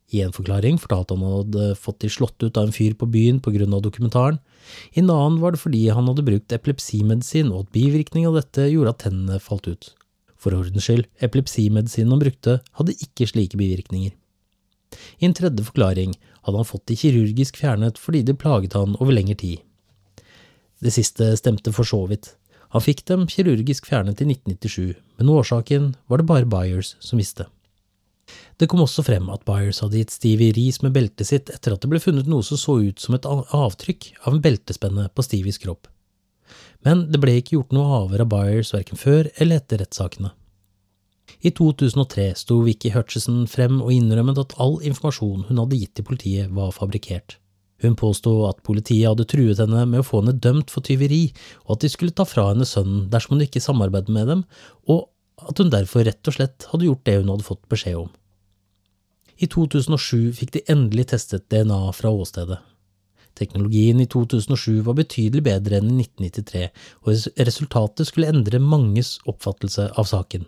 I 0.09 0.23
en 0.25 0.33
forklaring 0.33 0.79
fortalte 0.81 1.13
han 1.13 1.21
at 1.21 1.29
han 1.29 1.37
hadde 1.43 1.75
fått 1.77 1.99
de 2.01 2.09
slått 2.09 2.41
ut 2.41 2.57
av 2.57 2.67
en 2.67 2.73
fyr 2.73 2.95
på 2.97 3.09
byen 3.09 3.41
av 3.73 3.83
dokumentaren, 3.85 4.39
i 4.93 5.01
en 5.01 5.09
annen 5.09 5.39
var 5.41 5.53
det 5.53 5.61
fordi 5.61 5.87
han 5.89 6.07
hadde 6.09 6.25
brukt 6.25 6.53
epilepsimedisin 6.53 7.51
og 7.53 7.65
at 7.65 7.73
bivirkning 7.75 8.27
av 8.29 8.37
dette 8.37 8.67
gjorde 8.69 8.93
at 8.93 9.03
tennene 9.05 9.39
falt 9.41 9.69
ut. 9.69 9.91
For 10.39 10.55
ordens 10.55 10.85
skyld, 10.87 11.05
epilepsimedisinen 11.21 12.13
han 12.15 12.23
brukte, 12.23 12.59
hadde 12.79 12.97
ikke 13.05 13.27
slike 13.27 13.59
bivirkninger. 13.59 14.13
I 15.19 15.27
en 15.27 15.35
tredje 15.37 15.65
forklaring 15.67 16.15
hadde 16.45 16.57
han 16.57 16.67
fått 16.67 16.87
de 16.89 16.97
kirurgisk 16.97 17.59
fjernet 17.61 17.99
fordi 18.01 18.23
de 18.25 18.37
plaget 18.37 18.77
han 18.77 18.97
over 18.99 19.13
lengre 19.13 19.37
tid. 19.37 19.59
Det 20.79 20.93
siste 20.95 21.33
stemte 21.37 21.73
for 21.75 21.87
så 21.87 22.05
vidt. 22.09 22.33
Han 22.73 22.85
fikk 22.85 23.03
dem 23.09 23.27
kirurgisk 23.29 23.89
fjernet 23.89 24.21
i 24.23 24.29
1997, 24.29 24.95
men 25.19 25.31
årsaken 25.33 25.93
var 26.07 26.21
det 26.21 26.29
bare 26.29 26.49
Byers 26.49 26.95
som 27.03 27.19
visste. 27.19 27.49
Det 28.59 28.67
kom 28.67 28.83
også 28.83 29.05
frem 29.07 29.29
at 29.31 29.45
Byers 29.47 29.79
hadde 29.83 30.01
gitt 30.01 30.11
Stevie 30.11 30.51
ris 30.55 30.81
med 30.83 30.91
beltet 30.97 31.29
sitt 31.29 31.51
etter 31.53 31.75
at 31.75 31.83
det 31.83 31.91
ble 31.91 32.01
funnet 32.03 32.27
noe 32.27 32.43
som 32.43 32.59
så 32.59 32.75
ut 32.83 32.99
som 32.99 33.15
et 33.15 33.27
avtrykk 33.27 34.11
av 34.25 34.35
en 34.35 34.43
beltespenne 34.43 35.07
på 35.15 35.25
Stevies 35.25 35.61
kropp 35.63 35.87
men 36.85 37.07
det 37.11 37.19
ble 37.21 37.35
ikke 37.39 37.57
gjort 37.57 37.73
noe 37.75 38.03
avhør 38.03 38.23
av 38.25 38.31
Byers 38.31 38.71
verken 38.75 38.99
før 38.99 39.29
eller 39.41 39.59
etter 39.59 39.81
rettssakene. 39.83 40.31
I 41.45 41.51
2003 41.55 42.31
sto 42.39 42.59
Vicky 42.65 42.91
Hutchison 42.93 43.43
frem 43.47 43.77
og 43.83 43.91
innrømmet 43.93 44.39
at 44.41 44.55
all 44.59 44.79
informasjon 44.87 45.45
hun 45.47 45.61
hadde 45.61 45.79
gitt 45.79 45.93
til 45.99 46.07
politiet, 46.07 46.49
var 46.55 46.73
fabrikkert. 46.75 47.37
Hun 47.79 47.95
påsto 47.99 48.33
at 48.49 48.63
politiet 48.65 49.07
hadde 49.07 49.27
truet 49.29 49.61
henne 49.61 49.85
med 49.87 50.01
å 50.01 50.07
få 50.07 50.19
henne 50.19 50.35
dømt 50.35 50.73
for 50.73 50.83
tyveri, 50.83 51.29
og 51.67 51.77
at 51.77 51.85
de 51.85 51.91
skulle 51.93 52.15
ta 52.15 52.25
fra 52.27 52.49
henne 52.49 52.67
sønnen 52.67 53.05
dersom 53.13 53.37
hun 53.37 53.45
ikke 53.45 53.63
samarbeidet 53.63 54.11
med 54.11 54.27
dem, 54.33 54.43
og 54.89 55.07
at 55.47 55.61
hun 55.61 55.71
derfor 55.71 56.03
rett 56.03 56.27
og 56.27 56.35
slett 56.35 56.67
hadde 56.73 56.89
gjort 56.89 57.05
det 57.07 57.19
hun 57.21 57.31
hadde 57.31 57.47
fått 57.47 57.63
beskjed 57.71 58.01
om. 58.01 58.09
I 59.39 59.47
2007 59.47 60.33
fikk 60.35 60.51
de 60.57 60.65
endelig 60.71 61.09
testet 61.13 61.45
DNA 61.51 61.79
fra 61.95 62.11
åstedet. 62.11 62.59
Teknologien 63.39 64.01
i 64.03 64.07
2007 64.11 64.81
var 64.83 64.97
betydelig 64.97 65.45
bedre 65.45 65.77
enn 65.79 65.93
i 65.93 66.03
1993, 66.03 66.65
og 67.05 67.43
resultatet 67.47 68.09
skulle 68.09 68.31
endre 68.33 68.59
manges 68.59 69.13
oppfattelse 69.29 69.85
av 69.95 70.09
saken. 70.09 70.43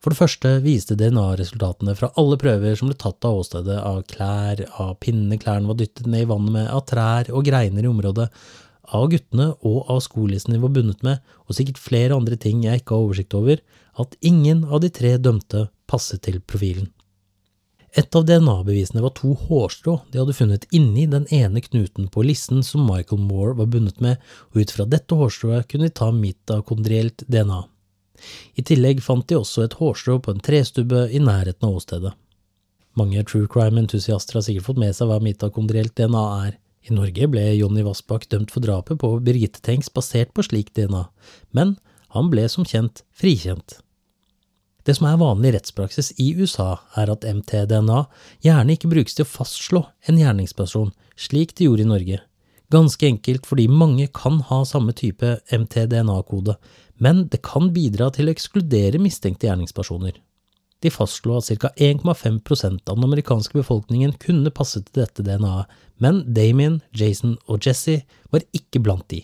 For 0.00 0.12
det 0.12 0.20
første 0.20 0.52
viste 0.64 0.96
DNA-resultatene 0.96 1.94
fra 1.96 2.10
alle 2.20 2.38
prøver 2.40 2.76
som 2.76 2.88
ble 2.88 2.96
tatt 3.00 3.28
av 3.28 3.42
åstedet, 3.42 3.76
av 3.76 4.00
klær, 4.08 4.62
av 4.80 4.94
pinnene 5.04 5.40
klærne 5.40 5.68
var 5.68 5.76
dyttet 5.80 6.08
ned 6.08 6.24
i 6.24 6.30
vannet 6.30 6.56
med, 6.56 6.68
av 6.72 6.84
trær 6.88 7.28
og 7.32 7.44
greiner 7.48 7.84
i 7.84 7.90
området, 7.92 8.28
av 8.96 9.04
guttene 9.12 9.50
og 9.68 9.92
av 9.92 10.00
skolissene 10.04 10.56
de 10.56 10.62
var 10.64 10.72
bundet 10.76 11.04
med, 11.06 11.20
og 11.44 11.56
sikkert 11.56 11.80
flere 11.80 12.16
andre 12.16 12.40
ting 12.40 12.64
jeg 12.64 12.80
ikke 12.80 12.96
har 12.96 13.04
oversikt 13.04 13.36
over, 13.36 13.60
at 14.00 14.16
ingen 14.24 14.64
av 14.64 14.80
de 14.84 14.92
tre 14.96 15.14
dømte 15.20 15.66
passet 15.90 16.24
til 16.24 16.40
profilen. 16.40 16.88
Et 17.98 18.14
av 18.14 18.22
DNA-bevisene 18.22 19.02
var 19.02 19.10
to 19.18 19.32
hårstrå 19.34 19.96
de 20.12 20.20
hadde 20.20 20.34
funnet 20.36 20.66
inni 20.74 21.08
den 21.10 21.26
ene 21.34 21.58
knuten 21.64 22.06
på 22.12 22.22
lissen 22.22 22.62
som 22.62 22.84
Michael 22.86 23.22
Moore 23.24 23.56
var 23.58 23.70
bundet 23.72 23.98
med, 24.04 24.20
og 24.52 24.62
ut 24.62 24.74
fra 24.76 24.86
dette 24.86 25.18
hårstrået 25.18 25.66
kunne 25.70 25.88
de 25.88 25.96
ta 25.98 26.12
mitokondrielt 26.14 27.24
DNA. 27.26 27.64
I 28.54 28.62
tillegg 28.62 29.02
fant 29.02 29.26
de 29.26 29.40
også 29.40 29.64
et 29.64 29.74
hårstrå 29.80 30.20
på 30.22 30.36
en 30.36 30.42
trestubbe 30.44 31.08
i 31.10 31.22
nærheten 31.22 31.66
av 31.66 31.80
åstedet. 31.80 32.14
Mange 32.98 33.22
true 33.26 33.50
crime-entusiaster 33.50 34.38
har 34.38 34.46
sikkert 34.46 34.68
fått 34.68 34.82
med 34.82 34.94
seg 34.94 35.10
hva 35.10 35.18
mitokondrielt 35.24 35.96
DNA 35.98 36.24
er. 36.46 36.56
I 36.86 36.94
Norge 36.94 37.26
ble 37.30 37.42
Jonny 37.56 37.82
Vassbakk 37.86 38.28
dømt 38.30 38.54
for 38.54 38.62
drapet 38.64 39.02
på 39.02 39.12
Birgitte 39.24 39.62
Tengs 39.66 39.90
basert 39.92 40.30
på 40.36 40.46
slik 40.46 40.72
DNA, 40.78 41.08
men 41.56 41.76
han 42.14 42.30
ble 42.30 42.46
som 42.50 42.66
kjent 42.66 43.02
frikjent. 43.14 43.80
Det 44.90 44.96
som 44.96 45.06
er 45.06 45.20
vanlig 45.20 45.52
rettspraksis 45.54 46.08
i 46.18 46.32
USA, 46.34 46.80
er 46.98 47.12
at 47.12 47.22
MTDNA 47.22 48.00
gjerne 48.42 48.74
ikke 48.74 48.88
brukes 48.90 49.14
til 49.14 49.22
å 49.22 49.28
fastslå 49.30 49.84
en 50.10 50.16
gjerningsperson, 50.18 50.88
slik 51.14 51.52
de 51.54 51.68
gjorde 51.68 51.84
i 51.84 51.90
Norge. 51.92 52.16
Ganske 52.74 53.06
enkelt 53.06 53.46
fordi 53.46 53.68
mange 53.70 54.08
kan 54.18 54.40
ha 54.48 54.58
samme 54.66 54.90
type 54.98 55.36
MTDNA-kode, 55.54 56.56
men 56.98 57.22
det 57.30 57.38
kan 57.46 57.70
bidra 57.76 58.08
til 58.16 58.26
å 58.26 58.34
ekskludere 58.34 58.98
mistenkte 58.98 59.46
gjerningspersoner. 59.46 60.18
De 60.82 60.90
fastslo 60.90 61.38
at 61.38 61.52
ca. 61.62 61.70
1,5% 61.78 62.90
av 62.90 62.98
den 62.98 63.06
amerikanske 63.06 63.60
befolkningen 63.60 64.18
kunne 64.18 64.50
passe 64.50 64.82
til 64.82 65.04
dette 65.04 65.22
DNA-et, 65.22 65.70
men 66.02 66.24
Damien, 66.34 66.80
Jason 66.90 67.38
og 67.46 67.62
Jesse 67.62 68.00
var 68.34 68.42
ikke 68.50 68.82
blant 68.82 69.06
de. 69.14 69.22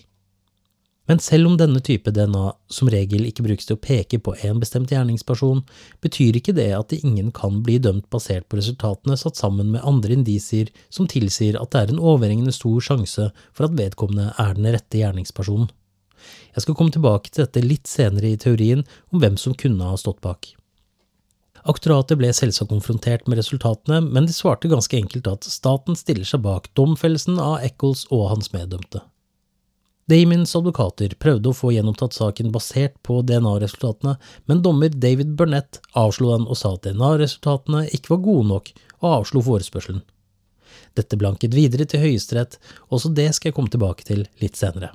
Men 1.07 1.20
selv 1.22 1.46
om 1.46 1.54
denne 1.59 1.80
type 1.86 2.11
DNA 2.11 2.48
som 2.72 2.90
regel 2.90 3.28
ikke 3.28 3.44
brukes 3.46 3.68
til 3.68 3.76
å 3.76 3.82
peke 3.82 4.18
på 4.18 4.34
en 4.48 4.59
bestemt 4.62 4.90
gjerningsperson, 4.90 5.62
betyr 6.02 6.40
ikke 6.40 6.57
det 6.57 6.72
at 6.74 6.94
ingen 6.96 7.30
kan 7.34 7.61
bli 7.66 7.78
dømt 7.82 8.09
basert 8.11 8.48
på 8.50 8.59
resultatene 8.59 9.18
satt 9.20 9.38
sammen 9.38 9.70
med 9.74 9.86
andre 9.86 10.18
indisier 10.18 10.72
som 10.90 11.07
tilsier 11.11 11.59
at 11.61 11.70
det 11.72 11.84
er 11.84 11.94
en 11.94 12.02
overhengende 12.02 12.54
stor 12.54 12.82
sjanse 12.82 13.30
for 13.52 13.68
at 13.68 13.78
vedkommende 13.78 14.32
er 14.42 14.59
den 14.59 14.70
rette 14.74 14.98
gjerningspersonen. 14.98 15.70
Jeg 16.57 16.64
skal 16.64 16.74
komme 16.74 16.94
tilbake 16.94 17.30
til 17.30 17.44
dette 17.44 17.62
litt 17.62 17.86
senere 17.86 18.32
i 18.32 18.38
teorien 18.40 18.82
om 19.12 19.20
hvem 19.22 19.36
som 19.38 19.54
kunne 19.54 19.86
ha 19.86 19.98
stått 20.00 20.22
bak. 20.24 20.57
Aktoratet 21.66 22.18
ble 22.18 22.30
selvsagt 22.34 22.70
konfrontert 22.70 23.26
med 23.26 23.40
resultatene, 23.40 24.00
men 24.00 24.26
de 24.26 24.34
svarte 24.34 24.70
ganske 24.70 24.96
enkelt 24.98 25.26
at 25.30 25.46
staten 25.50 25.98
stiller 25.98 26.26
seg 26.26 26.44
bak 26.46 26.70
domfellelsen 26.78 27.40
av 27.42 27.59
Eccles 27.66 28.07
og 28.14 28.28
hans 28.30 28.52
meddømte. 28.54 29.02
Damiens 30.07 30.52
advokater 30.54 31.16
prøvde 31.18 31.50
å 31.50 31.57
få 31.57 31.72
gjenopptatt 31.74 32.14
saken 32.14 32.52
basert 32.54 32.94
på 33.07 33.18
DNA-resultatene, 33.26 34.14
men 34.46 34.61
dommer 34.62 34.92
David 34.94 35.32
Burnett 35.38 35.80
avslo 35.98 36.30
den 36.30 36.46
og 36.46 36.61
sa 36.61 36.76
at 36.76 36.84
DNA-resultatene 36.86 37.88
ikke 37.90 38.14
var 38.14 38.22
gode 38.28 38.46
nok, 38.52 38.70
og 39.02 39.09
avslo 39.16 39.42
forespørselen. 39.48 40.04
Dette 40.94 41.18
blanket 41.18 41.57
videre 41.59 41.88
til 41.90 42.04
Høyesterett, 42.04 42.54
også 42.86 43.11
det 43.18 43.32
skal 43.34 43.50
jeg 43.50 43.59
komme 43.59 43.72
tilbake 43.72 44.07
til 44.07 44.24
litt 44.38 44.54
senere. 44.59 44.92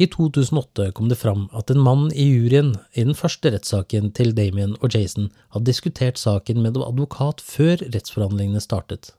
I 0.00 0.06
2008 0.08 0.92
kom 0.96 1.10
det 1.10 1.18
fram 1.20 1.48
at 1.56 1.72
en 1.72 1.82
mann 1.82 2.06
i 2.14 2.30
juryen 2.30 2.76
i 2.94 3.02
den 3.02 3.18
første 3.18 3.50
rettssaken 3.52 4.14
til 4.16 4.30
Damien 4.38 4.78
og 4.78 4.94
Jason 4.94 5.32
hadde 5.50 5.66
diskutert 5.66 6.20
saken 6.20 6.62
med 6.62 6.78
en 6.78 6.86
advokat 6.86 7.42
før 7.44 7.82
rettsforhandlingene 7.82 8.62
startet. 8.64 9.10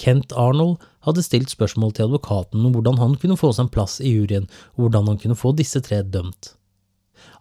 Kent 0.00 0.32
Arnold 0.32 0.78
hadde 1.06 1.24
stilt 1.24 1.52
spørsmål 1.52 1.94
til 1.96 2.08
advokaten 2.08 2.64
om 2.64 2.74
hvordan 2.76 3.00
han 3.00 3.16
kunne 3.20 3.38
få 3.40 3.52
seg 3.56 3.66
en 3.66 3.74
plass 3.74 3.98
i 4.00 4.14
juryen, 4.14 4.48
og 4.76 4.86
hvordan 4.86 5.12
han 5.12 5.20
kunne 5.22 5.38
få 5.38 5.54
disse 5.56 5.82
tre 5.84 6.02
dømt. 6.02 6.54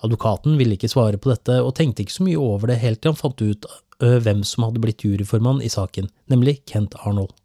Advokaten 0.03 0.57
ville 0.59 0.75
ikke 0.75 0.91
svare 0.91 1.19
på 1.19 1.31
dette, 1.31 1.59
og 1.63 1.75
tenkte 1.75 2.03
ikke 2.03 2.17
så 2.17 2.25
mye 2.27 2.39
over 2.39 2.71
det 2.71 2.79
helt 2.83 3.01
til 3.03 3.13
han 3.13 3.19
fant 3.19 3.43
ut 3.43 3.69
hvem 3.99 4.45
som 4.47 4.63
hadde 4.67 4.81
blitt 4.83 5.03
juryformann 5.03 5.61
i 5.63 5.71
saken, 5.71 6.07
nemlig 6.31 6.61
Kent 6.69 6.95
Arnold. 7.03 7.35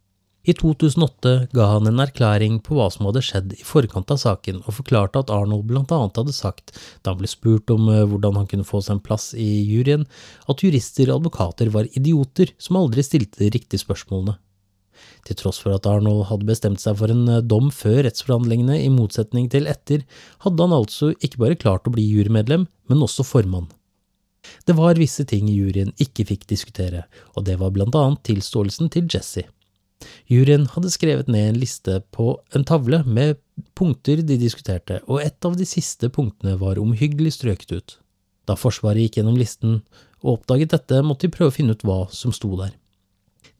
I 0.45 0.53
2008 0.53 1.31
ga 1.57 1.65
han 1.71 1.89
en 1.89 2.01
erklæring 2.03 2.59
på 2.61 2.75
hva 2.77 2.85
som 2.93 3.07
hadde 3.07 3.23
skjedd 3.25 3.55
i 3.57 3.63
forkant 3.65 4.11
av 4.13 4.19
saken, 4.21 4.59
og 4.61 4.77
forklarte 4.77 5.23
at 5.23 5.31
Arnold 5.33 5.65
blant 5.71 5.93
annet 5.95 6.19
hadde 6.21 6.35
sagt, 6.37 6.75
da 7.01 7.11
han 7.11 7.21
ble 7.23 7.29
spurt 7.31 7.73
om 7.73 7.89
hvordan 7.89 8.37
han 8.37 8.49
kunne 8.51 8.67
få 8.67 8.83
seg 8.85 8.99
en 8.99 9.05
plass 9.07 9.31
i 9.33 9.47
juryen, 9.65 10.05
at 10.45 10.61
jurister 10.61 11.09
og 11.09 11.23
advokater 11.23 11.73
var 11.73 11.89
idioter 11.97 12.53
som 12.61 12.77
aldri 12.77 13.03
stilte 13.03 13.41
de 13.41 13.49
riktige 13.57 13.81
spørsmålene. 13.81 14.37
Til 15.27 15.39
tross 15.39 15.61
for 15.61 15.75
at 15.75 15.87
Arnold 15.89 16.27
hadde 16.29 16.47
bestemt 16.49 16.83
seg 16.83 16.97
for 16.99 17.13
en 17.13 17.25
eh, 17.31 17.43
dom 17.43 17.71
før 17.73 18.03
rettsforhandlingene, 18.07 18.77
i 18.83 18.91
motsetning 18.93 19.49
til 19.53 19.69
etter, 19.71 20.05
hadde 20.45 20.67
han 20.67 20.75
altså 20.75 21.13
ikke 21.19 21.41
bare 21.41 21.59
klart 21.61 21.89
å 21.89 21.95
bli 21.95 22.05
jurymedlem, 22.05 22.67
men 22.89 23.03
også 23.05 23.25
formann. 23.27 23.67
Det 24.65 24.75
var 24.77 24.99
visse 25.01 25.25
ting 25.27 25.49
juryen 25.49 25.93
ikke 26.01 26.27
fikk 26.29 26.45
diskutere, 26.49 27.05
og 27.33 27.47
det 27.49 27.57
var 27.61 27.73
blant 27.73 27.95
annet 27.97 28.21
tilståelsen 28.27 28.91
til 28.93 29.09
Jesse. 29.09 29.47
Juryen 30.29 30.67
hadde 30.73 30.91
skrevet 30.93 31.29
ned 31.31 31.49
en 31.49 31.59
liste 31.61 31.99
på 32.13 32.35
en 32.55 32.65
tavle 32.67 33.01
med 33.07 33.39
punkter 33.77 34.21
de 34.25 34.37
diskuterte, 34.39 34.99
og 35.07 35.23
et 35.23 35.47
av 35.47 35.55
de 35.57 35.67
siste 35.67 36.09
punktene 36.13 36.57
var 36.61 36.81
omhyggelig 36.81 37.37
strøket 37.37 37.75
ut. 37.75 37.97
Da 38.45 38.57
Forsvaret 38.59 39.05
gikk 39.05 39.19
gjennom 39.19 39.37
listen 39.39 39.79
og 40.21 40.39
oppdaget 40.39 40.73
dette, 40.75 41.01
måtte 41.05 41.27
de 41.27 41.33
prøve 41.33 41.53
å 41.53 41.55
finne 41.55 41.75
ut 41.77 41.85
hva 41.85 42.03
som 42.13 42.33
sto 42.35 42.51
der. 42.59 42.75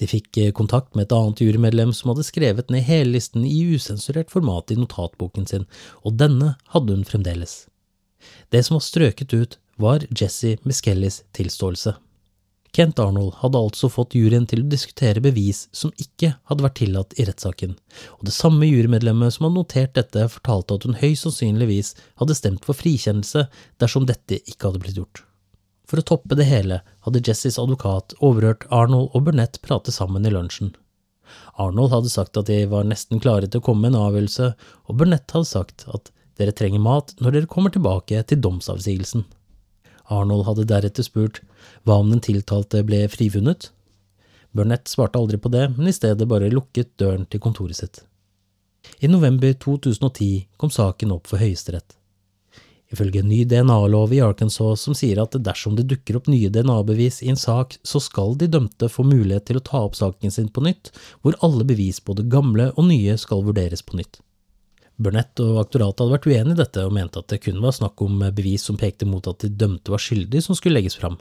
De 0.01 0.07
fikk 0.09 0.37
eh, 0.41 0.51
kontakt 0.55 0.95
med 0.95 1.07
et 1.07 1.15
annet 1.15 1.41
jurymedlem 1.43 1.93
som 1.95 2.11
hadde 2.11 2.27
skrevet 2.27 2.71
ned 2.73 2.83
hele 2.87 3.15
listen 3.15 3.45
i 3.47 3.61
usensurert 3.75 4.33
format 4.33 4.73
i 4.73 4.79
notatboken 4.79 5.47
sin, 5.49 5.67
og 6.03 6.17
denne 6.19 6.55
hadde 6.73 6.97
hun 6.97 7.07
fremdeles. 7.07 7.65
Det 8.51 8.63
som 8.65 8.79
var 8.79 8.85
strøket 8.85 9.35
ut, 9.35 9.59
var 9.77 10.07
Jesse 10.09 10.55
Miskellis 10.63 11.23
tilståelse. 11.35 11.95
Kent 12.75 12.99
Arnold 12.99 13.37
hadde 13.39 13.59
altså 13.59 13.87
fått 13.87 14.17
juryen 14.17 14.43
til 14.51 14.65
å 14.65 14.71
diskutere 14.71 15.23
bevis 15.23 15.61
som 15.75 15.93
ikke 16.01 16.33
hadde 16.49 16.65
vært 16.65 16.79
tillatt 16.81 17.15
i 17.15 17.27
rettssaken, 17.27 17.77
og 18.17 18.25
det 18.27 18.35
samme 18.35 18.67
jurymedlemmet 18.67 19.35
som 19.35 19.47
hadde 19.47 19.61
notert 19.61 19.93
dette, 19.95 20.27
fortalte 20.33 20.75
at 20.75 20.87
hun 20.87 20.99
høyst 20.99 21.23
sannsynligvis 21.23 21.93
hadde 22.19 22.35
stemt 22.35 22.67
for 22.67 22.75
frikjennelse 22.75 23.45
dersom 23.79 24.09
dette 24.09 24.41
ikke 24.43 24.67
hadde 24.67 24.83
blitt 24.83 24.99
gjort. 24.99 25.23
For 25.95 26.03
å 26.03 26.09
toppe 26.09 26.35
det 26.35 26.43
hele 26.49 26.81
hadde 27.05 27.21
Jessies 27.23 27.55
advokat 27.61 28.17
overhørt 28.19 28.65
Arnold 28.67 29.13
og 29.15 29.29
Burnett 29.29 29.61
prate 29.63 29.93
sammen 29.95 30.25
i 30.27 30.31
lunsjen. 30.33 30.73
Arnold 31.55 31.93
hadde 31.93 32.11
sagt 32.11 32.35
at 32.35 32.49
de 32.49 32.57
var 32.67 32.83
nesten 32.83 33.21
klare 33.23 33.47
til 33.47 33.61
å 33.61 33.63
komme 33.63 33.85
med 33.85 33.93
en 33.93 34.09
avgjørelse, 34.09 34.49
og 34.91 34.99
Burnett 34.99 35.31
hadde 35.31 35.47
sagt 35.47 35.85
at 35.87 36.11
dere 36.35 36.51
trenger 36.51 36.83
mat 36.83 37.15
når 37.23 37.37
dere 37.37 37.51
kommer 37.53 37.71
tilbake 37.71 38.25
til 38.27 38.43
domsavsigelsen. 38.43 39.23
Arnold 40.11 40.43
hadde 40.49 40.67
deretter 40.73 41.07
spurt 41.07 41.39
hva 41.87 42.01
om 42.03 42.11
den 42.11 42.25
tiltalte 42.27 42.83
ble 42.83 43.05
frifunnet? 43.15 43.69
Burnett 44.51 44.91
svarte 44.91 45.21
aldri 45.21 45.39
på 45.39 45.53
det, 45.55 45.69
men 45.77 45.87
i 45.87 45.95
stedet 45.95 46.27
bare 46.27 46.51
lukket 46.51 46.97
døren 46.99 47.23
til 47.23 47.39
kontoret 47.39 47.79
sitt. 47.79 48.03
I 48.99 49.07
november 49.07 49.55
2010 49.63 50.49
kom 50.59 50.75
saken 50.75 51.15
opp 51.15 51.31
for 51.31 51.39
Høyesterett. 51.39 51.95
Ifølge 52.95 53.19
en 53.19 53.27
ny 53.27 53.41
DNA-lov 53.43 54.13
i 54.15 54.21
Arkansas 54.23 54.85
som 54.87 54.95
sier 54.95 55.19
at 55.19 55.35
dersom 55.43 55.75
det 55.75 55.89
dukker 55.91 56.15
opp 56.19 56.29
nye 56.31 56.47
DNA-bevis 56.53 57.19
i 57.25 57.31
en 57.33 57.39
sak, 57.39 57.75
så 57.83 57.99
skal 57.99 58.37
de 58.39 58.47
dømte 58.47 58.87
få 58.91 59.03
mulighet 59.03 59.49
til 59.49 59.59
å 59.59 59.63
ta 59.67 59.81
opp 59.83 59.97
saken 59.99 60.31
sin 60.31 60.47
på 60.47 60.63
nytt, 60.63 60.93
hvor 61.19 61.35
alle 61.43 61.67
bevis, 61.67 61.99
både 61.99 62.23
gamle 62.31 62.69
og 62.77 62.87
nye, 62.87 63.17
skal 63.19 63.43
vurderes 63.43 63.83
på 63.83 63.99
nytt. 63.99 64.21
Burnett 64.95 65.43
og 65.43 65.59
aktoratet 65.65 66.05
hadde 66.05 66.15
vært 66.15 66.27
uenig 66.31 66.55
i 66.55 66.61
dette 66.61 66.87
og 66.87 66.93
mente 66.95 67.19
at 67.19 67.27
det 67.33 67.41
kun 67.43 67.59
var 67.63 67.75
snakk 67.75 67.99
om 68.05 68.21
bevis 68.37 68.63
som 68.63 68.79
pekte 68.79 69.07
mot 69.09 69.27
at 69.27 69.43
de 69.43 69.51
dømte 69.51 69.91
var 69.91 69.99
skyldige 69.99 70.45
som 70.45 70.55
skulle 70.55 70.79
legges 70.79 70.95
fram. 70.95 71.19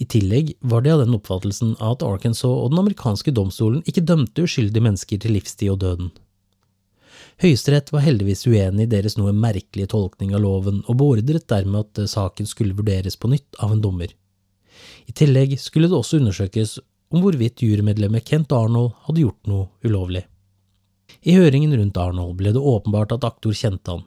I 0.00 0.06
tillegg 0.08 0.54
var 0.62 0.84
de 0.84 0.94
av 0.94 1.02
den 1.02 1.16
oppfattelsen 1.18 1.74
at 1.82 2.04
Arkansas 2.06 2.46
og 2.46 2.70
den 2.70 2.84
amerikanske 2.84 3.34
domstolen 3.34 3.82
ikke 3.90 4.06
dømte 4.06 4.46
uskyldige 4.46 4.86
mennesker 4.86 5.18
til 5.20 5.34
livstid 5.34 5.74
og 5.74 5.82
døden. 5.82 6.12
Høyesterett 7.40 7.88
var 7.88 8.02
heldigvis 8.04 8.42
uenig 8.44 8.84
i 8.84 8.90
deres 8.92 9.14
noe 9.16 9.32
merkelige 9.32 9.88
tolkning 9.94 10.34
av 10.36 10.42
loven, 10.44 10.82
og 10.84 10.98
beordret 11.00 11.46
dermed 11.48 11.86
at 11.86 12.10
saken 12.12 12.48
skulle 12.48 12.76
vurderes 12.76 13.16
på 13.16 13.30
nytt 13.32 13.56
av 13.64 13.72
en 13.72 13.80
dommer. 13.80 14.10
I 15.08 15.12
tillegg 15.16 15.54
skulle 15.60 15.88
det 15.88 15.96
også 15.96 16.18
undersøkes 16.20 16.74
om 17.10 17.22
hvorvidt 17.24 17.62
jurymedlemmet 17.64 18.26
Kent 18.28 18.52
Arnold 18.52 18.92
hadde 19.06 19.24
gjort 19.24 19.48
noe 19.48 19.70
ulovlig. 19.88 20.26
I 21.24 21.38
høringen 21.38 21.72
rundt 21.78 21.96
Arnold 21.96 22.36
ble 22.36 22.52
det 22.52 22.60
åpenbart 22.60 23.14
at 23.16 23.24
aktor 23.24 23.56
kjente 23.56 23.94
han. 23.94 24.04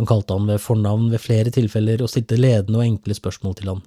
Han 0.00 0.08
kalte 0.08 0.38
han 0.38 0.48
ved 0.48 0.62
fornavn 0.64 1.10
ved 1.12 1.20
flere 1.20 1.52
tilfeller 1.52 2.00
og 2.00 2.08
stilte 2.08 2.38
ledende 2.40 2.80
og 2.80 2.86
enkle 2.86 3.16
spørsmål 3.18 3.56
til 3.58 3.72
han. 3.74 3.82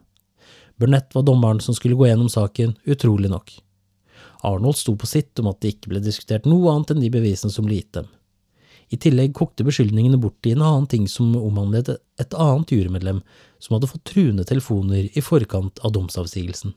Burnett 0.78 1.10
var 1.18 1.26
dommeren 1.26 1.62
som 1.64 1.74
skulle 1.74 1.98
gå 1.98 2.06
gjennom 2.06 2.30
saken, 2.30 2.76
utrolig 2.86 3.34
nok. 3.34 3.50
Arnold 4.46 4.78
sto 4.78 4.94
på 4.94 5.10
sitt 5.10 5.42
om 5.42 5.50
at 5.50 5.58
det 5.64 5.74
ikke 5.74 5.96
ble 5.96 6.04
diskutert 6.06 6.46
noe 6.46 6.70
annet 6.70 6.94
enn 6.94 7.02
de 7.02 7.10
bevisene 7.18 7.50
som 7.54 7.66
ble 7.66 7.80
gitt 7.82 7.96
dem. 7.98 8.12
I 8.94 9.00
tillegg 9.02 9.34
kokte 9.38 9.66
beskyldningene 9.66 10.20
bort 10.22 10.46
i 10.46 10.54
en 10.54 10.64
annen 10.64 10.88
ting 10.90 11.08
som 11.10 11.34
omhandlet 11.40 11.90
et 12.22 12.34
annet 12.38 12.72
jurymedlem 12.72 13.22
som 13.60 13.76
hadde 13.76 13.90
fått 13.90 14.06
truende 14.12 14.46
telefoner 14.48 15.10
i 15.12 15.24
forkant 15.26 15.82
av 15.82 15.96
domsavsigelsen. 15.96 16.76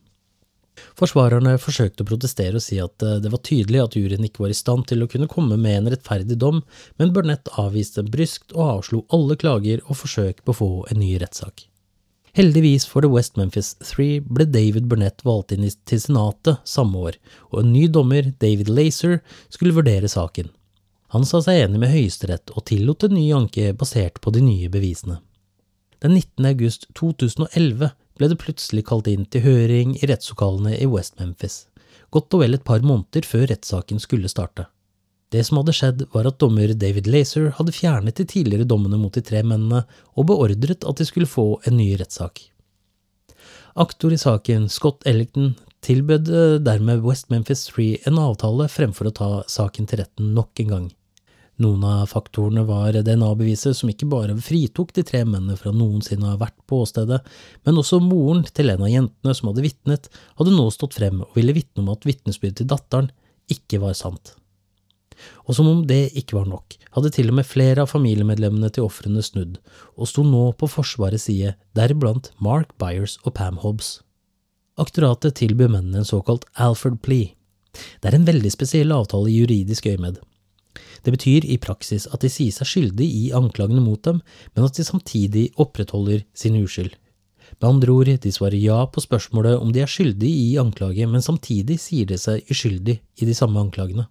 Forsvarerne 0.98 1.56
forsøkte 1.58 2.04
å 2.04 2.08
protestere 2.08 2.58
og 2.58 2.64
si 2.64 2.78
at 2.82 3.02
eh, 3.02 3.18
det 3.22 3.32
var 3.32 3.42
tydelig 3.46 3.80
at 3.82 3.96
juryen 3.98 4.26
ikke 4.26 4.44
var 4.44 4.54
i 4.54 4.58
stand 4.58 4.86
til 4.90 5.02
å 5.02 5.08
kunne 5.10 5.30
komme 5.30 5.58
med 5.60 5.80
en 5.80 5.90
rettferdig 5.94 6.38
dom, 6.38 6.62
men 6.98 7.14
Burnett 7.14 7.50
avviste 7.58 8.04
bryskt 8.06 8.54
og 8.54 8.64
avslo 8.78 9.02
alle 9.14 9.38
klager 9.40 9.82
og 9.86 9.98
forsøk 10.02 10.44
på 10.44 10.54
å 10.54 10.60
få 10.60 10.70
en 10.92 11.02
ny 11.02 11.16
rettssak. 11.22 11.66
Heldigvis 12.38 12.84
for 12.86 13.02
The 13.02 13.10
West 13.10 13.38
Memphis 13.38 13.72
Three 13.82 14.20
ble 14.22 14.46
David 14.46 14.86
Burnett 14.90 15.24
valgt 15.26 15.54
inn 15.54 15.64
til 15.66 16.02
senatet 16.02 16.60
samme 16.68 17.08
år, 17.10 17.18
og 17.50 17.64
en 17.64 17.72
ny 17.72 17.88
dommer, 17.90 18.30
David 18.38 18.70
Lazer, 18.70 19.18
skulle 19.50 19.74
vurdere 19.74 20.10
saken. 20.12 20.52
Han 21.14 21.24
sa 21.24 21.40
seg 21.40 21.62
enig 21.62 21.80
med 21.80 21.88
Høyesterett 21.88 22.52
og 22.52 22.66
tillot 22.68 23.06
en 23.06 23.14
ny 23.16 23.30
anke 23.32 23.70
basert 23.80 24.20
på 24.20 24.32
de 24.34 24.42
nye 24.44 24.68
bevisene. 24.68 25.22
Den 26.04 26.12
19. 26.14 26.44
august 26.50 26.84
2011 26.98 27.94
ble 28.18 28.28
det 28.28 28.40
plutselig 28.42 28.84
kalt 28.90 29.08
inn 29.08 29.24
til 29.32 29.46
høring 29.46 29.94
i 29.96 30.08
rettslokalene 30.10 30.74
i 30.76 30.88
West 30.90 31.16
Memphis, 31.18 31.62
godt 32.12 32.36
og 32.36 32.42
vel 32.44 32.58
et 32.58 32.66
par 32.66 32.84
måneder 32.84 33.24
før 33.24 33.46
rettssaken 33.48 34.02
skulle 34.04 34.28
starte. 34.28 34.66
Det 35.32 35.40
som 35.44 35.60
hadde 35.60 35.74
skjedd, 35.76 36.04
var 36.12 36.28
at 36.28 36.38
dommer 36.40 36.74
David 36.76 37.08
Lazer 37.08 37.50
hadde 37.56 37.74
fjernet 37.76 38.20
de 38.20 38.28
tidligere 38.28 38.68
dommene 38.68 39.00
mot 39.00 39.12
de 39.12 39.24
tre 39.24 39.42
mennene 39.44 39.82
og 40.14 40.28
beordret 40.28 40.84
at 40.84 41.00
de 41.00 41.08
skulle 41.08 41.28
få 41.28 41.58
en 41.68 41.76
ny 41.80 41.90
rettssak. 42.00 42.44
Aktor 43.80 44.12
i 44.12 44.20
saken, 44.20 44.68
Scott 44.72 45.04
Ellington, 45.08 45.54
tilbød 45.84 46.30
dermed 46.64 47.04
West 47.04 47.28
Memphis 47.32 47.68
Free 47.72 48.00
en 48.08 48.20
avtale 48.20 48.68
fremfor 48.72 49.08
å 49.08 49.16
ta 49.16 49.28
saken 49.48 49.88
til 49.88 50.02
retten 50.02 50.32
nok 50.36 50.64
en 50.64 50.72
gang. 50.72 50.88
Noen 51.58 51.82
av 51.84 52.06
faktorene 52.06 52.62
var 52.68 52.94
DNA-beviset 52.94 53.74
som 53.74 53.90
ikke 53.90 54.06
bare 54.10 54.36
fritok 54.38 54.92
de 54.94 55.02
tre 55.06 55.24
mennene 55.26 55.56
fra 55.58 55.72
noensinne 55.74 56.28
å 56.28 56.34
ha 56.36 56.40
vært 56.44 56.58
på 56.70 56.84
åstedet, 56.84 57.18
men 57.66 57.80
også 57.80 57.98
moren 58.02 58.44
til 58.46 58.70
en 58.70 58.84
av 58.86 58.92
jentene 58.92 59.34
som 59.34 59.50
hadde 59.50 59.64
vitnet, 59.66 60.06
hadde 60.38 60.54
nå 60.54 60.68
stått 60.70 60.94
frem 61.00 61.24
og 61.26 61.34
ville 61.34 61.56
vitne 61.56 61.82
om 61.82 61.90
at 61.90 62.06
vitnesbyrdet 62.06 62.62
til 62.62 62.70
datteren 62.70 63.10
ikke 63.50 63.82
var 63.82 63.98
sant. 63.98 64.36
Og 65.50 65.56
som 65.58 65.66
om 65.66 65.80
det 65.88 66.12
ikke 66.20 66.36
var 66.38 66.46
nok, 66.46 66.76
hadde 66.94 67.10
til 67.16 67.32
og 67.32 67.40
med 67.40 67.48
flere 67.48 67.82
av 67.82 67.90
familiemedlemmene 67.90 68.70
til 68.70 68.86
ofrene 68.86 69.24
snudd, 69.26 69.58
og 69.98 70.10
sto 70.10 70.22
nå 70.22 70.44
på 70.60 70.70
Forsvarets 70.70 71.26
side, 71.26 71.56
deriblant 71.74 72.30
Mark 72.38 72.70
Byers 72.78 73.16
og 73.24 73.34
Pam 73.40 73.58
Hobbs. 73.64 73.96
Aktoratet 74.78 75.40
tilbød 75.40 75.74
mennene 75.74 76.04
en 76.04 76.06
såkalt 76.06 76.46
Alfred 76.54 77.00
Plea. 77.02 77.32
Det 77.98 78.12
er 78.12 78.14
en 78.14 78.26
veldig 78.28 78.50
spesiell 78.54 78.94
avtale 78.94 79.30
i 79.30 79.40
juridisk 79.40 79.90
øyemed. 79.90 80.22
Det 81.08 81.14
betyr 81.14 81.46
i 81.48 81.56
praksis 81.56 82.04
at 82.12 82.20
de 82.20 82.28
sier 82.28 82.52
seg 82.52 82.68
skyldig 82.68 83.06
i 83.08 83.28
anklagene 83.32 83.80
mot 83.80 84.02
dem, 84.04 84.18
men 84.52 84.64
at 84.66 84.76
de 84.76 84.84
samtidig 84.84 85.46
opprettholder 85.56 86.26
sin 86.36 86.58
uskyld. 86.60 86.98
Med 87.56 87.64
andre 87.64 87.94
ord, 87.94 88.10
de 88.20 88.32
svarer 88.34 88.60
ja 88.60 88.82
på 88.92 89.00
spørsmålet 89.00 89.56
om 89.56 89.70
de 89.72 89.80
er 89.80 89.88
skyldige 89.88 90.50
i 90.50 90.58
anklage, 90.60 91.06
men 91.08 91.24
samtidig 91.24 91.78
sier 91.80 92.10
de 92.10 92.18
seg 92.20 92.44
uskyldig 92.52 92.98
i 93.00 93.28
de 93.30 93.36
samme 93.38 93.56
anklagene. 93.56 94.04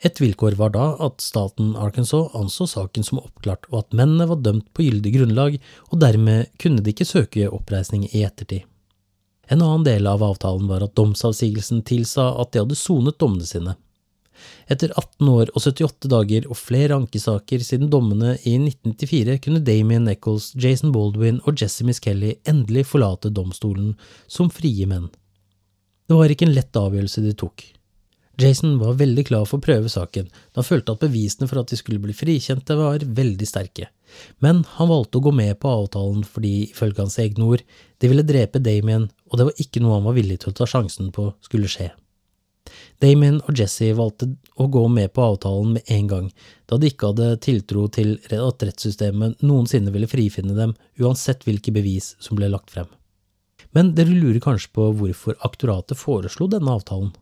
Et 0.00 0.16
vilkår 0.16 0.56
var 0.56 0.72
da 0.72 0.86
at 1.04 1.20
staten 1.20 1.74
Arkansas 1.76 2.32
anså 2.40 2.64
saken 2.72 3.04
som 3.04 3.20
oppklart, 3.20 3.68
og 3.68 3.82
at 3.82 4.00
mennene 4.00 4.30
var 4.32 4.40
dømt 4.40 4.70
på 4.72 4.88
gyldig 4.88 5.12
grunnlag, 5.18 5.60
og 5.92 6.00
dermed 6.00 6.48
kunne 6.56 6.80
de 6.80 6.96
ikke 6.96 7.10
søke 7.10 7.52
oppreisning 7.52 8.08
i 8.08 8.24
ettertid. 8.24 8.64
En 9.52 9.60
annen 9.60 9.84
del 9.84 10.08
av 10.08 10.24
avtalen 10.24 10.72
var 10.72 10.88
at 10.88 10.96
domsavsigelsen 10.96 11.84
tilsa 11.84 12.30
at 12.40 12.54
de 12.54 12.64
hadde 12.64 12.80
sonet 12.80 13.20
dommene 13.20 13.44
sine, 13.44 13.76
etter 14.70 14.92
18 14.94 15.30
år 15.32 15.50
og 15.54 15.62
78 15.62 16.10
dager 16.12 16.46
og 16.50 16.58
flere 16.58 16.98
ankesaker 16.98 17.64
siden 17.66 17.90
dommene 17.92 18.36
i 18.44 18.56
1994 18.58 19.40
kunne 19.44 19.64
Damien 19.66 20.06
Nichols, 20.08 20.52
Jason 20.54 20.94
Baldwin 20.94 21.42
og 21.44 21.60
Jesse 21.60 21.86
Miss 21.86 22.02
Kelly 22.02 22.36
endelig 22.48 22.86
forlate 22.92 23.32
domstolen 23.34 23.96
som 24.28 24.52
frie 24.52 24.88
menn. 24.90 25.10
Det 26.10 26.16
var 26.18 26.32
ikke 26.32 26.48
en 26.48 26.56
lett 26.56 26.74
avgjørelse 26.76 27.22
de 27.22 27.36
tok. 27.38 27.68
Jason 28.40 28.78
var 28.80 28.96
veldig 28.98 29.24
klar 29.28 29.44
for 29.46 29.58
å 29.58 29.64
prøve 29.64 29.90
saken, 29.92 30.28
da 30.30 30.62
han 30.62 30.66
følte 30.66 30.94
at 30.94 31.02
bevisene 31.04 31.48
for 31.50 31.60
at 31.60 31.70
de 31.70 31.78
skulle 31.78 32.00
bli 32.02 32.14
frikjente 32.16 32.76
var 32.78 33.04
veldig 33.04 33.48
sterke, 33.48 33.90
men 34.44 34.62
han 34.76 34.90
valgte 34.90 35.20
å 35.20 35.24
gå 35.26 35.32
med 35.34 35.58
på 35.60 35.72
avtalen 35.82 36.22
fordi, 36.26 36.70
ifølge 36.70 37.04
hans 37.04 37.18
egne 37.22 37.50
ord, 37.52 37.64
de 38.00 38.10
ville 38.10 38.26
drepe 38.26 38.62
Damien, 38.64 39.08
og 39.28 39.38
det 39.38 39.48
var 39.50 39.64
ikke 39.64 39.82
noe 39.84 39.98
han 39.98 40.08
var 40.08 40.16
villig 40.16 40.40
til 40.40 40.52
å 40.52 40.56
ta 40.56 40.68
sjansen 40.70 41.12
på 41.14 41.30
skulle 41.44 41.70
skje. 41.70 41.90
Damien 43.02 43.40
og 43.46 43.56
Jesse 43.58 43.90
valgte 43.96 44.28
å 44.60 44.68
gå 44.72 44.84
med 44.92 45.12
på 45.16 45.24
avtalen 45.24 45.76
med 45.76 45.92
en 45.92 46.10
gang, 46.10 46.28
da 46.70 46.78
de 46.78 46.90
ikke 46.90 47.12
hadde 47.12 47.32
tiltro 47.46 47.86
til 47.92 48.16
at 48.30 48.64
rettssystemet 48.66 49.42
noensinne 49.46 49.92
ville 49.94 50.10
frifinne 50.10 50.56
dem, 50.56 50.76
uansett 51.00 51.46
hvilke 51.46 51.74
bevis 51.74 52.14
som 52.22 52.38
ble 52.38 52.50
lagt 52.52 52.74
frem. 52.74 52.88
Men 53.76 53.94
dere 53.94 54.14
lurer 54.14 54.40
kanskje 54.42 54.72
på 54.74 54.90
hvorfor 54.98 55.36
aktoratet 55.46 55.98
foreslo 55.98 56.48
denne 56.50 56.72
avtalen? 56.74 57.12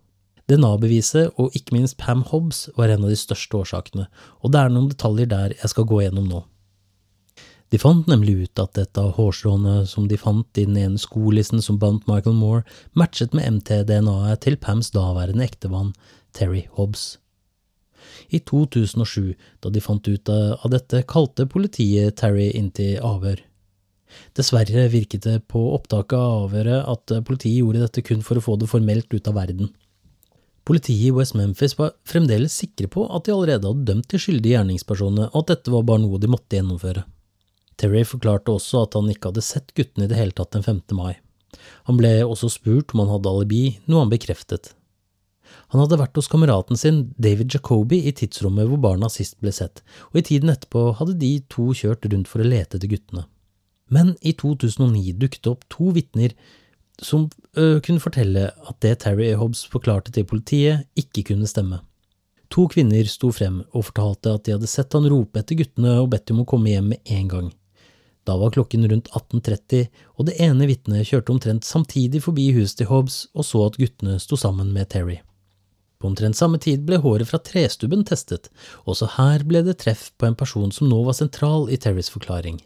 DNA-beviset 0.49 1.37
og 1.37 1.57
ikke 1.57 1.77
minst 1.77 1.99
Pam 2.01 2.23
Hobbs 2.31 2.69
var 2.79 2.89
en 2.89 3.05
av 3.05 3.13
de 3.13 3.19
største 3.21 3.59
årsakene, 3.59 4.07
og 4.41 4.55
det 4.55 4.63
er 4.63 4.73
noen 4.73 4.89
detaljer 4.89 5.29
der 5.29 5.53
jeg 5.59 5.75
skal 5.75 5.89
gå 5.89 6.01
gjennom 6.07 6.31
nå. 6.31 6.41
De 7.69 7.77
fant 7.81 8.07
nemlig 8.09 8.35
ut 8.45 8.61
at 8.63 8.79
et 8.81 8.99
av 9.01 9.11
hårstråene 9.19 9.83
som 9.89 10.07
de 10.09 10.17
fant 10.17 10.61
i 10.61 10.65
den 10.65 10.79
ene 10.81 11.01
skolissen 11.01 11.61
som 11.65 11.77
bandt 11.81 12.07
Michael 12.09 12.37
Moore, 12.39 12.63
matchet 12.97 13.35
med 13.37 13.59
MT-DNA-et 13.59 14.41
til 14.45 14.57
Pams 14.57 14.89
daværende 14.95 15.45
ektemann, 15.45 15.93
Terry 16.33 16.65
Hobbs. 16.79 17.19
I 18.33 18.41
2007, 18.41 19.35
da 19.61 19.73
de 19.73 19.83
fant 19.85 20.09
ut 20.09 20.33
av 20.33 20.71
dette, 20.73 21.03
kalte 21.09 21.45
politiet 21.51 22.17
Terry 22.17 22.49
inn 22.57 22.71
til 22.73 22.97
avhør. 23.05 23.43
Dessverre 24.37 24.87
virket 24.89 25.27
det 25.27 25.43
på 25.53 25.61
opptaket 25.75 26.17
av 26.17 26.47
avhøret 26.47 26.89
at 26.89 27.13
politiet 27.29 27.61
gjorde 27.61 27.85
dette 27.85 28.05
kun 28.07 28.25
for 28.25 28.41
å 28.41 28.45
få 28.45 28.57
det 28.57 28.71
formelt 28.71 29.13
ut 29.13 29.29
av 29.29 29.37
verden. 29.37 29.69
Politiet 30.69 31.11
i 31.11 31.13
West 31.17 31.37
Memphis 31.37 31.77
var 31.77 31.95
fremdeles 32.09 32.57
sikre 32.57 32.89
på 32.93 33.05
at 33.13 33.25
de 33.25 33.33
allerede 33.33 33.69
hadde 33.69 33.89
dømt 33.89 34.09
de 34.13 34.21
skyldige 34.21 34.57
gjerningspersonene, 34.57 35.31
og 35.33 35.45
at 35.45 35.55
dette 35.55 35.73
var 35.73 35.85
bare 35.89 36.05
noe 36.05 36.21
de 36.21 36.29
måtte 36.33 36.57
gjennomføre. 36.57 37.05
Terry 37.79 38.03
forklarte 38.07 38.53
også 38.55 38.85
at 38.85 38.97
han 38.99 39.09
ikke 39.13 39.31
hadde 39.31 39.45
sett 39.47 39.73
guttene 39.79 40.09
i 40.09 40.11
det 40.11 40.19
hele 40.19 40.35
tatt 40.35 40.57
den 40.57 40.67
5. 40.67 40.83
mai. 40.99 41.15
Han 41.89 41.99
ble 41.99 42.11
også 42.25 42.51
spurt 42.53 42.93
om 42.93 43.05
han 43.05 43.13
hadde 43.15 43.31
alibi, 43.31 43.63
noe 43.87 44.05
han 44.05 44.13
bekreftet. 44.13 44.73
Han 45.73 45.83
hadde 45.83 45.99
vært 46.01 46.17
hos 46.17 46.29
kameraten 46.33 46.79
sin, 46.81 47.01
David 47.21 47.53
Jacobi, 47.55 48.03
i 48.09 48.13
tidsrommet 48.17 48.69
hvor 48.69 48.81
barna 48.83 49.09
sist 49.13 49.39
ble 49.41 49.53
sett, 49.55 49.83
og 50.11 50.21
i 50.21 50.27
tiden 50.29 50.53
etterpå 50.53 50.91
hadde 50.99 51.17
de 51.21 51.33
to 51.53 51.71
kjørt 51.77 52.09
rundt 52.09 52.31
for 52.31 52.45
å 52.45 52.49
lete 52.49 52.79
etter 52.79 52.91
guttene. 52.91 53.27
Men 53.93 54.15
i 54.21 54.35
2009 54.37 55.15
dukket 55.21 55.45
det 55.45 55.53
opp 55.53 55.65
to 55.73 55.93
vitner 55.97 56.35
som 57.01 57.29
ø, 57.57 57.79
kunne 57.85 58.03
fortelle 58.03 58.49
at 58.51 58.81
det 58.85 58.99
Terry 59.05 59.31
Hobbs 59.39 59.63
forklarte 59.71 60.13
til 60.13 60.27
politiet, 60.29 60.89
ikke 60.99 61.31
kunne 61.31 61.49
stemme. 61.49 61.81
To 62.53 62.65
kvinner 62.73 63.05
sto 63.09 63.31
frem 63.33 63.61
og 63.77 63.87
fortalte 63.91 64.33
at 64.35 64.47
de 64.47 64.57
hadde 64.57 64.71
sett 64.71 64.95
han 64.97 65.09
rope 65.09 65.41
etter 65.41 65.59
guttene 65.59 65.99
og 66.01 66.11
bedt 66.15 66.29
dem 66.29 66.41
om 66.41 66.47
å 66.47 66.49
komme 66.49 66.73
hjem 66.73 66.95
med 66.95 67.13
en 67.19 67.33
gang. 67.33 67.51
Da 68.29 68.35
var 68.37 68.53
klokken 68.53 68.85
rundt 68.91 69.09
18.30, 69.17 69.87
og 70.21 70.29
det 70.29 70.35
ene 70.45 70.67
vitnet 70.69 71.09
kjørte 71.09 71.33
omtrent 71.33 71.65
samtidig 71.65 72.21
forbi 72.27 72.51
huset 72.53 72.83
til 72.83 72.91
Hobbs 72.91 73.23
og 73.33 73.47
så 73.49 73.63
at 73.71 73.79
guttene 73.81 74.19
sto 74.21 74.37
sammen 74.37 74.75
med 74.75 74.91
Terry. 74.93 75.23
På 75.99 76.11
omtrent 76.11 76.37
samme 76.37 76.61
tid 76.61 76.85
ble 76.87 77.01
håret 77.01 77.31
fra 77.31 77.41
trestubben 77.43 78.05
testet, 78.07 78.51
også 78.85 79.09
her 79.17 79.47
ble 79.49 79.65
det 79.67 79.79
treff 79.81 80.11
på 80.21 80.29
en 80.29 80.37
person 80.37 80.69
som 80.75 80.91
nå 80.91 81.01
var 81.07 81.17
sentral 81.17 81.71
i 81.73 81.81
Terrys 81.81 82.13
forklaring. 82.13 82.61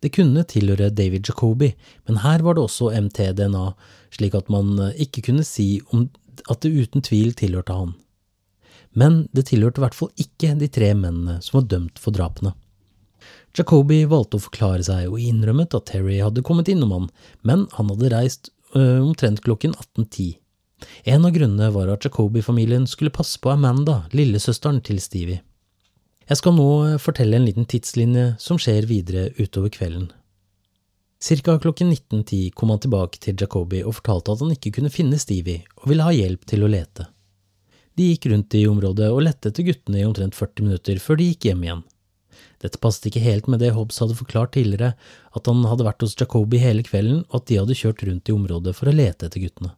Det 0.00 0.14
kunne 0.16 0.46
tilhøre 0.48 0.88
David 0.90 1.28
Jacobi, 1.28 1.74
men 2.08 2.22
her 2.24 2.40
var 2.40 2.56
det 2.56 2.64
også 2.64 2.88
MT-DNA, 2.96 3.66
slik 4.16 4.34
at 4.38 4.48
man 4.50 4.72
eh, 4.80 5.04
ikke 5.04 5.26
kunne 5.28 5.44
si 5.44 5.82
at 5.92 6.64
det 6.64 6.72
uten 6.72 7.04
tvil 7.04 7.36
tilhørte 7.36 7.76
han. 7.76 7.92
Men 8.96 9.26
det 9.36 9.50
tilhørte 9.52 9.80
i 9.80 9.84
hvert 9.84 9.96
fall 9.96 10.12
ikke 10.20 10.56
de 10.56 10.72
tre 10.72 10.94
mennene 10.96 11.36
som 11.44 11.60
var 11.60 11.68
dømt 11.68 12.00
for 12.00 12.16
drapene. 12.16 12.56
Jacobi 13.56 14.04
valgte 14.08 14.38
å 14.38 14.44
forklare 14.46 14.84
seg 14.86 15.10
og 15.10 15.20
innrømmet 15.20 15.74
at 15.76 15.90
Terry 15.90 16.18
hadde 16.24 16.44
kommet 16.46 16.70
innom 16.72 16.94
han, 16.94 17.10
men 17.44 17.66
han 17.76 17.90
hadde 17.92 18.12
reist 18.14 18.48
øh, 18.72 19.02
omtrent 19.02 19.42
klokken 19.44 19.74
18.10. 19.76 20.38
En 21.12 21.26
av 21.28 21.34
grunnene 21.34 21.68
var 21.74 21.92
at 21.92 22.06
Jacobi-familien 22.06 22.88
skulle 22.90 23.12
passe 23.14 23.38
på 23.42 23.52
Amanda, 23.52 24.02
lillesøsteren 24.16 24.80
til 24.86 24.98
Stevie. 25.04 25.42
Jeg 26.28 26.38
skal 26.40 26.56
nå 26.56 26.66
fortelle 27.02 27.36
en 27.36 27.46
liten 27.46 27.68
tidslinje 27.68 28.32
som 28.40 28.58
skjer 28.60 28.86
videre 28.88 29.28
utover 29.36 29.72
kvelden. 29.74 30.08
Cirka 31.22 31.58
klokken 31.62 31.92
19.10 31.92 32.50
kom 32.56 32.72
han 32.72 32.80
tilbake 32.82 33.20
til 33.22 33.36
Jacobi 33.38 33.82
og 33.84 33.98
fortalte 34.00 34.32
at 34.32 34.40
han 34.42 34.54
ikke 34.56 34.72
kunne 34.78 34.90
finne 34.90 35.20
Stevie 35.22 35.62
og 35.82 35.90
ville 35.92 36.06
ha 36.06 36.14
hjelp 36.14 36.48
til 36.50 36.64
å 36.64 36.70
lete. 36.72 37.06
De 37.94 38.08
gikk 38.08 38.30
rundt 38.32 38.56
i 38.56 38.64
området 38.66 39.10
og 39.12 39.22
lette 39.26 39.52
etter 39.52 39.66
guttene 39.66 40.00
i 40.00 40.06
omtrent 40.08 40.34
40 40.34 40.66
minutter 40.66 41.02
før 41.04 41.20
de 41.20 41.28
gikk 41.28 41.50
hjem 41.50 41.66
igjen. 41.66 41.82
Dette 42.62 42.78
passet 42.82 43.08
ikke 43.10 43.24
helt 43.24 43.48
med 43.50 43.62
det 43.62 43.72
Hobbs 43.74 43.98
hadde 44.02 44.16
forklart 44.18 44.54
tidligere, 44.54 44.92
at 45.34 45.48
han 45.50 45.64
hadde 45.66 45.86
vært 45.86 46.04
hos 46.04 46.14
Jacobi 46.18 46.60
hele 46.62 46.84
kvelden 46.86 47.24
og 47.28 47.40
at 47.40 47.48
de 47.50 47.58
hadde 47.58 47.78
kjørt 47.78 48.04
rundt 48.06 48.30
i 48.30 48.36
området 48.36 48.76
for 48.78 48.90
å 48.90 48.94
lete 48.94 49.26
etter 49.26 49.42
guttene. 49.42 49.74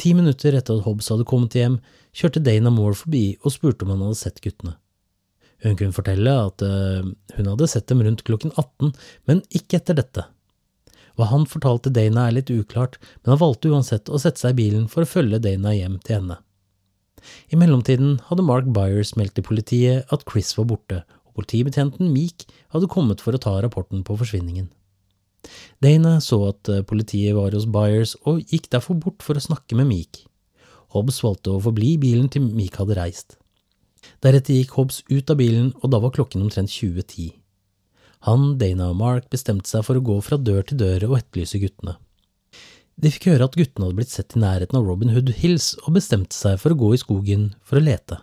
Ti 0.00 0.14
minutter 0.16 0.56
etter 0.56 0.80
at 0.80 0.86
Hobbs 0.86 1.10
hadde 1.12 1.26
kommet 1.28 1.54
hjem, 1.54 1.78
kjørte 2.16 2.42
Dana 2.42 2.72
Moore 2.74 2.96
forbi 2.98 3.26
og 3.42 3.52
spurte 3.54 3.86
om 3.86 3.92
han 3.94 4.06
hadde 4.06 4.22
sett 4.22 4.40
guttene. 4.42 4.78
Hun 5.64 5.76
kunne 5.78 5.96
fortelle 5.96 6.32
at 6.48 6.64
uh, 6.66 7.04
hun 7.36 7.50
hadde 7.52 7.68
sett 7.70 7.86
dem 7.88 8.02
rundt 8.04 8.24
klokken 8.26 8.52
18, 8.56 8.90
men 9.28 9.44
ikke 9.54 9.78
etter 9.78 9.96
dette. 10.00 10.26
Hva 11.14 11.28
han 11.30 11.46
fortalte 11.46 11.92
Dana 11.94 12.26
er 12.26 12.38
litt 12.40 12.50
uklart, 12.50 12.98
men 13.22 13.34
han 13.34 13.42
valgte 13.44 13.70
uansett 13.70 14.10
å 14.10 14.18
sette 14.20 14.42
seg 14.42 14.56
i 14.56 14.64
bilen 14.64 14.88
for 14.90 15.04
å 15.04 15.08
følge 15.08 15.40
Dana 15.44 15.72
hjem 15.76 16.00
til 16.04 16.18
henne. 16.18 16.40
I 17.48 17.56
mellomtiden 17.56 18.18
hadde 18.28 18.44
Mark 18.44 18.66
Byers 18.76 19.14
meldt 19.16 19.38
til 19.38 19.46
politiet 19.46 20.10
at 20.12 20.26
Chris 20.28 20.52
var 20.58 20.68
borte, 20.72 21.04
Politibetjenten 21.34 22.12
Meek 22.14 22.46
hadde 22.74 22.90
kommet 22.90 23.22
for 23.24 23.36
å 23.36 23.42
ta 23.42 23.56
rapporten 23.62 24.04
på 24.06 24.16
forsvinningen. 24.20 24.70
Dana 25.84 26.16
så 26.24 26.38
at 26.48 26.70
eh, 26.72 26.84
politiet 26.86 27.36
var 27.36 27.52
hos 27.52 27.66
Byers 27.68 28.14
og 28.24 28.44
gikk 28.48 28.70
derfor 28.72 28.96
bort 29.00 29.24
for 29.24 29.36
å 29.36 29.44
snakke 29.44 29.76
med 29.76 29.90
Meek. 29.90 30.24
Hobbs 30.94 31.20
valgte 31.24 31.52
å 31.52 31.62
forbli 31.62 31.94
i 31.94 32.00
bilen 32.00 32.30
til 32.32 32.46
Meek 32.46 32.78
hadde 32.80 32.96
reist. 32.98 33.36
Deretter 34.24 34.56
gikk 34.56 34.76
Hobbs 34.78 35.02
ut 35.10 35.30
av 35.32 35.40
bilen, 35.40 35.72
og 35.82 35.90
da 35.92 36.00
var 36.00 36.14
klokken 36.14 36.44
omtrent 36.44 36.72
20.10. 36.72 37.34
Han, 38.28 38.54
Dana 38.60 38.88
og 38.92 38.98
Mark 39.00 39.28
bestemte 39.32 39.68
seg 39.68 39.84
for 39.84 40.00
å 40.00 40.04
gå 40.04 40.16
fra 40.24 40.38
dør 40.40 40.62
til 40.64 40.80
dør 40.80 41.10
og 41.10 41.18
etterlyse 41.18 41.60
guttene. 41.60 41.98
De 42.94 43.10
fikk 43.10 43.26
høre 43.32 43.48
at 43.48 43.56
guttene 43.58 43.88
hadde 43.88 43.98
blitt 43.98 44.12
sett 44.12 44.36
i 44.36 44.40
nærheten 44.40 44.78
av 44.78 44.86
Robin 44.86 45.10
Hood 45.12 45.32
Hills 45.40 45.72
og 45.82 45.96
bestemte 45.96 46.36
seg 46.36 46.60
for 46.62 46.72
å 46.72 46.78
gå 46.78 46.92
i 46.94 47.00
skogen 47.02 47.50
for 47.66 47.80
å 47.80 47.84
lete. 47.84 48.20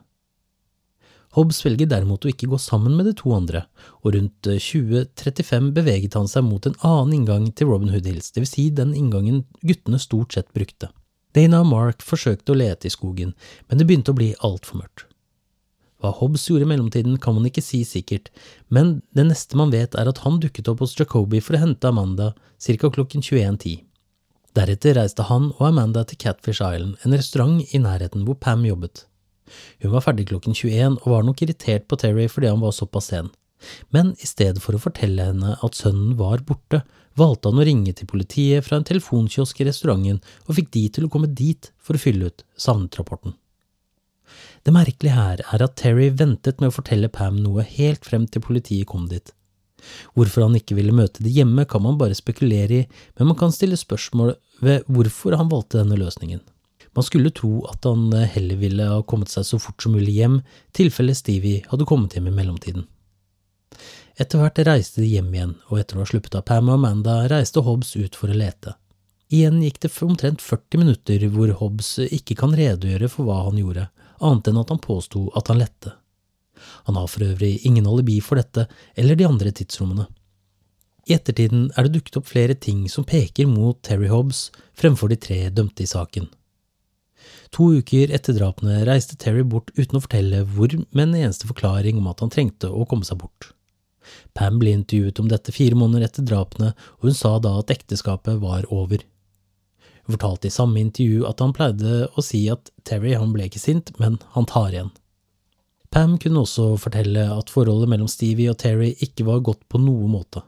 Hobbes 1.36 1.62
velger 1.64 1.88
derimot 1.88 2.26
å 2.26 2.32
ikke 2.32 2.50
gå 2.52 2.58
sammen 2.60 2.98
med 2.98 3.08
de 3.08 3.14
to 3.16 3.32
andre, 3.36 3.64
og 4.04 4.16
rundt 4.18 4.48
2035 4.48 5.54
eh, 5.56 5.70
beveget 5.78 6.18
han 6.20 6.28
seg 6.28 6.44
mot 6.44 6.66
en 6.68 6.76
annen 6.88 7.22
inngang 7.22 7.46
til 7.56 7.72
Robin 7.72 7.94
Hood 7.94 8.10
Hills, 8.10 8.34
dvs. 8.36 8.52
Si 8.58 8.66
den 8.76 8.92
inngangen 8.98 9.46
guttene 9.64 10.00
stort 10.02 10.36
sett 10.36 10.52
brukte. 10.56 10.92
Dana 11.32 11.62
og 11.64 11.70
Mark 11.72 12.04
forsøkte 12.04 12.52
å 12.52 12.60
lete 12.60 12.90
i 12.90 12.92
skogen, 12.92 13.32
men 13.70 13.80
det 13.80 13.88
begynte 13.88 14.12
å 14.12 14.18
bli 14.18 14.34
altfor 14.44 14.82
mørkt. 14.82 15.06
Hva 16.02 16.10
Hobbes 16.18 16.48
gjorde 16.50 16.66
i 16.66 16.72
mellomtiden, 16.72 17.20
kan 17.22 17.38
man 17.38 17.46
ikke 17.48 17.64
si 17.64 17.84
sikkert, 17.86 18.32
men 18.74 19.00
det 19.16 19.28
neste 19.30 19.56
man 19.60 19.72
vet, 19.72 19.96
er 19.96 20.10
at 20.10 20.24
han 20.26 20.42
dukket 20.42 20.68
opp 20.72 20.82
hos 20.82 20.98
Jacobi 20.98 21.40
for 21.40 21.56
å 21.56 21.62
hente 21.62 21.88
Amanda 21.88 22.34
ca. 22.34 22.90
klokken 22.90 23.22
21.10. 23.22 23.86
Deretter 24.58 24.98
reiste 24.98 25.30
han 25.30 25.54
og 25.54 25.64
Amanda 25.70 26.04
til 26.04 26.20
Catfish 26.20 26.60
Island, 26.60 26.98
en 27.06 27.16
restaurant 27.16 27.62
i 27.72 27.80
nærheten 27.80 28.26
hvor 28.28 28.36
Pam 28.42 28.66
jobbet. 28.68 29.06
Hun 29.84 29.94
var 29.96 30.06
ferdig 30.06 30.28
klokken 30.32 30.56
21 30.58 30.98
og 31.02 31.08
var 31.14 31.28
nok 31.28 31.44
irritert 31.44 31.88
på 31.90 32.00
Terry 32.02 32.28
fordi 32.32 32.52
han 32.52 32.64
var 32.64 32.76
såpass 32.76 33.12
sen. 33.12 33.32
Men 33.94 34.16
i 34.20 34.28
stedet 34.28 34.62
for 34.64 34.76
å 34.76 34.82
fortelle 34.82 35.28
henne 35.30 35.56
at 35.62 35.78
sønnen 35.78 36.16
var 36.20 36.42
borte, 36.48 36.82
valgte 37.20 37.52
han 37.52 37.62
å 37.62 37.68
ringe 37.68 37.94
til 37.94 38.10
politiet 38.10 38.66
fra 38.66 38.80
en 38.80 38.88
telefonkiosk 38.88 39.62
i 39.62 39.68
restauranten 39.68 40.22
og 40.48 40.56
fikk 40.58 40.72
de 40.74 40.88
til 40.96 41.06
å 41.06 41.12
komme 41.14 41.30
dit 41.30 41.72
for 41.78 41.98
å 41.98 42.02
fylle 42.02 42.32
ut 42.32 42.46
savnetrapporten. 42.58 43.36
Det 44.64 44.74
merkelige 44.74 45.18
her 45.18 45.44
er 45.44 45.66
at 45.66 45.76
Terry 45.82 46.10
ventet 46.14 46.62
med 46.62 46.72
å 46.72 46.76
fortelle 46.76 47.12
Pam 47.12 47.40
noe 47.42 47.66
helt 47.68 48.06
frem 48.08 48.28
til 48.30 48.44
politiet 48.46 48.88
kom 48.90 49.08
dit. 49.12 49.34
Hvorfor 50.14 50.46
han 50.46 50.56
ikke 50.60 50.78
ville 50.78 50.94
møte 50.94 51.24
det 51.26 51.34
hjemme, 51.34 51.66
kan 51.66 51.82
man 51.84 51.98
bare 51.98 52.18
spekulere 52.18 52.84
i, 52.84 52.88
men 53.18 53.32
man 53.32 53.40
kan 53.40 53.54
stille 53.54 53.80
spørsmål 53.80 54.36
ved 54.62 54.86
hvorfor 54.86 55.36
han 55.40 55.50
valgte 55.52 55.82
denne 55.82 55.98
løsningen. 56.00 56.44
Man 56.96 57.06
skulle 57.08 57.32
tro 57.32 57.62
at 57.72 57.86
han 57.88 58.10
eh, 58.14 58.28
heller 58.36 58.60
ville 58.60 58.88
ha 58.88 59.04
kommet 59.08 59.32
seg 59.32 59.46
så 59.48 59.60
fort 59.62 59.84
som 59.84 59.96
mulig 59.96 60.18
hjem, 60.18 60.42
tilfelle 60.76 61.16
Stevie 61.16 61.64
hadde 61.72 61.88
kommet 61.88 62.18
hjem 62.18 62.28
i 62.28 62.36
mellomtiden. 62.36 62.88
Etter 64.20 64.42
hvert 64.42 64.60
reiste 64.68 65.00
de 65.02 65.08
hjem 65.08 65.32
igjen, 65.34 65.54
og 65.72 65.80
etter 65.80 65.98
å 65.98 66.04
ha 66.04 66.10
sluppet 66.10 66.36
av 66.36 66.44
Pam 66.50 66.68
og 66.68 66.76
Amanda, 66.76 67.22
reiste 67.32 67.64
Hobbs 67.64 67.96
ut 67.96 68.18
for 68.20 68.32
å 68.32 68.38
lete. 68.38 68.76
Igjen 69.32 69.62
gikk 69.64 69.80
det 69.86 69.94
omtrent 70.04 70.44
40 70.44 70.82
minutter 70.82 71.24
hvor 71.32 71.54
Hobbs 71.62 71.94
ikke 72.04 72.36
kan 72.42 72.52
redegjøre 72.58 73.08
for 73.10 73.30
hva 73.30 73.46
han 73.46 73.62
gjorde, 73.62 73.88
annet 74.20 74.50
enn 74.52 74.60
at 74.60 74.74
han 74.74 74.84
påsto 74.84 75.30
at 75.40 75.48
han 75.48 75.62
lette. 75.62 75.94
Han 76.90 77.00
har 77.00 77.08
for 77.08 77.24
øvrig 77.24 77.62
ingen 77.66 77.88
alibi 77.88 78.20
for 78.22 78.38
dette 78.38 78.68
eller 79.00 79.16
de 79.16 79.30
andre 79.30 79.54
tidsrommene. 79.56 80.10
I 81.08 81.16
ettertiden 81.16 81.70
er 81.74 81.88
det 81.88 81.96
dukket 81.96 82.20
opp 82.20 82.28
flere 82.30 82.54
ting 82.54 82.84
som 82.92 83.08
peker 83.08 83.48
mot 83.50 83.80
Terry 83.82 84.12
Hobbs 84.12 84.50
fremfor 84.78 85.10
de 85.10 85.18
tre 85.18 85.40
dømte 85.50 85.88
i 85.88 85.90
saken. 85.90 86.28
To 87.52 87.74
uker 87.76 88.12
etter 88.16 88.38
drapene 88.38 88.86
reiste 88.88 89.18
Terry 89.20 89.44
bort 89.44 89.74
uten 89.76 89.98
å 90.00 90.04
fortelle 90.04 90.46
hvor, 90.48 90.72
med 90.96 91.10
en 91.10 91.18
eneste 91.26 91.50
forklaring 91.50 91.98
om 92.00 92.08
at 92.08 92.24
han 92.24 92.32
trengte 92.32 92.70
å 92.72 92.86
komme 92.88 93.08
seg 93.08 93.20
bort. 93.20 93.52
Pam 94.34 94.58
ble 94.62 94.72
intervjuet 94.74 95.20
om 95.20 95.28
dette 95.32 95.54
fire 95.54 95.76
måneder 95.78 96.08
etter 96.08 96.26
drapene, 96.26 96.72
og 97.00 97.10
hun 97.10 97.18
sa 97.18 97.36
da 97.44 97.58
at 97.60 97.74
ekteskapet 97.74 98.40
var 98.42 98.66
over. 98.72 99.04
Hun 100.08 100.16
fortalte 100.16 100.48
i 100.48 100.54
samme 100.54 100.80
intervju 100.82 101.28
at 101.28 101.44
han 101.44 101.54
pleide 101.56 102.08
å 102.16 102.24
si 102.26 102.46
at 102.52 102.72
Terry 102.88 103.14
han 103.20 103.36
ble 103.36 103.50
ikke 103.50 103.62
sint, 103.62 103.92
men 104.00 104.18
han 104.36 104.48
tar 104.50 104.72
igjen. 104.72 104.94
Pam 105.92 106.16
kunne 106.24 106.46
også 106.46 106.78
fortelle 106.80 107.28
at 107.36 107.52
forholdet 107.52 107.92
mellom 107.92 108.08
Stevie 108.08 108.52
og 108.54 108.62
Terry 108.64 108.94
ikke 109.04 109.28
var 109.28 109.44
godt 109.44 109.66
på 109.68 109.82
noen 109.84 110.16
måte, 110.16 110.46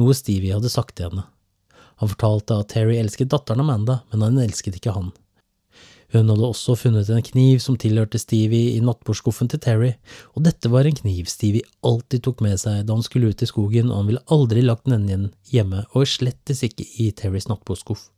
noe 0.00 0.16
Stevie 0.16 0.56
hadde 0.56 0.72
sagt 0.72 0.96
til 0.96 1.10
henne. 1.10 1.26
Han 2.00 2.08
fortalte 2.08 2.56
at 2.62 2.70
Terry 2.72 2.96
elsket 2.96 3.28
datteren 3.28 3.60
Amanda, 3.60 4.00
men 4.08 4.24
han 4.24 4.40
elsket 4.40 4.80
ikke 4.80 4.96
han. 4.96 5.12
Hun 6.10 6.26
hadde 6.26 6.42
også 6.42 6.74
funnet 6.74 7.10
en 7.14 7.22
kniv 7.22 7.60
som 7.62 7.76
tilhørte 7.78 8.18
Stevie 8.18 8.74
i 8.74 8.80
nattbordskuffen 8.82 9.50
til 9.52 9.60
Terry, 9.62 9.92
og 10.34 10.42
dette 10.48 10.70
var 10.72 10.88
en 10.88 10.96
kniv 10.98 11.28
Stevie 11.30 11.66
alltid 11.86 12.24
tok 12.26 12.42
med 12.42 12.58
seg 12.58 12.82
da 12.88 12.96
han 12.96 13.06
skulle 13.06 13.30
ut 13.30 13.44
i 13.44 13.48
skogen, 13.50 13.92
og 13.92 14.00
han 14.00 14.10
ville 14.10 14.24
aldri 14.34 14.64
lagt 14.64 14.90
den 14.90 15.06
igjen 15.06 15.28
hjemme, 15.52 15.84
og 15.94 16.10
slettes 16.10 16.64
ikke 16.66 16.88
i 16.98 17.12
Terrys 17.14 17.46
nattbordskuff. 17.50 18.08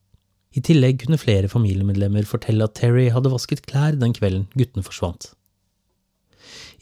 I 0.57 0.65
tillegg 0.65 1.05
kunne 1.05 1.21
flere 1.21 1.53
familiemedlemmer 1.53 2.27
fortelle 2.29 2.65
at 2.65 2.77
Terry 2.81 3.11
hadde 3.13 3.33
vasket 3.33 3.65
klær 3.69 3.97
den 4.01 4.17
kvelden 4.17 4.49
guttene 4.57 4.85
forsvant. 4.85 5.33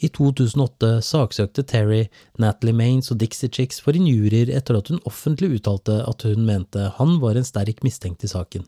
I 0.01 0.09
2008 0.09 0.97
saksøkte 1.05 1.63
Terry 1.69 2.05
Natalie 2.41 2.75
Maines 2.75 3.11
og 3.13 3.19
Dixie 3.21 3.51
Chicks 3.53 3.83
for 3.85 3.99
injurier 3.99 4.51
etter 4.57 4.79
at 4.79 4.89
hun 4.91 5.03
offentlig 5.07 5.53
uttalte 5.59 6.01
at 6.09 6.25
hun 6.25 6.47
mente 6.47 6.89
han 6.97 7.19
var 7.23 7.37
en 7.37 7.47
sterk 7.47 7.83
mistenkt 7.87 8.25
i 8.25 8.31
saken. 8.31 8.65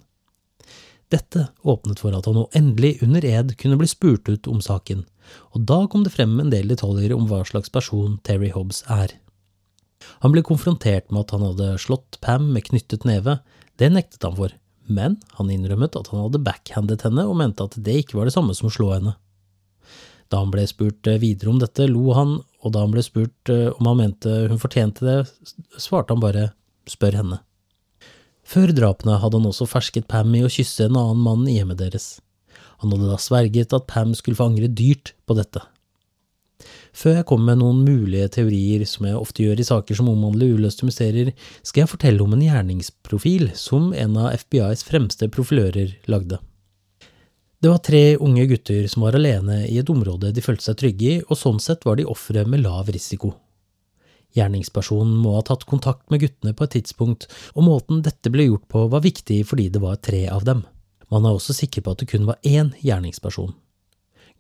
Dette 1.13 1.49
åpnet 1.69 2.01
for 2.01 2.15
at 2.17 2.25
han 2.29 2.39
nå 2.39 2.47
endelig 2.57 2.95
under 3.05 3.25
ed 3.29 3.53
kunne 3.61 3.77
bli 3.81 3.89
spurt 3.91 4.31
ut 4.33 4.49
om 4.49 4.63
saken, 4.65 5.05
og 5.53 5.67
da 5.69 5.83
kom 5.91 6.07
det 6.07 6.15
frem 6.15 6.39
en 6.41 6.53
del 6.53 6.73
detaljer 6.73 7.13
om 7.17 7.27
hva 7.29 7.43
slags 7.49 7.73
person 7.73 8.17
Terry 8.25 8.49
Hobbs 8.55 8.81
er. 8.89 9.19
Han 10.25 10.33
ble 10.35 10.43
konfrontert 10.47 11.13
med 11.13 11.27
at 11.27 11.35
han 11.37 11.45
hadde 11.47 11.77
slått 11.83 12.19
Pam 12.25 12.49
med 12.55 12.65
knyttet 12.71 13.05
neve, 13.09 13.39
det 13.79 13.93
nektet 13.93 14.25
han 14.25 14.39
for, 14.39 14.55
men 14.89 15.19
han 15.37 15.53
innrømmet 15.53 15.99
at 15.99 16.09
han 16.13 16.25
hadde 16.25 16.43
backhandet 16.47 17.05
henne 17.07 17.27
og 17.29 17.37
mente 17.39 17.69
at 17.69 17.77
det 17.77 18.01
ikke 18.03 18.19
var 18.19 18.29
det 18.29 18.35
samme 18.35 18.57
som 18.57 18.71
å 18.71 18.75
slå 18.75 18.91
henne. 18.97 19.15
Da 20.33 20.41
han 20.41 20.53
ble 20.53 20.65
spurt 20.69 21.07
eh, 21.11 21.21
videre 21.21 21.53
om 21.53 21.61
dette, 21.61 21.87
lo 21.91 22.15
han, 22.17 22.39
og 22.65 22.73
da 22.73 22.87
han 22.87 22.93
ble 22.95 23.05
spurt 23.05 23.53
eh, 23.53 23.69
om 23.77 23.91
han 23.91 24.01
mente 24.01 24.33
hun 24.49 24.61
fortjente 24.61 25.05
det, 25.05 25.17
svarte 25.77 26.17
han 26.17 26.25
bare 26.25 26.51
spør 26.89 27.21
henne. 27.21 27.43
Før 28.43 28.73
drapene 28.75 29.19
hadde 29.23 29.39
han 29.39 29.49
også 29.49 29.69
fersket 29.71 30.09
Pam 30.11 30.33
i 30.37 30.43
å 30.45 30.51
kysse 30.51 30.89
en 30.89 30.99
annen 30.99 31.23
mann 31.23 31.45
i 31.49 31.59
hjemmet 31.59 31.81
deres. 31.81 32.17
Han 32.83 32.93
hadde 32.93 33.11
da 33.13 33.19
sverget 33.23 33.75
at 33.77 33.87
Pam 33.91 34.17
skulle 34.19 34.39
få 34.39 34.51
angre 34.51 34.69
dyrt 34.69 35.15
på 35.27 35.37
dette. 35.39 35.63
Før 36.93 37.17
jeg 37.17 37.27
kommer 37.27 37.53
med 37.53 37.63
noen 37.63 37.81
mulige 37.87 38.29
teorier, 38.37 38.85
som 38.87 39.07
jeg 39.09 39.19
ofte 39.19 39.45
gjør 39.47 39.63
i 39.63 39.67
saker 39.67 39.99
som 39.99 40.11
omhandler 40.13 40.53
uløste 40.59 40.87
mysterier, 40.87 41.33
skal 41.65 41.85
jeg 41.85 41.93
fortelle 41.95 42.23
om 42.23 42.35
en 42.37 42.45
gjerningsprofil 42.45 43.49
som 43.59 43.93
en 43.97 44.19
av 44.21 44.35
FBIs 44.43 44.85
fremste 44.87 45.31
profilører 45.33 45.97
lagde. 46.13 46.39
Det 47.63 47.71
var 47.71 47.79
tre 47.87 48.03
unge 48.19 48.45
gutter 48.51 48.89
som 48.91 49.07
var 49.07 49.17
alene 49.17 49.63
i 49.69 49.79
et 49.79 49.91
område 49.93 50.33
de 50.35 50.43
følte 50.45 50.67
seg 50.67 50.81
trygge 50.83 51.09
i, 51.09 51.19
og 51.29 51.39
sånn 51.39 51.63
sett 51.63 51.87
var 51.87 51.97
de 51.99 52.09
ofre 52.11 52.45
med 52.45 52.65
lav 52.65 52.91
risiko. 52.91 53.33
Gjerningspersonen 54.37 55.13
må 55.21 55.35
ha 55.37 55.43
tatt 55.47 55.67
kontakt 55.69 56.09
med 56.13 56.23
guttene 56.23 56.55
på 56.57 56.65
et 56.65 56.77
tidspunkt, 56.79 57.27
og 57.53 57.67
måten 57.67 58.01
dette 58.05 58.33
ble 58.33 58.49
gjort 58.49 58.69
på 58.73 58.87
var 58.93 59.05
viktig 59.05 59.43
fordi 59.49 59.69
det 59.75 59.83
var 59.83 60.01
tre 60.01 60.25
av 60.33 60.47
dem. 60.49 60.65
Man 61.13 61.27
er 61.29 61.37
også 61.37 61.53
sikker 61.57 61.85
på 61.85 61.93
at 61.93 62.01
det 62.01 62.09
kun 62.15 62.25
var 62.29 62.41
én 62.41 62.73
gjerningsperson. 62.81 63.53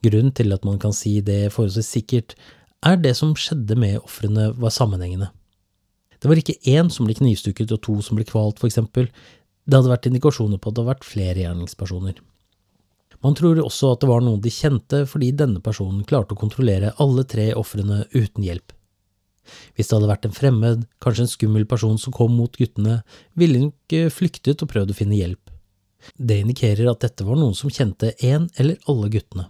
Grunnen 0.02 0.32
til 0.34 0.54
at 0.54 0.64
man 0.64 0.80
kan 0.82 0.94
si 0.96 1.20
det 1.20 1.52
forholdsvis 1.52 1.92
sikkert, 1.98 2.34
er 2.82 2.98
det 2.98 3.14
som 3.18 3.36
skjedde 3.38 3.76
med 3.78 4.00
ofrene 4.00 4.48
var 4.58 4.74
sammenhengende. 4.74 5.28
Det 6.18 6.30
var 6.30 6.38
ikke 6.38 6.58
én 6.70 6.90
som 6.90 7.06
ble 7.06 7.14
knivstukket 7.18 7.74
og 7.74 7.82
to 7.84 8.00
som 8.02 8.18
ble 8.18 8.26
kvalt, 8.26 8.58
for 8.58 8.70
eksempel. 8.70 9.08
Det 9.66 9.78
hadde 9.78 9.92
vært 9.92 10.08
indikasjoner 10.08 10.58
på 10.58 10.70
at 10.70 10.76
det 10.76 10.82
hadde 10.82 10.94
vært 10.94 11.06
flere 11.06 11.42
gjerningspersoner. 11.44 12.20
Man 13.22 13.36
tror 13.38 13.60
også 13.62 13.92
at 13.94 14.02
det 14.02 14.10
var 14.10 14.22
noen 14.24 14.40
de 14.42 14.50
kjente 14.50 15.04
fordi 15.06 15.30
denne 15.38 15.62
personen 15.62 16.02
klarte 16.06 16.34
å 16.34 16.40
kontrollere 16.40 16.94
alle 17.02 17.22
tre 17.28 17.52
ofrene 17.58 18.02
uten 18.14 18.42
hjelp. 18.42 18.74
Hvis 19.76 19.88
det 19.88 19.96
hadde 19.96 20.10
vært 20.10 20.28
en 20.28 20.36
fremmed, 20.36 20.84
kanskje 21.02 21.26
en 21.26 21.32
skummel 21.32 21.66
person 21.68 21.98
som 22.00 22.14
kom 22.14 22.34
mot 22.36 22.54
guttene, 22.58 23.00
ville 23.38 23.60
hun 23.60 23.72
ikke 23.72 24.12
flyktet 24.14 24.62
og 24.62 24.70
prøvd 24.72 24.94
å 24.94 24.98
finne 24.98 25.18
hjelp. 25.18 25.52
Det 26.18 26.40
indikerer 26.42 26.90
at 26.90 27.02
dette 27.04 27.26
var 27.26 27.38
noen 27.38 27.56
som 27.56 27.70
kjente 27.72 28.14
én 28.22 28.48
eller 28.58 28.80
alle 28.90 29.10
guttene. 29.12 29.48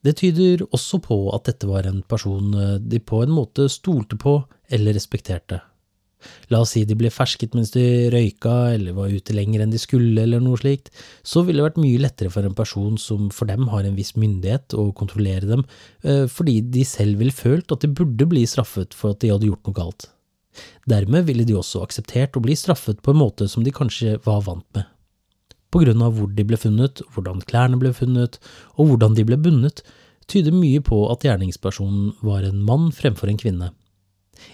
Det 0.00 0.16
tyder 0.16 0.62
også 0.70 1.00
på 1.04 1.16
at 1.34 1.50
dette 1.50 1.68
var 1.68 1.86
en 1.88 2.00
person 2.08 2.54
eh, 2.56 2.76
de 2.80 3.02
på 3.04 3.20
en 3.24 3.34
måte 3.34 3.68
stolte 3.68 4.16
på 4.20 4.38
eller 4.72 4.96
respekterte. 4.96 5.60
La 6.52 6.60
oss 6.62 6.74
si 6.74 6.84
de 6.88 6.96
ble 6.98 7.10
fersket 7.12 7.56
mens 7.56 7.72
de 7.74 7.84
røyka 8.12 8.74
eller 8.74 8.96
var 8.96 9.12
ute 9.12 9.34
lenger 9.36 9.64
enn 9.64 9.74
de 9.74 9.80
skulle 9.80 10.22
eller 10.22 10.42
noe 10.44 10.60
slikt, 10.60 10.92
så 11.22 11.44
ville 11.46 11.62
det 11.62 11.68
vært 11.70 11.82
mye 11.82 12.02
lettere 12.02 12.32
for 12.32 12.46
en 12.46 12.56
person 12.56 13.00
som 13.00 13.28
for 13.34 13.50
dem 13.50 13.68
har 13.72 13.86
en 13.86 13.98
viss 13.98 14.14
myndighet 14.18 14.76
å 14.78 14.90
kontrollere 14.96 15.48
dem, 15.48 15.66
eh, 16.04 16.26
fordi 16.30 16.60
de 16.70 16.86
selv 16.86 17.20
ville 17.22 17.34
følt 17.34 17.72
at 17.72 17.84
de 17.84 17.92
burde 17.92 18.28
bli 18.30 18.46
straffet 18.46 18.96
for 18.96 19.14
at 19.14 19.20
de 19.24 19.32
hadde 19.34 19.50
gjort 19.50 19.66
noe 19.66 19.80
galt. 19.80 20.08
Dermed 20.90 21.28
ville 21.28 21.46
de 21.46 21.54
også 21.54 21.84
akseptert 21.84 22.36
å 22.36 22.42
bli 22.42 22.56
straffet 22.58 23.02
på 23.02 23.14
en 23.14 23.22
måte 23.22 23.46
som 23.48 23.62
de 23.62 23.74
kanskje 23.74 24.18
var 24.26 24.42
vant 24.48 24.66
med 24.74 24.88
på 25.70 25.82
grunn 25.84 26.02
av 26.02 26.16
hvor 26.18 26.30
de 26.34 26.44
ble 26.46 26.58
funnet, 26.58 27.02
hvordan 27.14 27.42
klærne 27.46 27.78
ble 27.80 27.92
funnet, 27.94 28.38
og 28.76 28.90
hvordan 28.90 29.16
de 29.16 29.26
ble 29.26 29.38
bundet, 29.40 29.84
tyder 30.30 30.54
mye 30.54 30.82
på 30.84 31.02
at 31.10 31.26
gjerningspersonen 31.26 32.16
var 32.26 32.46
en 32.46 32.62
mann 32.66 32.90
fremfor 32.94 33.30
en 33.30 33.40
kvinne. 33.40 33.70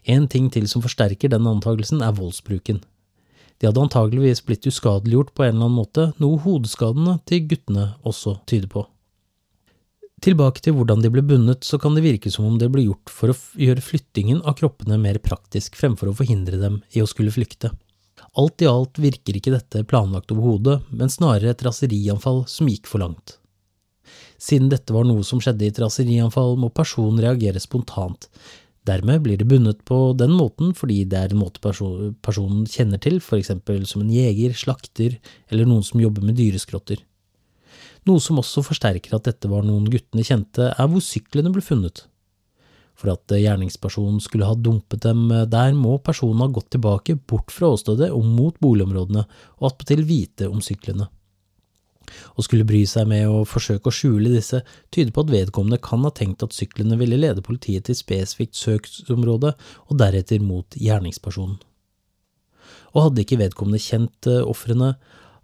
En 0.04 0.26
ting 0.28 0.50
til 0.52 0.68
som 0.70 0.84
forsterker 0.84 1.32
denne 1.32 1.52
antagelsen, 1.52 2.02
er 2.02 2.16
voldsbruken. 2.16 2.82
De 3.56 3.68
hadde 3.68 3.80
antageligvis 3.80 4.42
blitt 4.44 4.66
uskadeliggjort 4.68 5.32
på 5.34 5.46
en 5.46 5.54
eller 5.54 5.68
annen 5.68 5.78
måte, 5.80 6.10
noe 6.20 6.40
hodeskadene 6.44 7.16
til 7.28 7.46
guttene 7.48 7.88
også 8.04 8.36
tyder 8.48 8.68
på. 8.72 8.84
Tilbake 10.24 10.62
til 10.64 10.76
hvordan 10.76 11.02
de 11.04 11.10
ble 11.12 11.22
bundet, 11.24 11.64
så 11.64 11.78
kan 11.80 11.96
det 11.96 12.04
virke 12.04 12.30
som 12.32 12.46
om 12.48 12.56
det 12.60 12.70
ble 12.72 12.86
gjort 12.86 13.12
for 13.12 13.32
å 13.32 13.36
gjøre 13.60 13.84
flyttingen 13.84 14.40
av 14.48 14.56
kroppene 14.60 14.96
mer 15.00 15.18
praktisk 15.24 15.76
fremfor 15.76 16.10
å 16.10 16.16
forhindre 16.16 16.60
dem 16.60 16.80
i 16.96 17.02
å 17.04 17.08
skulle 17.08 17.34
flykte. 17.34 17.72
Alt 18.36 18.64
i 18.64 18.68
alt 18.68 19.00
virker 19.00 19.36
ikke 19.36 19.52
dette 19.52 19.84
planlagt 19.88 20.32
overhodet, 20.32 20.82
men 20.88 21.12
snarere 21.12 21.52
et 21.52 21.64
raserianfall 21.64 22.44
som 22.48 22.68
gikk 22.68 22.88
for 22.88 23.04
langt. 23.04 23.36
Siden 24.40 24.68
dette 24.72 24.92
var 24.92 25.06
noe 25.08 25.24
som 25.24 25.40
skjedde 25.40 25.64
i 25.64 25.72
et 25.72 25.80
raserianfall, 25.80 26.56
må 26.60 26.68
personen 26.72 27.20
reagere 27.24 27.60
spontant. 27.60 28.28
Dermed 28.86 29.24
blir 29.24 29.40
det 29.40 29.48
bundet 29.50 29.80
på 29.88 29.98
den 30.18 30.36
måten 30.38 30.70
fordi 30.76 31.00
det 31.10 31.18
er 31.18 31.34
en 31.34 31.42
måte 31.42 31.62
personen 31.62 32.66
kjenner 32.70 33.02
til, 33.02 33.18
eksempel 33.18 33.82
som 33.88 34.04
en 34.04 34.12
jeger, 34.14 34.54
slakter 34.54 35.18
eller 35.50 35.66
noen 35.66 35.82
som 35.86 36.02
jobber 36.02 36.22
med 36.26 36.38
dyreskrotter. 36.38 37.02
Noe 38.06 38.22
som 38.22 38.38
også 38.38 38.62
forsterker 38.62 39.16
at 39.16 39.26
dette 39.26 39.50
var 39.50 39.64
noen 39.66 39.88
guttene 39.90 40.22
kjente, 40.22 40.70
er 40.70 40.90
hvor 40.90 41.02
syklene 41.02 41.50
ble 41.50 41.64
funnet. 41.64 42.04
For 42.96 43.10
at 43.12 43.34
gjerningspersonen 43.34 44.22
skulle 44.24 44.46
ha 44.48 44.54
dumpet 44.54 45.02
dem 45.04 45.26
eh, 45.34 45.44
der, 45.50 45.74
må 45.76 45.98
personen 46.00 46.44
ha 46.44 46.48
gått 46.48 46.70
tilbake 46.76 47.18
bort 47.28 47.52
fra 47.52 47.74
åstedet 47.74 48.08
og 48.14 48.24
mot 48.24 48.56
boligområdene, 48.62 49.26
og 49.58 49.68
attpåtil 49.68 50.06
vite 50.08 50.48
om 50.48 50.62
syklene. 50.64 51.10
Å 52.36 52.44
skulle 52.44 52.66
bry 52.68 52.82
seg 52.88 53.08
med 53.10 53.26
å 53.28 53.44
forsøke 53.48 53.90
å 53.90 53.94
skjule 53.94 54.32
disse 54.32 54.62
tyder 54.94 55.12
på 55.14 55.24
at 55.24 55.32
vedkommende 55.32 55.80
kan 55.82 56.04
ha 56.06 56.12
tenkt 56.14 56.44
at 56.46 56.56
syklene 56.56 56.98
ville 57.00 57.18
lede 57.20 57.44
politiet 57.44 57.88
til 57.88 57.98
spesifikt 57.98 58.58
søksområde, 58.58 59.54
og 59.88 60.00
deretter 60.00 60.42
mot 60.42 60.78
gjerningspersonen. 60.80 61.58
Og 62.96 63.08
hadde 63.08 63.24
ikke 63.24 63.40
vedkommende 63.40 63.82
kjent 63.82 64.28
eh, 64.30 64.42
ofrene, 64.42 64.94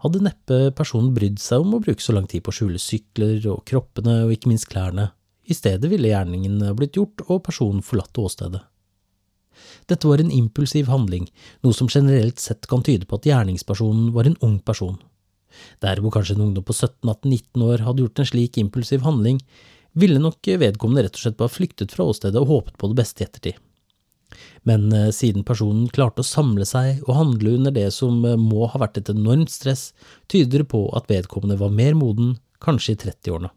hadde 0.03 0.23
neppe 0.25 0.59
personen 0.75 1.13
brydd 1.15 1.39
seg 1.39 1.63
om 1.63 1.77
å 1.77 1.81
bruke 1.83 2.03
så 2.03 2.15
lang 2.15 2.25
tid 2.27 2.43
på 2.43 2.51
å 2.51 2.57
skjule 2.57 2.81
sykler 2.81 3.45
og 3.53 3.63
kroppene 3.69 4.23
og 4.25 4.33
ikke 4.35 4.51
minst 4.51 4.67
klærne. 4.71 5.11
I 5.47 5.55
stedet 5.55 5.91
ville 5.91 6.11
gjerningen 6.11 6.59
blitt 6.75 6.97
gjort 6.99 7.23
og 7.29 7.43
personen 7.47 7.83
forlatt 7.85 8.19
åstedet. 8.19 8.63
Dette 9.87 10.07
var 10.07 10.21
en 10.21 10.31
impulsiv 10.33 10.89
handling, 10.91 11.27
noe 11.63 11.75
som 11.75 11.89
generelt 11.91 12.41
sett 12.41 12.67
kan 12.71 12.83
tyde 12.85 13.07
på 13.07 13.19
at 13.19 13.27
gjerningspersonen 13.27 14.11
var 14.15 14.27
en 14.27 14.39
ung 14.45 14.59
person. 14.63 14.97
Der 15.83 16.01
hvor 16.01 16.13
kanskje 16.15 16.37
en 16.37 16.47
ungdom 16.47 16.65
på 16.67 16.75
17–18–19 16.75 17.67
år 17.67 17.85
hadde 17.87 18.05
gjort 18.05 18.23
en 18.23 18.29
slik 18.29 18.59
impulsiv 18.61 19.05
handling, 19.07 19.41
ville 19.93 20.21
nok 20.21 20.49
vedkommende 20.59 21.05
rett 21.05 21.19
og 21.19 21.25
slett 21.25 21.37
bare 21.37 21.53
flyktet 21.53 21.93
fra 21.93 22.07
åstedet 22.09 22.41
og 22.41 22.49
håpet 22.49 22.79
på 22.81 22.89
det 22.89 22.99
beste 23.03 23.23
i 23.23 23.27
ettertid. 23.27 23.61
Men 24.67 24.91
eh, 24.93 25.11
siden 25.13 25.45
personen 25.45 25.89
klarte 25.93 26.23
å 26.23 26.27
samle 26.27 26.65
seg 26.65 27.03
og 27.07 27.17
handle 27.17 27.57
under 27.57 27.73
det 27.75 27.89
som 27.95 28.23
eh, 28.25 28.39
må 28.39 28.67
ha 28.71 28.81
vært 28.81 29.01
et 29.01 29.11
enormt 29.13 29.51
stress, 29.53 29.91
tyder 30.31 30.63
det 30.63 30.71
på 30.73 30.87
at 30.97 31.11
vedkommende 31.11 31.59
var 31.61 31.73
mer 31.73 31.97
moden, 31.99 32.37
kanskje 32.63 32.95
i 32.95 33.01
30-årene. 33.03 33.51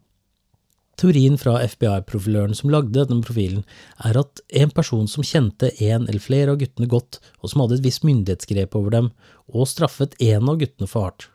Teorien 0.96 1.36
fra 1.36 1.58
FBI-profiløren 1.60 2.56
som 2.56 2.70
lagde 2.72 3.04
denne 3.04 3.24
profilen, 3.24 3.66
er 4.08 4.16
at 4.16 4.40
en 4.56 4.70
person 4.72 5.04
som 5.12 5.24
kjente 5.26 5.68
en 5.84 6.06
eller 6.06 6.22
flere 6.24 6.54
av 6.54 6.60
guttene 6.62 6.88
godt, 6.88 7.18
og 7.42 7.52
som 7.52 7.62
hadde 7.62 7.76
et 7.78 7.84
visst 7.84 8.06
myndighetsgrep 8.08 8.76
over 8.78 8.94
dem, 8.94 9.10
og 9.52 9.68
straffet 9.68 10.16
en 10.24 10.48
av 10.48 10.56
guttene 10.62 10.88
for 10.88 11.08
hardt. 11.08 11.28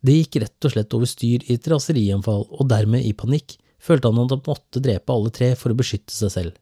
Det 0.00 0.14
gikk 0.14 0.38
rett 0.42 0.66
og 0.66 0.74
slett 0.74 0.94
over 0.94 1.10
styr 1.10 1.44
i 1.46 1.56
et 1.58 1.68
raserianfall, 1.70 2.46
og 2.50 2.68
dermed 2.70 3.06
i 3.06 3.14
panikk 3.16 3.56
følte 3.82 4.10
han 4.10 4.22
at 4.24 4.34
han 4.36 4.44
måtte 4.46 4.82
drepe 4.82 5.14
alle 5.14 5.32
tre 5.34 5.52
for 5.58 5.74
å 5.74 5.78
beskytte 5.78 6.14
seg 6.14 6.32
selv. 6.34 6.54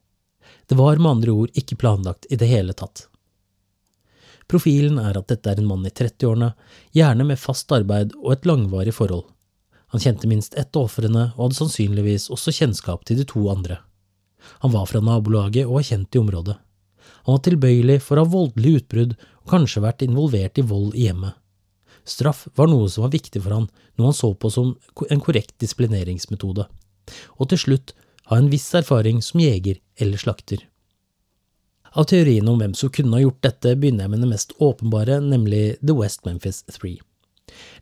Det 0.67 0.79
var 0.79 0.99
med 1.01 1.19
andre 1.19 1.35
ord 1.35 1.59
ikke 1.59 1.79
planlagt 1.81 2.27
i 2.31 2.39
det 2.41 2.49
hele 2.51 2.75
tatt. 2.77 3.07
Profilen 4.47 4.99
er 5.03 5.19
at 5.19 5.29
dette 5.31 5.51
er 5.51 5.61
en 5.61 5.67
mann 5.67 5.87
i 5.87 5.91
30-årene, 5.91 6.53
gjerne 6.95 7.27
med 7.27 7.41
fast 7.41 7.73
arbeid 7.75 8.15
og 8.21 8.37
et 8.37 8.47
langvarig 8.47 8.95
forhold. 8.95 9.27
Han 9.95 10.03
kjente 10.03 10.29
minst 10.31 10.55
ett 10.55 10.77
av 10.77 10.87
ofrene 10.87 11.31
og 11.35 11.47
hadde 11.47 11.59
sannsynligvis 11.59 12.29
også 12.35 12.55
kjennskap 12.55 13.05
til 13.07 13.19
de 13.21 13.27
to 13.27 13.43
andre. 13.51 13.81
Han 14.63 14.73
var 14.75 14.87
fra 14.91 15.03
nabolaget 15.03 15.67
og 15.67 15.81
var 15.81 15.89
kjent 15.89 16.15
i 16.15 16.23
området. 16.23 16.57
Han 17.27 17.37
var 17.37 17.43
tilbøyelig 17.47 17.99
for 18.07 18.19
å 18.19 18.25
ha 18.25 18.31
voldelige 18.31 18.83
utbrudd 18.83 19.17
og 19.17 19.51
kanskje 19.51 19.83
vært 19.83 20.07
involvert 20.07 20.59
i 20.59 20.67
vold 20.67 20.95
i 20.95 21.09
hjemmet. 21.09 21.35
Straff 22.07 22.47
var 22.55 22.71
noe 22.71 22.89
som 22.93 23.07
var 23.07 23.15
viktig 23.15 23.43
for 23.43 23.55
han, 23.57 23.69
noe 23.99 24.13
han 24.13 24.17
så 24.17 24.31
på 24.35 24.51
som 24.53 24.75
en 25.11 25.23
korrekt 25.23 25.57
disiplineringsmetode. 25.63 26.69
Og 27.39 27.51
til 27.51 27.63
slutt 27.63 27.95
ha 28.31 28.39
en 28.39 28.51
viss 28.51 28.69
erfaring 28.75 29.21
som 29.23 29.43
jeger 29.43 29.81
eller 30.03 30.23
slakter. 30.23 30.63
Av 31.97 32.05
teoriene 32.11 32.51
om 32.53 32.61
hvem 32.61 32.75
som 32.77 32.93
kunne 32.93 33.17
ha 33.17 33.23
gjort 33.23 33.43
dette, 33.47 33.73
begynner 33.81 34.05
jeg 34.05 34.13
med 34.13 34.25
det 34.25 34.31
mest 34.35 34.53
åpenbare, 34.61 35.19
nemlig 35.25 35.79
The 35.81 35.97
West 35.97 36.27
Memphis 36.29 36.63
Three. 36.69 36.99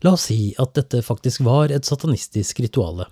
La 0.05 0.13
oss 0.15 0.29
si 0.29 0.53
at 0.61 0.75
dette 0.77 1.01
faktisk 1.03 1.43
var 1.43 1.73
et 1.73 1.87
satanistisk 1.87 2.61
rituale. 2.63 3.09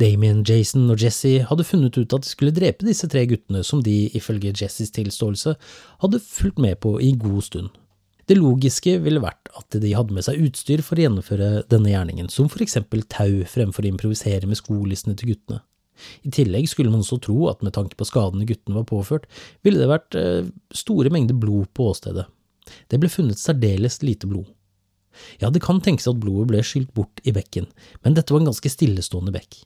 Damien, 0.00 0.42
Jason 0.46 0.90
og 0.92 1.02
Jesse 1.02 1.40
hadde 1.48 1.66
funnet 1.66 1.96
ut 1.98 2.14
at 2.14 2.24
de 2.24 2.30
skulle 2.30 2.54
drepe 2.54 2.86
disse 2.86 3.08
tre 3.10 3.24
guttene 3.30 3.62
som 3.66 3.82
de, 3.82 4.10
ifølge 4.16 4.54
Jessys 4.54 4.92
tilståelse, 4.94 5.54
hadde 6.04 6.22
fulgt 6.24 6.60
med 6.62 6.78
på 6.84 6.96
i 7.02 7.12
god 7.18 7.42
stund. 7.46 7.70
Det 8.30 8.36
logiske 8.38 8.92
ville 9.02 9.22
vært 9.22 9.48
at 9.58 9.74
de 9.82 9.90
hadde 9.90 10.14
med 10.14 10.22
seg 10.22 10.38
utstyr 10.44 10.84
for 10.86 10.94
å 10.94 11.02
gjennomføre 11.02 11.64
denne 11.72 11.90
gjerningen, 11.90 12.28
som 12.30 12.46
for 12.52 12.62
eksempel 12.62 13.02
tau 13.10 13.40
fremfor 13.50 13.82
å 13.82 13.90
improvisere 13.90 14.46
med 14.46 14.60
skolissene 14.60 15.16
til 15.18 15.32
guttene. 15.32 15.64
I 16.22 16.30
tillegg 16.32 16.68
skulle 16.70 16.92
man 16.92 17.02
også 17.02 17.18
tro 17.26 17.48
at 17.50 17.64
med 17.66 17.74
tanke 17.76 17.98
på 17.98 18.06
skadene 18.08 18.46
guttene 18.48 18.78
var 18.78 18.86
påført, 18.88 19.26
ville 19.66 19.82
det 19.82 19.88
vært 19.90 20.16
eh, 20.16 20.46
store 20.70 21.10
mengder 21.12 21.34
blod 21.42 21.72
på 21.74 21.90
åstedet. 21.90 22.28
Det 22.86 23.00
ble 23.02 23.10
funnet 23.10 23.40
særdeles 23.40 23.98
lite 24.06 24.30
blod. 24.30 24.46
Ja, 25.42 25.50
det 25.50 25.64
kan 25.64 25.82
tenkes 25.82 26.06
at 26.08 26.20
blodet 26.22 26.46
ble 26.52 26.62
skylt 26.64 26.92
bort 26.94 27.20
i 27.26 27.34
bekken, 27.34 27.66
men 28.04 28.14
dette 28.14 28.32
var 28.32 28.44
en 28.44 28.52
ganske 28.52 28.72
stillestående 28.72 29.34
bekk. 29.34 29.64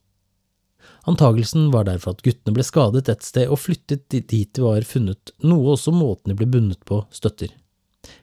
Antagelsen 1.12 1.68
var 1.72 1.84
derfor 1.84 2.16
at 2.16 2.24
guttene 2.24 2.56
ble 2.56 2.64
skadet 2.64 3.10
et 3.12 3.26
sted 3.28 3.52
og 3.52 3.60
flyttet 3.60 4.08
dit 4.08 4.48
de 4.48 4.64
var 4.64 4.88
funnet, 4.88 5.34
noe 5.44 5.76
også 5.76 5.92
måten 5.92 6.32
de 6.32 6.38
ble 6.40 6.48
bundet 6.48 6.80
på 6.88 7.02
støtter. 7.12 7.52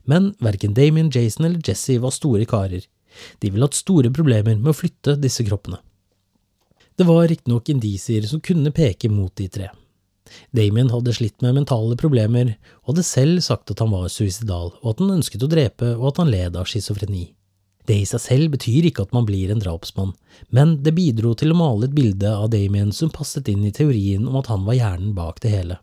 Men 0.04 0.34
verken 0.40 0.76
Damien, 0.78 1.12
Jason 1.14 1.46
eller 1.48 1.62
Jesse 1.66 2.00
var 2.02 2.14
store 2.16 2.46
karer. 2.50 2.86
De 3.40 3.52
ville 3.52 3.66
hatt 3.66 3.78
store 3.78 4.12
problemer 4.14 4.56
med 4.58 4.72
å 4.72 4.78
flytte 4.78 5.18
disse 5.20 5.44
kroppene. 5.48 5.82
Det 6.96 7.08
var 7.08 7.28
riktignok 7.28 7.70
indisier 7.72 8.28
som 8.28 8.44
kunne 8.44 8.74
peke 8.76 9.10
mot 9.10 9.34
de 9.36 9.48
tre. 9.50 9.70
Damien 10.56 10.90
hadde 10.92 11.14
slitt 11.16 11.42
med 11.44 11.58
mentale 11.58 11.98
problemer 12.00 12.54
og 12.84 12.94
hadde 12.94 13.06
selv 13.08 13.44
sagt 13.44 13.72
at 13.74 13.82
han 13.84 13.92
var 13.92 14.08
suicidal, 14.12 14.72
og 14.80 14.94
at 14.94 15.04
han 15.04 15.16
ønsket 15.18 15.44
å 15.44 15.52
drepe 15.52 15.94
og 15.98 16.12
at 16.12 16.22
han 16.22 16.32
led 16.32 16.60
av 16.60 16.70
schizofreni. 16.70 17.32
Det 17.90 17.98
i 18.04 18.08
seg 18.08 18.22
selv 18.22 18.52
betyr 18.54 18.88
ikke 18.88 19.08
at 19.08 19.16
man 19.16 19.26
blir 19.26 19.52
en 19.52 19.62
drapsmann, 19.64 20.14
men 20.54 20.78
det 20.86 20.94
bidro 20.96 21.34
til 21.36 21.52
å 21.52 21.58
male 21.58 21.90
et 21.90 21.96
bilde 21.98 22.30
av 22.30 22.52
Damien 22.54 22.94
som 22.96 23.12
passet 23.12 23.50
inn 23.52 23.66
i 23.66 23.74
teorien 23.76 24.28
om 24.30 24.38
at 24.40 24.52
han 24.52 24.68
var 24.68 24.78
hjernen 24.78 25.16
bak 25.18 25.42
det 25.44 25.56
hele. 25.56 25.80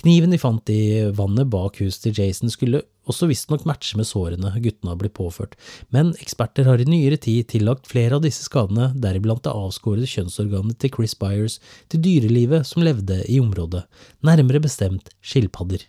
Kniven 0.00 0.34
de 0.34 0.40
fant 0.40 0.70
i 0.72 1.06
vannet 1.14 1.48
bak 1.52 1.78
huset 1.82 2.08
til 2.08 2.18
Jason 2.18 2.50
skulle 2.52 2.82
også 3.08 3.28
visstnok 3.28 3.66
matche 3.68 3.98
med 3.98 4.08
sårene 4.08 4.52
guttene 4.64 4.92
har 4.92 4.98
blitt 5.00 5.16
påført, 5.16 5.56
men 5.94 6.12
eksperter 6.22 6.68
har 6.68 6.80
i 6.80 6.86
nyere 6.88 7.18
tid 7.20 7.50
tillagt 7.52 7.88
flere 7.90 8.16
av 8.18 8.24
disse 8.24 8.46
skadene, 8.46 8.90
deriblant 8.96 9.44
det 9.44 9.54
avskårede 9.54 10.08
kjønnsorganet 10.10 10.80
til 10.80 10.94
Chris 10.96 11.16
Byers, 11.20 11.58
til 11.92 12.02
dyrelivet 12.04 12.66
som 12.68 12.84
levde 12.86 13.20
i 13.30 13.40
området, 13.42 13.84
nærmere 14.24 14.62
bestemt 14.64 15.12
skilpadder. 15.24 15.84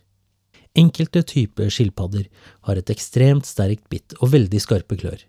Enkelte 0.76 1.24
typer 1.24 1.72
skilpadder 1.72 2.28
har 2.68 2.82
et 2.82 2.92
ekstremt 2.92 3.48
sterkt 3.48 3.88
bitt 3.92 4.18
og 4.20 4.34
veldig 4.34 4.60
skarpe 4.60 5.00
klør. 5.00 5.22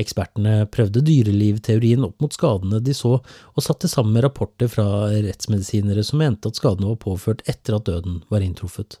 Ekspertene 0.00 0.66
prøvde 0.72 1.04
dyrelivteorien 1.06 2.04
opp 2.06 2.18
mot 2.22 2.34
skadene 2.34 2.80
de 2.84 2.94
så, 2.96 3.18
og 3.20 3.64
satte 3.64 3.90
sammen 3.90 4.16
med 4.16 4.26
rapporter 4.26 4.70
fra 4.72 4.88
rettsmedisinere 5.12 6.04
som 6.06 6.22
mente 6.22 6.50
at 6.50 6.60
skadene 6.60 6.92
var 6.92 7.00
påført 7.02 7.44
etter 7.50 7.78
at 7.78 7.88
døden 7.88 8.20
var 8.32 8.44
inntruffet. 8.44 8.98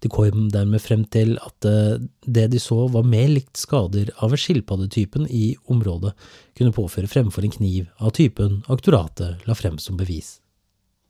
De 0.00 0.08
kom 0.08 0.48
dermed 0.52 0.80
frem 0.82 1.04
til 1.12 1.36
at 1.42 1.66
eh, 1.68 1.98
det 2.22 2.46
de 2.52 2.60
så 2.62 2.86
var 2.92 3.06
mer 3.08 3.28
likt 3.32 3.60
skader 3.60 4.12
av 4.24 4.36
skilpaddetypen 4.38 5.26
i 5.28 5.50
området 5.72 6.14
kunne 6.56 6.74
påføre 6.76 7.10
fremfor 7.10 7.44
en 7.44 7.54
kniv 7.56 7.90
av 7.98 8.14
typen 8.16 8.62
aktoratet 8.72 9.46
la 9.48 9.56
frem 9.58 9.78
som 9.82 9.98
bevis. 10.00 10.38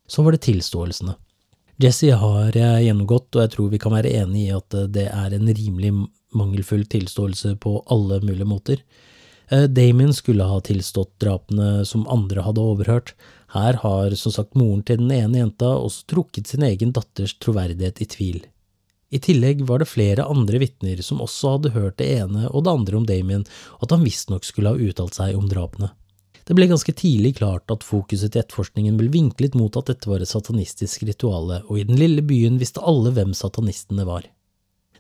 Så 0.09 0.23
var 0.23 0.35
det 0.35 0.45
tilståelsene. 0.47 1.17
Jesse 1.83 2.15
har 2.17 2.57
jeg 2.57 2.85
gjennomgått, 2.87 3.35
og 3.37 3.43
jeg 3.43 3.53
tror 3.53 3.73
vi 3.73 3.81
kan 3.83 3.93
være 3.93 4.15
enig 4.23 4.47
i 4.47 4.55
at 4.57 4.77
eh, 4.77 4.91
det 4.91 5.09
er 5.11 5.37
en 5.37 5.51
rimelig 5.51 5.93
mangelfull 6.37 6.85
tilståelse 6.93 7.57
på 7.63 7.79
alle 7.93 8.21
mulige 8.25 8.49
måter. 8.49 8.83
Eh, 9.49 9.65
Damien 9.71 10.15
skulle 10.15 10.45
ha 10.45 10.61
tilstått 10.61 11.15
drapene 11.23 11.85
som 11.85 12.07
andre 12.13 12.45
hadde 12.47 12.63
overhørt. 12.63 13.15
Her 13.55 13.79
har 13.83 14.17
som 14.19 14.35
sagt 14.35 14.59
moren 14.59 14.83
til 14.83 15.01
den 15.03 15.13
ene 15.15 15.45
jenta 15.45 15.77
også 15.79 16.07
trukket 16.13 16.51
sin 16.51 16.67
egen 16.67 16.93
datters 16.97 17.37
troverdighet 17.39 18.03
i 18.03 18.11
tvil. 18.17 18.41
I 19.11 19.21
tillegg 19.23 19.63
var 19.69 19.79
det 19.79 19.87
flere 19.87 20.27
andre 20.27 20.59
vitner 20.59 20.99
som 21.03 21.23
også 21.23 21.57
hadde 21.57 21.75
hørt 21.77 22.01
det 22.01 22.09
ene 22.19 22.49
og 22.51 22.65
det 22.67 22.73
andre 22.73 22.99
om 22.99 23.07
Damien, 23.07 23.47
og 23.79 23.87
at 23.87 23.95
han 23.95 24.03
visstnok 24.07 24.45
skulle 24.45 24.75
ha 24.75 24.89
uttalt 24.89 25.15
seg 25.15 25.39
om 25.39 25.47
drapene. 25.51 25.93
Det 26.47 26.55
ble 26.55 26.69
ganske 26.71 26.93
tidlig 26.95 27.37
klart 27.41 27.71
at 27.75 27.87
fokuset 27.87 28.31
til 28.33 28.43
etterforskningen 28.43 28.99
ble 28.99 29.09
vinklet 29.15 29.57
mot 29.59 29.75
at 29.79 29.89
dette 29.91 30.11
var 30.11 30.23
et 30.23 30.31
satanistisk 30.31 31.03
rituale, 31.07 31.63
og 31.67 31.79
i 31.79 31.87
den 31.87 31.99
lille 31.99 32.23
byen 32.23 32.59
visste 32.61 32.83
alle 32.87 33.11
hvem 33.15 33.33
satanistene 33.35 34.07
var. 34.07 34.29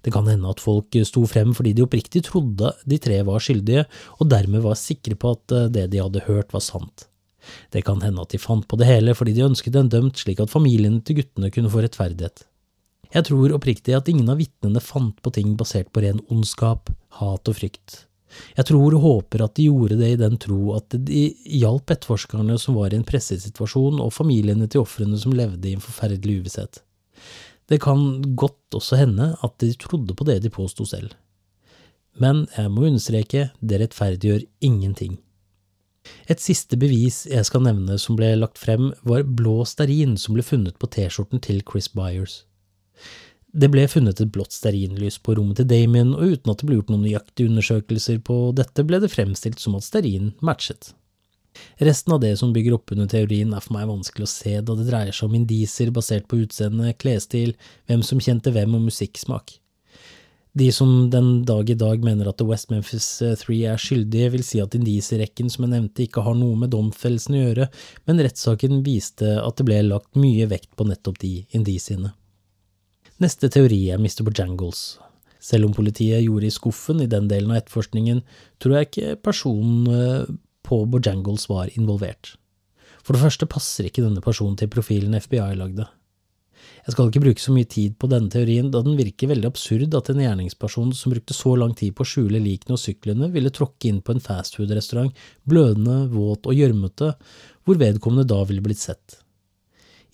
Det 0.06 0.12
kan 0.14 0.28
hende 0.30 0.46
at 0.52 0.62
folk 0.62 0.94
sto 1.08 1.24
frem 1.26 1.50
fordi 1.56 1.72
de 1.74 1.82
oppriktig 1.82 2.22
trodde 2.28 2.70
de 2.86 2.98
tre 3.02 3.18
var 3.26 3.42
skyldige, 3.42 3.88
og 4.22 4.30
dermed 4.30 4.62
var 4.62 4.78
sikre 4.78 5.18
på 5.18 5.34
at 5.34 5.54
eh, 5.56 5.70
det 5.74 5.88
de 5.90 6.02
hadde 6.04 6.22
hørt 6.28 6.54
var 6.54 6.62
sant. 6.62 7.08
Det 7.74 7.82
kan 7.86 7.98
hende 8.02 8.22
at 8.22 8.30
de 8.30 8.38
fant 8.42 8.66
på 8.66 8.78
det 8.78 8.86
hele 8.86 9.14
fordi 9.18 9.34
de 9.34 9.46
ønsket 9.46 9.78
en 9.78 9.90
dømt 9.90 10.22
slik 10.22 10.42
at 10.42 10.52
familiene 10.52 11.02
til 11.02 11.18
guttene 11.20 11.50
kunne 11.50 11.72
få 11.72 11.82
rettferdighet. 11.82 12.46
Jeg 13.14 13.26
tror 13.28 13.54
oppriktig 13.54 13.94
at 13.98 14.08
ingen 14.10 14.30
av 14.30 14.38
vitnene 14.38 14.82
fant 14.82 15.18
på 15.22 15.32
ting 15.34 15.54
basert 15.58 15.92
på 15.94 16.02
ren 16.06 16.22
ondskap, 16.30 16.90
hat 17.18 17.50
og 17.50 17.58
frykt. 17.58 18.04
Jeg 18.54 18.66
tror 18.68 18.94
og 18.94 19.02
håper 19.02 19.44
at 19.46 19.54
de 19.58 19.68
gjorde 19.68 19.98
det 19.98 20.12
i 20.12 20.18
den 20.20 20.38
tro 20.42 20.74
at 20.76 20.94
de 21.06 21.28
hjalp 21.58 21.94
etterforskerne 21.94 22.58
som 22.62 22.78
var 22.78 22.92
i 22.92 22.98
en 22.98 23.06
pressesituasjon, 23.06 24.02
og 24.02 24.14
familiene 24.14 24.66
til 24.70 24.82
ofrene 24.82 25.18
som 25.18 25.34
levde 25.34 25.70
i 25.70 25.76
en 25.78 25.82
forferdelig 25.82 26.42
uvisshet. 26.42 26.82
Det 27.66 27.80
kan 27.82 28.22
godt 28.38 28.78
også 28.78 28.98
hende 29.00 29.32
at 29.42 29.54
de 29.62 29.72
trodde 29.80 30.14
på 30.14 30.26
det 30.28 30.40
de 30.44 30.52
påsto 30.52 30.86
selv. 30.86 31.14
Men 32.20 32.46
jeg 32.56 32.72
må 32.72 32.86
understreke, 32.88 33.50
det 33.60 33.80
rettferdiggjør 33.82 34.46
ingenting. 34.64 35.18
Et 36.30 36.40
siste 36.40 36.78
bevis 36.78 37.24
jeg 37.26 37.46
skal 37.48 37.64
nevne 37.66 37.98
som 37.98 38.16
ble 38.18 38.30
lagt 38.38 38.60
frem, 38.62 38.92
var 39.02 39.26
blå 39.26 39.64
stearin 39.66 40.14
som 40.20 40.36
ble 40.36 40.44
funnet 40.46 40.78
på 40.78 40.88
T-skjorten 40.94 41.42
til 41.42 41.62
Chris 41.66 41.90
Byers. 41.92 42.44
Det 43.56 43.70
ble 43.72 43.86
funnet 43.88 44.20
et 44.20 44.32
blått 44.32 44.54
stearinlys 44.54 45.16
på 45.24 45.34
rommet 45.38 45.58
til 45.60 45.68
Damien, 45.70 46.12
og 46.14 46.36
uten 46.36 46.52
at 46.52 46.60
det 46.60 46.68
ble 46.68 46.78
gjort 46.78 46.92
noen 46.92 47.06
nøyaktige 47.06 47.50
undersøkelser 47.50 48.20
på 48.26 48.38
dette, 48.56 48.84
ble 48.84 49.00
det 49.02 49.12
fremstilt 49.12 49.62
som 49.62 49.78
at 49.78 49.86
stearin 49.86 50.34
matchet. 50.44 50.92
Resten 51.78 52.14
av 52.16 52.22
det 52.22 52.34
som 52.40 52.54
bygger 52.54 52.76
opp 52.78 52.92
under 52.94 53.08
teorien 53.10 53.52
er 53.54 53.64
for 53.64 53.76
meg 53.76 53.88
vanskelig 53.90 54.26
å 54.26 54.32
se, 54.32 54.56
da 54.60 54.76
det 54.78 54.88
dreier 54.88 55.14
seg 55.16 55.28
om 55.28 55.38
indiser 55.38 55.92
basert 55.94 56.26
på 56.30 56.40
utseende, 56.44 56.94
klesstil, 57.00 57.54
hvem 57.86 58.02
som 58.06 58.22
kjente 58.22 58.52
hvem 58.54 58.78
og 58.78 58.88
musikksmak. 58.88 59.58
De 60.56 60.70
som 60.72 61.10
den 61.12 61.42
dag 61.44 61.68
i 61.68 61.76
dag 61.76 62.00
mener 62.00 62.30
at 62.30 62.38
The 62.40 62.46
West 62.48 62.70
Memphis 62.72 63.06
Three 63.42 63.66
er 63.68 63.80
skyldige, 63.80 64.30
vil 64.32 64.44
si 64.46 64.62
at 64.62 64.72
indisierekken 64.78 65.50
som 65.52 65.66
jeg 65.66 65.74
nevnte 65.74 66.06
ikke 66.06 66.24
har 66.24 66.38
noe 66.38 66.56
med 66.56 66.72
domfellelsen 66.72 67.36
å 67.36 67.42
gjøre, 67.42 67.66
men 68.08 68.22
rettssaken 68.24 68.80
viste 68.86 69.34
at 69.42 69.58
det 69.60 69.66
ble 69.68 69.82
lagt 69.84 70.16
mye 70.16 70.48
vekt 70.48 70.70
på 70.72 70.88
nettopp 70.88 71.20
de 71.20 71.34
indisiene. 71.58 72.14
Neste 73.20 73.52
teori 73.52 73.82
er 73.92 74.00
Mr. 74.00 74.24
Bojangles. 74.24 74.96
Selv 75.44 75.68
om 75.68 75.76
politiet 75.76 76.24
gjorde 76.24 76.48
i 76.48 76.54
skuffen 76.54 77.04
i 77.04 77.10
den 77.10 77.28
delen 77.28 77.52
av 77.52 77.60
etterforskningen, 77.60 78.24
tror 78.60 78.78
jeg 78.78 78.88
ikke 78.88 79.20
personen 79.28 79.92
eh, 79.92 80.34
på 80.66 80.82
Bojangles 80.90 81.46
var 81.50 81.70
involvert. 81.78 82.34
For 83.06 83.14
det 83.14 83.22
første 83.22 83.46
passer 83.46 83.86
ikke 83.86 84.02
denne 84.02 84.24
personen 84.24 84.58
til 84.58 84.70
profilen 84.72 85.14
FBI 85.14 85.54
lagde. 85.58 85.86
Jeg 86.86 86.94
skal 86.94 87.10
ikke 87.10 87.22
bruke 87.24 87.42
så 87.42 87.52
mye 87.54 87.66
tid 87.70 87.94
på 87.98 88.08
denne 88.10 88.30
teorien, 88.30 88.68
da 88.70 88.80
den 88.82 88.96
virker 88.98 89.30
veldig 89.30 89.48
absurd 89.48 89.94
at 89.98 90.10
en 90.10 90.22
gjerningsperson 90.22 90.92
som 90.94 91.12
brukte 91.14 91.34
så 91.34 91.54
lang 91.58 91.74
tid 91.78 91.94
på 91.98 92.04
å 92.04 92.10
skjule 92.10 92.42
likene 92.42 92.76
og 92.76 92.82
syklene, 92.82 93.30
ville 93.34 93.50
tråkke 93.54 93.90
inn 93.90 94.00
på 94.02 94.14
en 94.14 94.22
fastfood-restaurant, 94.22 95.14
blødende, 95.50 96.04
våt 96.14 96.46
og 96.46 96.54
gjørmete, 96.54 97.12
hvor 97.66 97.80
vedkommende 97.82 98.26
da 98.30 98.42
ville 98.46 98.62
blitt 98.62 98.82
sett. 98.82 99.18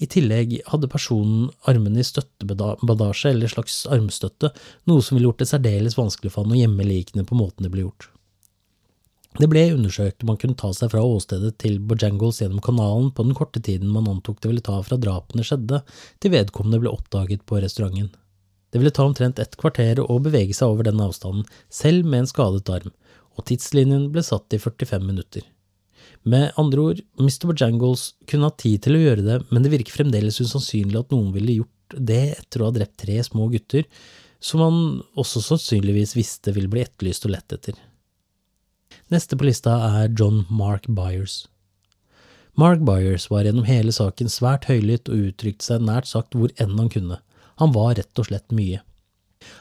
I 0.01 0.09
tillegg 0.11 0.57
hadde 0.73 0.91
personen 0.91 1.51
armene 1.69 2.01
i 2.01 2.07
støttebadasje 2.09 3.31
eller 3.31 3.53
slags 3.53 3.83
armstøtte, 3.93 4.51
noe 4.89 5.05
som 5.05 5.17
ville 5.17 5.29
gjort 5.29 5.45
det 5.45 5.53
særdeles 5.53 5.99
vanskelig 5.99 6.33
for 6.33 6.47
han 6.47 6.57
å 6.57 6.59
gjemme 6.59 6.89
likene 6.89 7.29
på 7.29 7.39
måten 7.39 7.69
det 7.69 7.73
ble 7.75 7.85
gjort. 7.85 8.09
Det 9.41 9.49
ble 9.49 9.63
undersøkt 9.73 10.21
om 10.23 10.29
man 10.33 10.39
kunne 10.41 10.59
ta 10.61 10.69
seg 10.77 10.91
fra 10.93 11.01
åstedet 11.09 11.55
til 11.63 11.79
Bojangles 11.81 12.43
gjennom 12.43 12.61
kanalen 12.65 13.09
på 13.17 13.25
den 13.25 13.37
korte 13.37 13.63
tiden 13.65 13.89
man 13.93 14.11
antok 14.11 14.43
det 14.43 14.51
ville 14.51 14.65
ta 14.65 14.77
fra 14.85 14.99
drapene 15.01 15.45
skjedde, 15.47 15.81
til 16.21 16.35
vedkommende 16.35 16.83
ble 16.83 16.93
oppdaget 16.93 17.47
på 17.49 17.63
restauranten. 17.63 18.11
Det 18.73 18.81
ville 18.81 18.93
ta 18.93 19.07
omtrent 19.09 19.41
et 19.41 19.57
kvarter 19.61 20.03
å 20.05 20.19
bevege 20.25 20.57
seg 20.57 20.75
over 20.75 20.89
den 20.89 21.01
avstanden, 21.01 21.47
selv 21.73 22.05
med 22.09 22.23
en 22.25 22.29
skadet 22.29 22.69
arm, 22.73 22.93
og 23.37 23.47
tidslinjen 23.49 24.11
ble 24.13 24.25
satt 24.25 24.53
i 24.53 24.61
45 24.61 25.05
minutter. 25.05 25.47
Med 26.29 26.53
andre 26.61 26.85
ord, 26.91 27.01
Mr. 27.19 27.49
Bojangles 27.51 28.13
kunne 28.29 28.51
hatt 28.51 28.61
tid 28.63 28.85
til 28.85 28.99
å 28.99 29.03
gjøre 29.03 29.25
det, 29.27 29.39
men 29.51 29.65
det 29.65 29.73
virker 29.73 29.97
fremdeles 29.97 30.41
usannsynlig 30.45 31.01
at 31.01 31.15
noen 31.15 31.33
ville 31.35 31.63
gjort 31.63 31.97
det 31.97 32.25
etter 32.37 32.63
å 32.63 32.69
ha 32.69 32.77
drept 32.77 33.01
tre 33.01 33.17
små 33.25 33.49
gutter, 33.53 33.89
som 34.43 34.63
han 34.65 34.79
også 35.19 35.43
sannsynligvis 35.45 36.15
visste 36.19 36.55
ville 36.55 36.71
bli 36.71 36.85
etterlyst 36.85 37.27
og 37.29 37.35
lett 37.35 37.57
etter. 37.57 37.81
Neste 39.13 39.37
på 39.37 39.45
lista 39.45 39.75
er 40.01 40.15
John 40.17 40.47
Mark 40.49 40.87
Byers. 40.89 41.43
Mark 42.57 42.81
Byers 42.81 43.27
var 43.29 43.45
gjennom 43.45 43.67
hele 43.69 43.93
saken 43.93 44.31
svært 44.33 44.65
høylytt 44.71 45.11
og 45.13 45.27
uttrykte 45.29 45.67
seg 45.67 45.85
nært 45.85 46.09
sagt 46.09 46.33
hvor 46.37 46.53
enn 46.57 46.79
han 46.79 46.89
kunne. 46.93 47.19
Han 47.61 47.75
var 47.75 47.99
rett 47.99 48.23
og 48.23 48.31
slett 48.31 48.55
mye. 48.57 48.81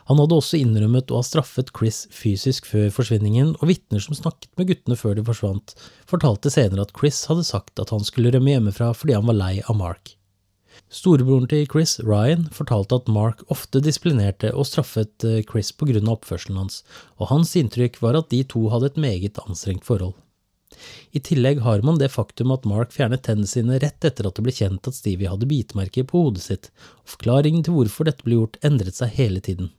Han 0.08 0.22
hadde 0.22 0.38
også 0.38 0.62
innrømmet 0.62 1.12
å 1.12 1.20
ha 1.20 1.26
straffet 1.28 1.74
Chris 1.76 2.06
fysisk 2.16 2.70
før 2.70 2.88
forsvinningen, 2.96 3.58
og 3.60 3.74
vitner 3.74 4.00
som 4.00 4.16
snakket 4.16 4.54
med 4.56 4.72
guttene 4.72 5.00
før 5.00 5.20
de 5.20 5.28
forsvant, 5.28 5.76
fortalte 6.08 6.54
senere 6.54 6.86
at 6.88 6.96
Chris 6.96 7.26
hadde 7.28 7.44
sagt 7.48 7.82
at 7.82 7.92
han 7.92 8.08
skulle 8.08 8.32
rømme 8.32 8.54
hjemmefra 8.54 8.94
fordi 8.96 9.20
han 9.20 9.28
var 9.28 9.40
lei 9.42 9.54
av 9.66 9.76
Mark. 9.82 10.16
Storebroren 10.92 11.48
til 11.48 11.64
Chris, 11.72 11.94
Ryan, 12.04 12.50
fortalte 12.52 12.98
at 13.00 13.08
Mark 13.08 13.46
ofte 13.54 13.80
disiplinerte 13.80 14.50
og 14.52 14.66
straffet 14.68 15.24
eh, 15.24 15.40
Chris 15.48 15.72
av 15.72 16.10
oppførselen 16.12 16.58
hans, 16.60 16.82
og 17.16 17.30
hans 17.32 17.56
inntrykk 17.56 18.02
var 18.04 18.18
at 18.20 18.28
de 18.34 18.42
to 18.44 18.66
hadde 18.74 18.92
et 18.92 19.00
meget 19.00 19.40
anstrengt 19.48 19.88
forhold. 19.88 20.18
I 21.16 21.20
tillegg 21.24 21.62
har 21.64 21.82
man 21.88 22.00
det 22.00 22.12
faktum 22.12 22.52
at 22.52 22.68
Mark 22.68 22.92
fjernet 22.92 23.24
tennene 23.24 23.48
sine 23.48 23.80
rett 23.80 24.04
etter 24.04 24.28
at 24.28 24.36
det 24.36 24.44
ble 24.44 24.52
kjent 24.56 24.88
at 24.88 24.98
Stevie 24.98 25.32
hadde 25.32 25.48
bitemerker 25.48 26.04
på 26.08 26.26
hodet 26.26 26.44
sitt, 26.44 26.72
og 27.04 27.16
forklaringen 27.16 27.64
til 27.64 27.78
hvorfor 27.78 28.10
dette 28.10 28.28
ble 28.28 28.42
gjort 28.42 28.60
endret 28.68 29.00
seg 29.00 29.16
hele 29.16 29.40
tiden. 29.40 29.72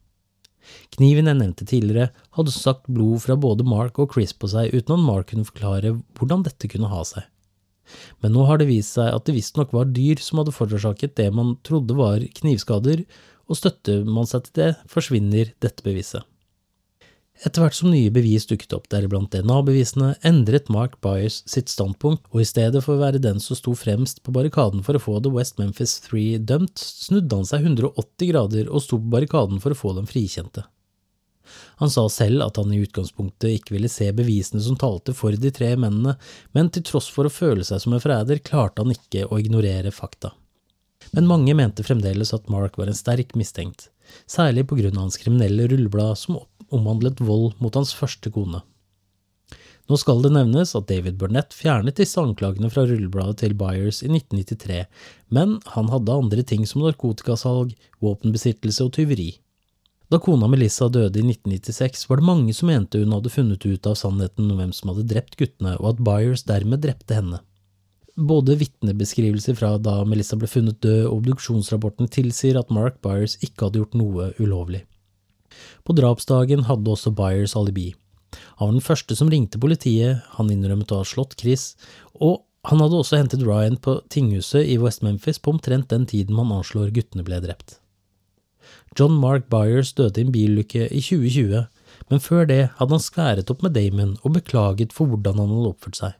Kniven 0.96 1.28
jeg 1.28 1.40
nevnte 1.42 1.68
tidligere, 1.68 2.08
hadde 2.38 2.56
sagt 2.56 2.88
blod 2.88 3.20
fra 3.26 3.36
både 3.36 3.68
Mark 3.68 4.00
og 4.00 4.16
Chris 4.16 4.32
på 4.32 4.48
seg 4.48 4.72
uten 4.72 4.96
at 4.96 5.04
Mark 5.04 5.28
kunne 5.32 5.48
forklare 5.48 5.98
hvordan 6.16 6.48
dette 6.48 6.72
kunne 6.72 6.88
ha 6.88 7.04
seg. 7.04 7.28
Men 8.24 8.34
nå 8.36 8.46
har 8.48 8.60
det 8.60 8.70
vist 8.70 8.96
seg 8.98 9.10
at 9.12 9.26
det 9.26 9.36
visstnok 9.36 9.72
var 9.74 9.90
dyr 9.92 10.20
som 10.22 10.40
hadde 10.40 10.54
forårsaket 10.56 11.16
det 11.18 11.28
man 11.34 11.56
trodde 11.66 11.96
var 11.98 12.24
knivskader, 12.40 13.04
og 13.50 13.58
støtter 13.58 14.04
man 14.06 14.28
seg 14.28 14.46
til 14.46 14.60
det, 14.60 14.70
forsvinner 14.90 15.50
dette 15.60 15.84
beviset. 15.84 16.24
Etter 17.42 17.64
hvert 17.64 17.74
som 17.74 17.90
nye 17.90 18.10
bevis 18.14 18.44
dukket 18.46 18.74
opp, 18.76 18.84
deriblant 18.92 19.32
DNA-bevisene, 19.32 20.12
endret 20.28 20.68
Mark 20.70 20.98
Byers 21.02 21.40
sitt 21.50 21.72
standpunkt, 21.72 22.22
og 22.30 22.44
i 22.44 22.46
stedet 22.46 22.84
for 22.84 22.94
å 22.94 23.02
være 23.02 23.22
den 23.24 23.40
som 23.42 23.58
sto 23.58 23.74
fremst 23.78 24.22
på 24.22 24.34
barrikaden 24.36 24.84
for 24.86 24.94
å 24.94 25.02
få 25.02 25.16
The 25.24 25.32
West 25.34 25.58
Memphis 25.58 25.96
Three 26.04 26.38
dømt, 26.38 26.78
snudde 26.78 27.40
han 27.40 27.48
seg 27.48 27.66
180 27.66 28.30
grader 28.30 28.70
og 28.70 28.84
sto 28.84 29.00
på 29.00 29.10
barrikaden 29.16 29.58
for 29.64 29.74
å 29.74 29.80
få 29.80 29.96
dem 29.98 30.06
frikjente. 30.06 30.68
Han 31.82 31.90
sa 31.90 32.04
selv 32.12 32.44
at 32.46 32.60
han 32.60 32.72
i 32.72 32.80
utgangspunktet 32.84 33.58
ikke 33.58 33.76
ville 33.76 33.90
se 33.92 34.08
bevisene 34.16 34.62
som 34.64 34.78
talte 34.80 35.14
for 35.16 35.34
de 35.36 35.52
tre 35.54 35.72
mennene, 35.76 36.16
men 36.56 36.70
til 36.72 36.84
tross 36.88 37.10
for 37.12 37.28
å 37.28 37.32
føle 37.32 37.66
seg 37.66 37.82
som 37.82 37.96
en 37.96 38.02
forræder, 38.02 38.42
klarte 38.46 38.84
han 38.84 38.94
ikke 38.94 39.26
å 39.28 39.40
ignorere 39.42 39.94
fakta. 39.94 40.32
Men 41.10 41.28
mange 41.28 41.54
mente 41.58 41.84
fremdeles 41.84 42.32
at 42.36 42.50
Mark 42.52 42.78
var 42.78 42.88
en 42.88 42.96
sterk 42.96 43.34
mistenkt, 43.38 43.88
særlig 44.30 44.68
på 44.68 44.78
grunn 44.78 44.96
av 44.96 45.08
hans 45.08 45.18
kriminelle 45.20 45.66
rulleblad 45.70 46.20
som 46.20 46.38
omhandlet 46.72 47.20
vold 47.20 47.58
mot 47.60 47.74
hans 47.76 47.92
første 47.96 48.30
kone. 48.32 48.62
Nå 49.90 49.98
skal 49.98 50.22
det 50.22 50.30
nevnes 50.32 50.76
at 50.78 50.86
David 50.88 51.18
Burnett 51.18 51.54
fjernet 51.56 51.98
disse 51.98 52.20
anklagene 52.22 52.70
fra 52.72 52.84
rullebladet 52.86 53.42
til 53.42 53.56
Byers 53.58 53.98
i 54.06 54.08
1993, 54.12 54.84
men 55.34 55.58
han 55.74 55.90
hadde 55.92 56.18
andre 56.22 56.44
ting 56.46 56.62
som 56.68 56.84
narkotikasalg, 56.84 57.74
våpenbesittelse 58.00 58.86
og 58.86 58.94
tyveri. 58.96 59.32
Da 60.12 60.18
kona 60.20 60.44
Melissa 60.44 60.90
døde 60.92 61.22
i 61.22 61.24
1996, 61.24 62.02
var 62.10 62.20
det 62.20 62.26
mange 62.28 62.52
som 62.52 62.68
mente 62.68 63.00
hun 63.00 63.14
hadde 63.16 63.30
funnet 63.32 63.62
ut 63.64 63.86
av 63.88 63.94
sannheten 63.96 64.50
om 64.52 64.58
hvem 64.60 64.74
som 64.76 64.90
hadde 64.92 65.06
drept 65.08 65.38
guttene, 65.40 65.72
og 65.80 65.86
at 65.94 66.02
Byers 66.04 66.42
dermed 66.44 66.82
drepte 66.84 67.16
henne. 67.16 67.38
Både 68.20 68.58
vitnebeskrivelser 68.60 69.56
fra 69.56 69.70
da 69.80 70.02
Melissa 70.04 70.36
ble 70.36 70.50
funnet 70.52 70.82
død, 70.84 71.06
og 71.06 71.22
obduksjonsrapporten 71.22 72.12
tilsier 72.12 72.60
at 72.60 72.68
Mark 72.68 73.00
Byers 73.00 73.38
ikke 73.40 73.70
hadde 73.70 73.80
gjort 73.80 73.96
noe 73.96 74.28
ulovlig. 74.36 74.82
På 75.80 75.96
drapsdagen 75.96 76.68
hadde 76.68 76.92
også 76.92 77.14
Byers 77.16 77.56
alibi. 77.56 77.94
Han 78.60 78.68
var 78.68 78.76
den 78.76 78.84
første 78.84 79.16
som 79.16 79.32
ringte 79.32 79.60
politiet, 79.60 80.20
han 80.36 80.52
innrømmet 80.52 80.92
å 80.92 81.00
ha 81.00 81.08
slått 81.08 81.38
Chris, 81.40 81.70
og 82.20 82.42
han 82.68 82.84
hadde 82.84 83.00
også 83.00 83.16
hentet 83.16 83.48
Ryan 83.48 83.80
på 83.80 84.02
tinghuset 84.12 84.68
i 84.68 84.76
West 84.76 85.00
Memphis 85.00 85.40
på 85.40 85.56
omtrent 85.56 85.88
den 85.88 86.04
tiden 86.04 86.36
man 86.36 86.52
anslår 86.52 86.92
guttene 86.92 87.24
ble 87.24 87.40
drept. 87.40 87.78
John 88.98 89.14
Mark 89.16 89.48
Byers 89.48 89.94
døde 89.96 90.20
i 90.20 90.26
en 90.26 90.32
bilulykke 90.34 90.88
i 90.88 91.00
2020, 91.00 91.62
men 92.10 92.20
før 92.20 92.48
det 92.48 92.62
hadde 92.76 92.96
han 92.96 93.04
skværet 93.04 93.52
opp 93.52 93.62
med 93.64 93.72
Damon 93.76 94.18
og 94.20 94.34
beklaget 94.36 94.92
for 94.92 95.08
hvordan 95.08 95.40
han 95.40 95.54
hadde 95.54 95.70
oppført 95.72 96.00
seg. 96.00 96.18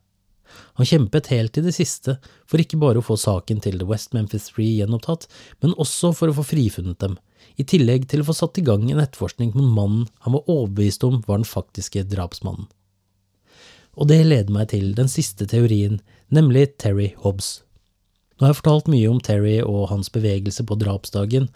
Han 0.80 0.88
kjempet 0.88 1.30
helt 1.32 1.52
til 1.56 1.64
det 1.66 1.74
siste 1.76 2.18
for 2.48 2.60
ikke 2.60 2.80
bare 2.80 3.00
å 3.00 3.04
få 3.04 3.16
saken 3.20 3.60
til 3.64 3.78
The 3.80 3.88
West 3.88 4.12
Memphis 4.16 4.50
Free 4.52 4.78
gjenopptatt, 4.80 5.26
men 5.64 5.76
også 5.80 6.12
for 6.16 6.32
å 6.32 6.36
få 6.36 6.44
frifunnet 6.48 7.00
dem, 7.00 7.18
i 7.60 7.64
tillegg 7.68 8.06
til 8.08 8.22
å 8.22 8.28
få 8.28 8.36
satt 8.36 8.60
i 8.60 8.64
gang 8.64 8.84
en 8.88 9.02
etterforskning 9.02 9.52
mot 9.56 9.68
mannen 9.68 10.06
han 10.24 10.36
var 10.36 10.48
overbevist 10.48 11.04
om 11.08 11.20
var 11.26 11.42
den 11.42 11.48
faktiske 11.48 12.04
drapsmannen. 12.08 12.68
Og 14.00 14.08
det 14.08 14.22
leder 14.24 14.52
meg 14.54 14.70
til 14.72 14.94
den 14.96 15.10
siste 15.12 15.44
teorien, 15.48 16.00
nemlig 16.32 16.78
Terry 16.80 17.10
Hobbs. 17.20 17.60
Nå 18.38 18.46
har 18.46 18.54
jeg 18.54 18.62
fortalt 18.62 18.88
mye 18.90 19.10
om 19.12 19.20
Terry 19.20 19.58
og 19.60 19.90
hans 19.90 20.08
bevegelse 20.12 20.64
på 20.66 20.78
drapsdagen, 20.80 21.50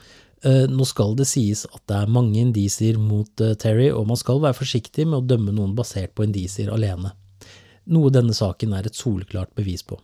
nå 0.71 0.87
skal 0.87 1.17
det 1.19 1.27
sies 1.31 1.65
at 1.73 1.83
det 1.91 1.97
er 1.99 2.13
mange 2.13 2.39
indisier 2.41 2.99
mot 3.03 3.43
eh, 3.43 3.57
Terry, 3.59 3.89
og 3.91 4.07
man 4.11 4.21
skal 4.21 4.43
være 4.45 4.59
forsiktig 4.61 5.07
med 5.09 5.21
å 5.21 5.29
dømme 5.35 5.55
noen 5.55 5.75
basert 5.79 6.15
på 6.15 6.27
indisier 6.27 6.71
alene, 6.75 7.15
noe 7.91 8.13
denne 8.15 8.35
saken 8.37 8.75
er 8.77 8.87
et 8.87 8.99
soleklart 8.99 9.55
bevis 9.59 9.83
på. 9.87 9.99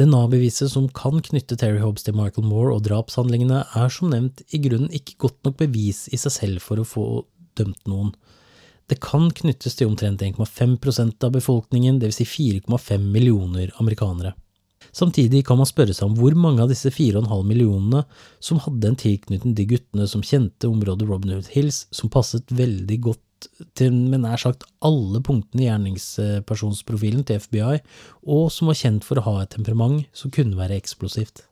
DNA-beviset 0.00 0.72
som 0.72 0.86
kan 0.96 1.20
knytte 1.20 1.58
Terry 1.60 1.82
Hobbs 1.82 2.06
til 2.06 2.16
Michael 2.16 2.46
Moore 2.48 2.72
og 2.76 2.86
drapshandlingene, 2.86 3.64
er 3.76 3.92
som 3.92 4.12
nevnt 4.12 4.40
i 4.50 4.60
grunnen 4.64 4.92
ikke 4.94 5.18
godt 5.26 5.42
nok 5.44 5.58
bevis 5.60 6.06
i 6.08 6.20
seg 6.20 6.32
selv 6.32 6.64
for 6.64 6.80
å 6.80 6.88
få 6.88 7.06
dømt 7.58 7.84
noen. 7.90 8.14
Det 8.88 8.98
kan 9.04 9.28
knyttes 9.30 9.76
til 9.78 9.90
omtrent 9.92 10.24
1,5% 10.24 11.26
av 11.28 11.34
befolkningen, 11.36 12.00
dvs. 12.00 12.22
Si 12.22 12.26
4,5 12.28 13.04
millioner 13.12 13.72
amerikanere. 13.80 14.32
Samtidig 14.92 15.40
kan 15.48 15.56
man 15.56 15.68
spørre 15.68 15.94
seg 15.96 16.10
om 16.10 16.16
hvor 16.18 16.34
mange 16.36 16.60
av 16.64 16.68
disse 16.68 16.92
4,5 16.92 17.24
millionene 17.48 18.02
som 18.44 18.60
hadde 18.60 18.90
en 18.90 18.98
tilknytning 19.00 19.54
til 19.56 19.70
guttene 19.70 20.08
som 20.10 20.24
kjente 20.26 20.68
området 20.68 21.08
Robin 21.08 21.32
Hood 21.36 21.48
Hills, 21.54 21.86
som 21.94 22.12
passet 22.12 22.52
veldig 22.52 22.98
godt 23.08 23.48
til 23.78 23.94
med 23.94 24.22
nær 24.22 24.38
sagt 24.38 24.66
alle 24.84 25.22
punktene 25.24 25.64
i 25.64 25.70
gjerningspersonsprofilen 25.70 27.24
til 27.26 27.40
FBI, 27.42 27.80
og 28.28 28.52
som 28.54 28.68
var 28.70 28.78
kjent 28.78 29.08
for 29.08 29.18
å 29.18 29.26
ha 29.30 29.34
et 29.42 29.54
temperament 29.56 30.04
som 30.16 30.34
kunne 30.34 30.60
være 30.60 30.76
eksplosivt. 30.78 31.46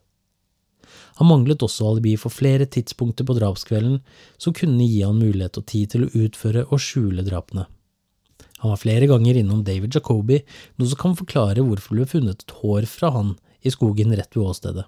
Han 1.20 1.30
manglet 1.30 1.62
også 1.64 1.88
alibi 1.88 2.14
for 2.20 2.32
flere 2.34 2.66
tidspunkter 2.68 3.26
på 3.26 3.36
drapskvelden 3.38 4.00
som 4.40 4.56
kunne 4.56 4.86
gi 4.86 5.02
han 5.04 5.20
mulighet 5.20 5.58
og 5.60 5.66
tid 5.70 5.94
til 5.94 6.06
å 6.06 6.12
utføre 6.26 6.66
og 6.68 6.82
skjule 6.82 7.24
drapene. 7.26 7.66
Han 8.60 8.74
var 8.74 8.80
flere 8.82 9.08
ganger 9.08 9.40
innom 9.40 9.64
David 9.64 9.94
Jacobi, 9.96 10.42
noe 10.76 10.88
som 10.90 11.00
kan 11.00 11.18
forklare 11.18 11.64
hvorfor 11.64 11.96
det 11.96 12.02
ble 12.02 12.08
funnet 12.14 12.44
et 12.44 12.56
hår 12.60 12.88
fra 12.90 13.12
han 13.14 13.36
i 13.64 13.72
skogen 13.72 14.12
rett 14.16 14.36
ved 14.36 14.50
åstedet. 14.52 14.86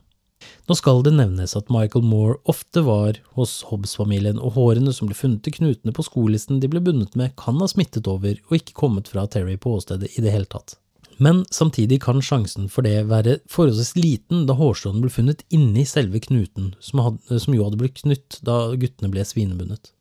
Nå 0.67 0.75
skal 0.79 1.03
det 1.07 1.15
nevnes 1.15 1.55
at 1.59 1.71
Michael 1.73 2.05
Moore 2.07 2.39
ofte 2.51 2.83
var 2.87 3.19
hos 3.39 3.61
Hobbs-familien, 3.69 4.41
og 4.43 4.57
hårene 4.59 4.93
som 4.95 5.09
ble 5.09 5.17
funnet 5.17 5.49
i 5.49 5.55
knutene 5.55 5.95
på 5.95 6.05
skolisten 6.07 6.61
de 6.63 6.71
ble 6.71 6.83
bundet 6.85 7.17
med, 7.19 7.35
kan 7.39 7.61
ha 7.63 7.69
smittet 7.71 8.11
over 8.11 8.39
og 8.49 8.57
ikke 8.59 8.77
kommet 8.79 9.11
fra 9.13 9.27
Terry 9.31 9.57
på 9.61 9.77
åstedet 9.79 10.11
i 10.17 10.25
det 10.25 10.35
hele 10.35 10.51
tatt. 10.51 10.77
Men 11.23 11.45
samtidig 11.55 12.01
kan 12.03 12.23
sjansen 12.25 12.69
for 12.73 12.87
det 12.87 13.05
være 13.11 13.39
forholdsvis 13.53 13.95
liten 13.99 14.47
da 14.49 14.57
hårstråene 14.59 15.05
ble 15.05 15.13
funnet 15.13 15.45
inni 15.55 15.85
selve 15.87 16.23
knuten, 16.25 16.73
som, 16.83 17.03
hadde, 17.05 17.39
som 17.43 17.55
jo 17.55 17.67
hadde 17.67 17.79
blitt 17.79 18.01
knytt 18.03 18.41
da 18.47 18.73
guttene 18.75 19.13
ble 19.13 19.25
svinebundet. 19.29 19.93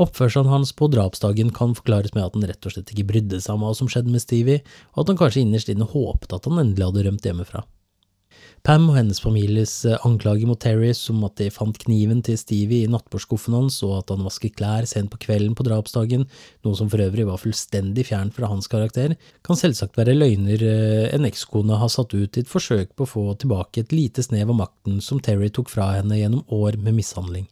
Oppførselen 0.00 0.48
hans 0.48 0.72
på 0.72 0.88
drapsdagen 0.88 1.52
kan 1.52 1.76
forklares 1.76 2.14
med 2.16 2.24
at 2.24 2.38
han 2.38 2.48
rett 2.48 2.64
og 2.68 2.72
slett 2.72 2.94
ikke 2.94 3.10
brydde 3.10 3.42
seg 3.44 3.58
om 3.58 3.66
hva 3.66 3.74
som 3.76 3.90
skjedde 3.92 4.14
med 4.14 4.24
Stevie, 4.24 4.64
og 4.94 5.04
at 5.04 5.12
han 5.12 5.20
kanskje 5.20 5.44
innerst 5.44 5.72
inne 5.72 5.88
håpet 5.88 6.32
at 6.32 6.48
han 6.48 6.60
endelig 6.62 6.88
hadde 6.88 7.06
rømt 7.08 7.28
hjemmefra. 7.28 7.66
Pam 8.62 8.84
og 8.92 8.94
hennes 8.94 9.18
families 9.18 9.72
eh, 9.90 9.98
anklager 10.06 10.46
mot 10.46 10.60
Terry 10.62 10.92
som 10.94 11.18
at 11.26 11.34
de 11.40 11.48
fant 11.50 11.74
kniven 11.82 12.20
til 12.22 12.36
Stevie 12.38 12.86
i 12.86 12.90
nattbordskuffen 12.90 13.56
hans, 13.58 13.80
og 13.82 13.96
at 13.96 14.12
han 14.14 14.22
vasket 14.22 14.54
klær 14.60 14.86
sent 14.86 15.10
på 15.10 15.18
kvelden 15.24 15.56
på 15.58 15.66
drapsdagen, 15.66 16.28
noe 16.62 16.78
som 16.78 16.90
for 16.92 17.02
øvrig 17.02 17.26
var 17.26 17.42
fullstendig 17.42 18.06
fjernt 18.12 18.36
fra 18.38 18.50
hans 18.52 18.70
karakter, 18.70 19.16
kan 19.42 19.58
selvsagt 19.58 19.98
være 19.98 20.14
løgner 20.14 20.62
eh, 20.62 21.08
en 21.10 21.26
ekskone 21.26 21.80
har 21.82 21.90
satt 21.90 22.14
ut 22.14 22.38
i 22.38 22.44
et 22.44 22.52
forsøk 22.52 22.94
på 22.94 23.02
å 23.02 23.12
få 23.16 23.26
tilbake 23.42 23.82
et 23.82 23.96
lite 23.96 24.22
snev 24.22 24.54
av 24.54 24.62
makten 24.62 25.02
som 25.02 25.18
Terry 25.18 25.50
tok 25.50 25.72
fra 25.72 25.96
henne 25.96 26.22
gjennom 26.22 26.46
år 26.54 26.78
med 26.78 27.02
mishandling. 27.02 27.50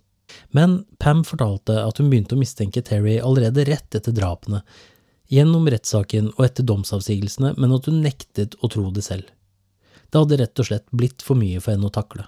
Men 0.57 0.81
Pam 1.03 1.23
fortalte 1.27 1.77
at 1.83 2.01
hun 2.01 2.11
begynte 2.13 2.37
å 2.37 2.41
mistenke 2.41 2.83
Terry 2.87 3.19
allerede 3.23 3.67
rett 3.69 3.97
etter 3.97 4.15
drapene, 4.17 4.63
gjennom 5.31 5.69
rettssaken 5.71 6.33
og 6.37 6.45
etter 6.47 6.67
domsavsigelsene, 6.67 7.55
men 7.57 7.75
at 7.77 7.87
hun 7.87 8.01
nektet 8.05 8.57
å 8.61 8.71
tro 8.73 8.89
det 8.95 9.05
selv. 9.07 9.29
Det 10.11 10.19
hadde 10.19 10.41
rett 10.41 10.63
og 10.63 10.67
slett 10.67 10.89
blitt 10.91 11.23
for 11.23 11.39
mye 11.39 11.61
for 11.63 11.77
henne 11.77 11.87
å 11.87 11.95
takle. 11.95 12.27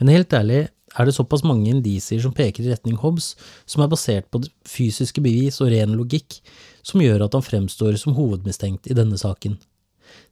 Men 0.00 0.10
helt 0.10 0.34
ærlig 0.34 0.64
er 0.94 1.06
det 1.06 1.14
såpass 1.14 1.44
mange 1.46 1.70
indisier 1.70 2.22
som 2.22 2.34
peker 2.34 2.66
i 2.66 2.72
retning 2.72 2.98
Hobbes, 2.98 3.34
som 3.70 3.84
er 3.84 3.90
basert 3.90 4.26
på 4.34 4.42
fysiske 4.66 5.22
bevis 5.22 5.60
og 5.62 5.70
ren 5.74 5.94
logikk, 5.98 6.40
som 6.82 7.02
gjør 7.02 7.26
at 7.26 7.38
han 7.38 7.46
fremstår 7.46 7.94
som 8.02 8.18
hovedmistenkt 8.18 8.90
i 8.90 8.98
denne 8.98 9.18
saken 9.18 9.56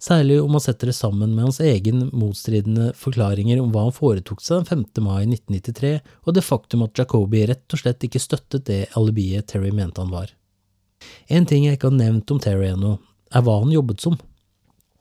særlig 0.02 0.40
om 0.42 0.52
man 0.54 0.62
setter 0.64 0.90
det 0.90 0.96
sammen 0.96 1.34
med 1.34 1.48
hans 1.48 1.60
egen 1.64 2.08
motstridende 2.12 2.90
forklaringer 2.98 3.60
om 3.62 3.70
hva 3.74 3.86
han 3.88 3.96
foretok 3.96 4.42
seg 4.44 4.62
den 4.62 4.84
5. 4.94 5.04
mai 5.06 5.22
1993, 5.26 5.94
og 6.26 6.36
det 6.36 6.46
faktum 6.46 6.84
at 6.86 6.98
Jacobi 6.98 7.46
rett 7.50 7.76
og 7.76 7.82
slett 7.82 8.06
ikke 8.08 8.22
støttet 8.22 8.66
det 8.68 8.82
alibiet 8.98 9.50
Terry 9.52 9.72
mente 9.74 10.02
han 10.02 10.12
var. 10.12 10.34
En 11.28 11.46
ting 11.48 11.66
jeg 11.66 11.78
ikke 11.78 11.90
har 11.90 11.98
nevnt 11.98 12.30
om 12.30 12.42
Terry 12.42 12.68
ennå, 12.72 12.96
er 13.32 13.44
hva 13.44 13.58
han 13.62 13.72
jobbet 13.72 14.04
som. 14.04 14.18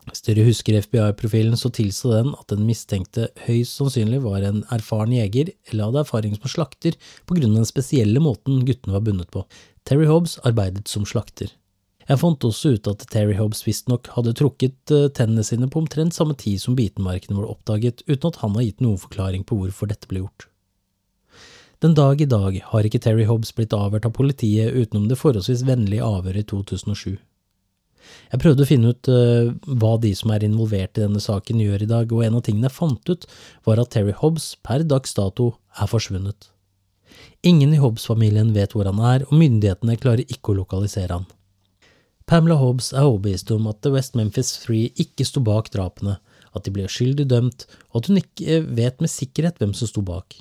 Hvis 0.09 0.23
dere 0.25 0.47
husker 0.47 0.79
FBI-profilen, 0.81 1.53
så 1.59 1.69
tilsa 1.69 2.15
den 2.15 2.31
at 2.33 2.49
den 2.49 2.65
mistenkte 2.65 3.27
høyst 3.45 3.77
sannsynlig 3.77 4.23
var 4.23 4.41
en 4.47 4.63
erfaren 4.73 5.13
jeger 5.13 5.51
eller 5.69 5.91
hadde 5.91 6.01
erfaring 6.07 6.33
som 6.39 6.49
slakter 6.49 6.97
på 7.29 7.37
grunn 7.37 7.53
av 7.53 7.61
den 7.61 7.69
spesielle 7.69 8.23
måten 8.23 8.63
guttene 8.65 8.97
var 8.97 9.05
bundet 9.05 9.29
på. 9.33 9.45
Terry 9.85 10.07
Hobbs 10.09 10.39
arbeidet 10.47 10.89
som 10.89 11.05
slakter. 11.05 11.53
Jeg 12.11 12.19
fant 12.19 12.43
også 12.43 12.73
ut 12.75 12.87
at 12.91 13.03
Terry 13.13 13.37
Hobbs 13.37 13.61
visstnok 13.63 14.09
hadde 14.17 14.33
trukket 14.35 14.91
eh, 14.91 15.07
tennene 15.15 15.45
sine 15.47 15.69
på 15.71 15.79
omtrent 15.79 16.15
samme 16.15 16.35
tid 16.35 16.59
som 16.59 16.75
bitenmarkene 16.75 17.37
ble 17.37 17.47
oppdaget, 17.47 18.03
uten 18.09 18.27
at 18.27 18.39
han 18.41 18.57
har 18.57 18.65
gitt 18.65 18.83
noen 18.83 18.99
forklaring 18.99 19.45
på 19.47 19.55
hvorfor 19.55 19.87
dette 19.87 20.09
ble 20.11 20.25
gjort. 20.25 20.49
Den 21.81 21.95
dag 21.95 22.19
i 22.21 22.27
dag 22.29 22.59
har 22.73 22.85
ikke 22.85 22.99
Terry 23.01 23.23
Hobbs 23.29 23.55
blitt 23.55 23.71
avhørt 23.73 24.09
av 24.09 24.13
politiet 24.17 24.75
utenom 24.75 25.07
det 25.07 25.21
forholdsvis 25.21 25.63
vennlige 25.65 26.03
avhøret 26.03 26.43
i 26.43 26.49
2007. 26.51 27.15
Jeg 28.33 28.43
prøvde 28.43 28.65
å 28.65 28.69
finne 28.69 28.91
ut 28.91 29.09
uh, 29.09 29.55
hva 29.79 29.95
de 30.03 30.11
som 30.17 30.33
er 30.35 30.43
involvert 30.45 30.99
i 30.99 31.05
denne 31.05 31.21
saken 31.23 31.63
gjør 31.63 31.85
i 31.85 31.89
dag, 31.89 32.11
og 32.11 32.25
en 32.25 32.37
av 32.37 32.43
tingene 32.45 32.67
jeg 32.67 32.75
fant 32.75 33.11
ut, 33.13 33.27
var 33.65 33.81
at 33.81 33.95
Terry 33.95 34.13
Hobbs 34.19 34.55
per 34.67 34.83
dags 34.83 35.15
dato 35.15 35.53
er 35.79 35.89
forsvunnet. 35.89 36.51
Ingen 37.47 37.73
i 37.73 37.81
Hobbs-familien 37.81 38.51
vet 38.57 38.75
hvor 38.75 38.89
han 38.89 38.99
er, 38.99 39.25
og 39.29 39.37
myndighetene 39.39 39.97
klarer 40.01 40.27
ikke 40.27 40.51
å 40.51 40.59
lokalisere 40.61 41.21
han. 41.21 41.29
Pamela 42.31 42.55
Hobbes 42.55 42.93
er 42.93 43.03
overbevist 43.03 43.49
om 43.51 43.65
at 43.67 43.81
The 43.83 43.89
West 43.91 44.13
Memphis 44.15 44.53
Three 44.61 44.93
ikke 45.03 45.25
sto 45.27 45.41
bak 45.43 45.65
drapene, 45.73 46.13
at 46.55 46.63
de 46.63 46.71
ble 46.71 46.85
uskyldig 46.87 47.25
dømt, 47.27 47.65
og 47.91 47.97
at 47.99 48.07
hun 48.07 48.19
ikke 48.21 48.61
vet 48.77 49.03
med 49.03 49.11
sikkerhet 49.11 49.59
hvem 49.59 49.73
som 49.75 49.89
sto 49.89 49.99
bak. 50.07 50.37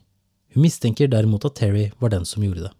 Hun 0.55 0.63
mistenker 0.63 1.11
derimot 1.11 1.49
at 1.49 1.57
Terry 1.59 1.89
var 1.99 2.13
den 2.15 2.29
som 2.31 2.45
gjorde 2.47 2.69
det. 2.69 2.71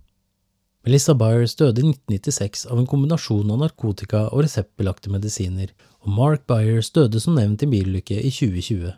Melissa 0.87 1.17
Byers 1.19 1.57
døde 1.59 1.83
i 1.83 1.89
1996 1.91 2.63
av 2.71 2.79
en 2.79 2.87
kombinasjon 2.93 3.51
av 3.51 3.59
narkotika 3.65 4.23
og 4.29 4.45
reseptbelagte 4.47 5.11
medisiner, 5.11 5.75
og 6.07 6.15
Mark 6.15 6.47
Byers 6.47 6.93
døde 6.95 7.19
som 7.19 7.35
nevnt 7.35 7.67
i 7.67 7.67
en 7.67 7.75
bilulykke 7.75 8.15
i 8.15 8.31
2020. 8.31 8.95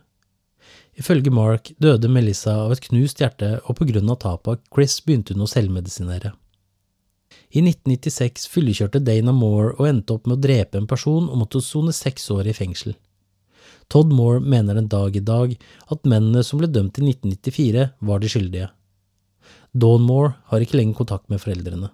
Ifølge 1.00 1.32
Mark 1.32 1.72
døde 1.80 2.12
Melissa 2.12 2.58
av 2.66 2.76
et 2.76 2.84
knust 2.84 3.24
hjerte, 3.24 3.54
og 3.64 3.80
på 3.80 3.88
grunn 3.88 4.12
av 4.12 4.20
tapet 4.28 4.58
av 4.58 4.76
Chris 4.76 5.00
begynte 5.00 5.32
hun 5.32 5.48
å 5.48 5.52
selvmedisinere. 5.56 6.36
I 7.52 7.60
1996 7.60 8.46
fyllekjørte 8.48 9.02
Dana 9.04 9.32
Moore 9.36 9.74
og 9.76 9.84
endte 9.84 10.14
opp 10.14 10.28
med 10.28 10.38
å 10.38 10.44
drepe 10.46 10.78
en 10.80 10.88
person 10.88 11.26
og 11.28 11.40
måtte 11.42 11.60
sone 11.60 11.92
seks 11.92 12.30
år 12.32 12.48
i 12.48 12.54
fengsel. 12.56 12.94
Todd 13.92 14.12
Moore 14.14 14.40
mener 14.40 14.78
den 14.78 14.88
dag 14.88 15.16
i 15.16 15.20
dag 15.20 15.52
at 15.92 16.06
mennene 16.08 16.40
som 16.48 16.62
ble 16.62 16.70
dømt 16.72 16.96
i 16.96 17.04
1994, 17.10 17.90
var 18.00 18.22
de 18.22 18.30
skyldige. 18.32 18.70
Dawn 19.72 20.06
Moore 20.06 20.38
har 20.48 20.64
ikke 20.64 20.78
lenger 20.78 21.02
kontakt 21.02 21.28
med 21.28 21.42
foreldrene. 21.42 21.90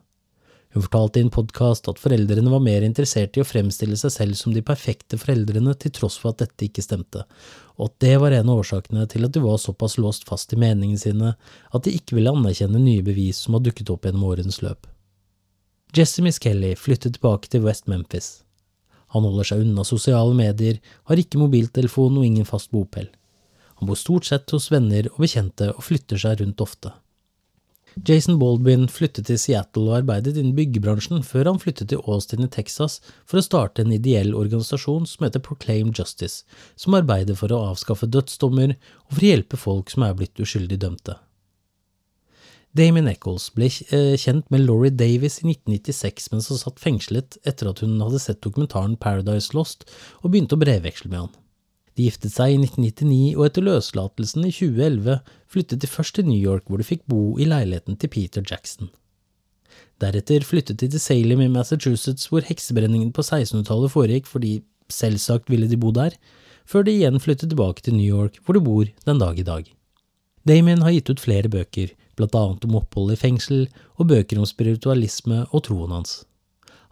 Hun 0.77 0.85
fortalte 0.85 1.19
i 1.19 1.25
en 1.25 1.33
podkast 1.33 1.89
at 1.91 1.99
foreldrene 1.99 2.53
var 2.53 2.63
mer 2.63 2.85
interessert 2.87 3.35
i 3.35 3.43
å 3.43 3.47
fremstille 3.49 3.97
seg 3.99 4.13
selv 4.15 4.39
som 4.39 4.55
de 4.55 4.63
perfekte 4.63 5.19
foreldrene 5.19 5.73
til 5.81 5.95
tross 5.97 6.19
for 6.21 6.31
at 6.31 6.45
dette 6.45 6.69
ikke 6.69 6.85
stemte, 6.85 7.25
og 7.81 7.89
at 7.89 7.97
det 8.05 8.13
var 8.23 8.37
en 8.37 8.53
av 8.53 8.61
årsakene 8.63 9.09
til 9.11 9.27
at 9.27 9.35
de 9.35 9.43
var 9.43 9.59
såpass 9.63 9.97
låst 9.99 10.29
fast 10.29 10.55
i 10.55 10.61
meningene 10.61 11.01
sine 11.03 11.33
at 11.35 11.83
de 11.83 11.97
ikke 11.99 12.21
ville 12.21 12.37
anerkjenne 12.37 12.83
nye 12.85 13.03
bevis 13.07 13.43
som 13.43 13.57
har 13.57 13.65
dukket 13.65 13.91
opp 13.95 14.07
gjennom 14.07 14.29
årens 14.29 14.61
løp. 14.63 14.87
Jesse 15.97 16.23
Miss 16.23 16.39
Kelly 16.39 16.75
flyttet 16.77 17.17
tilbake 17.17 17.49
til 17.49 17.65
West 17.65 17.87
Memphis. 17.89 18.43
Han 19.15 19.25
holder 19.25 19.47
seg 19.49 19.63
unna 19.65 19.87
sosiale 19.89 20.35
medier, 20.37 20.83
har 21.09 21.21
ikke 21.21 21.41
mobiltelefon 21.41 22.19
og 22.21 22.27
ingen 22.27 22.49
fast 22.49 22.71
bopel. 22.75 23.09
Han 23.81 23.89
bor 23.89 23.97
stort 23.97 24.29
sett 24.29 24.51
hos 24.53 24.69
venner 24.73 25.09
og 25.15 25.23
bekjente 25.25 25.71
og 25.73 25.87
flytter 25.87 26.21
seg 26.21 26.43
rundt 26.43 26.61
ofte. 26.61 26.93
Jason 28.07 28.37
Baldwin 28.39 28.85
flyttet 28.93 29.27
til 29.27 29.39
Seattle 29.41 29.89
og 29.89 29.97
arbeidet 30.03 30.37
innen 30.37 30.55
byggebransjen 30.55 31.25
før 31.27 31.49
han 31.51 31.61
flyttet 31.63 31.89
til 31.91 32.03
Austin 32.05 32.45
i 32.45 32.51
Texas 32.53 32.99
for 33.25 33.41
å 33.41 33.47
starte 33.47 33.83
en 33.83 33.95
ideell 33.95 34.37
organisasjon 34.39 35.09
som 35.09 35.25
heter 35.25 35.43
Proclaim 35.43 35.91
Justice, 35.97 36.45
som 36.77 36.95
arbeider 36.99 37.39
for 37.39 37.51
å 37.55 37.63
avskaffe 37.73 38.11
dødsdommer 38.13 38.77
og 38.77 39.17
for 39.17 39.25
å 39.25 39.33
hjelpe 39.33 39.59
folk 39.59 39.91
som 39.95 40.05
er 40.07 40.15
blitt 40.21 40.39
uskyldig 40.39 40.79
dømte. 40.85 41.17
Damien 42.77 43.09
Eccles 43.09 43.49
ble 43.57 43.71
eh, 43.71 44.15
kjent 44.21 44.51
med 44.53 44.67
Laurie 44.67 44.93
Davis 44.93 45.41
i 45.41 45.49
1996 45.49 46.29
mens 46.35 46.51
hun 46.53 46.61
satt 46.61 46.83
fengslet 46.83 47.39
etter 47.49 47.71
at 47.71 47.81
hun 47.85 47.97
hadde 48.03 48.21
sett 48.23 48.43
dokumentaren 48.45 48.99
Paradise 49.01 49.57
Lost 49.57 49.87
og 50.21 50.33
begynte 50.33 50.59
å 50.59 50.61
brevveksle 50.61 51.11
med 51.11 51.25
han. 51.25 51.37
De 51.99 52.07
giftet 52.07 52.31
seg 52.31 52.53
i 52.55 52.59
1999, 52.61 53.35
og 53.35 53.49
etter 53.49 53.65
løslatelsen 53.67 54.45
i 54.47 54.53
2011 54.55 55.17
flyttet 55.51 55.81
de 55.83 55.91
først 55.91 56.15
til 56.15 56.29
New 56.29 56.39
York, 56.39 56.69
hvor 56.69 56.79
de 56.79 56.87
fikk 56.87 57.03
bo 57.11 57.33
i 57.43 57.49
leiligheten 57.49 57.99
til 57.99 58.13
Peter 58.13 58.45
Jackson. 58.47 58.93
Deretter 59.99 60.47
flyttet 60.47 60.79
de 60.79 60.87
til 60.93 61.03
Salem 61.03 61.43
i 61.43 61.51
Massachusetts, 61.51 62.29
hvor 62.31 62.47
heksebrenningen 62.47 63.11
på 63.11 63.25
1600-tallet 63.25 63.91
foregikk 63.91 64.31
fordi 64.31 64.61
selvsagt 64.95 65.51
ville 65.51 65.67
de 65.67 65.81
bo 65.81 65.91
der, 65.97 66.15
før 66.69 66.87
de 66.87 66.95
igjen 66.95 67.19
flyttet 67.19 67.51
tilbake 67.51 67.83
til 67.83 67.99
New 67.99 68.07
York, 68.07 68.39
hvor 68.45 68.55
de 68.55 68.63
bor 68.63 68.87
den 68.87 69.19
dag 69.19 69.41
i 69.41 69.49
dag. 69.49 69.67
Damien 70.47 70.85
har 70.87 70.95
gitt 70.95 71.11
ut 71.11 71.25
flere 71.25 71.51
bøker, 71.51 71.91
annet 72.27 72.65
om 72.67 72.79
opphold 72.81 73.13
i 73.15 73.19
fengsel, 73.21 73.69
og 73.99 74.11
bøker 74.11 74.41
om 74.41 74.47
spiritualisme 74.49 75.45
og 75.53 75.65
troen 75.69 75.95
hans. 75.95 76.25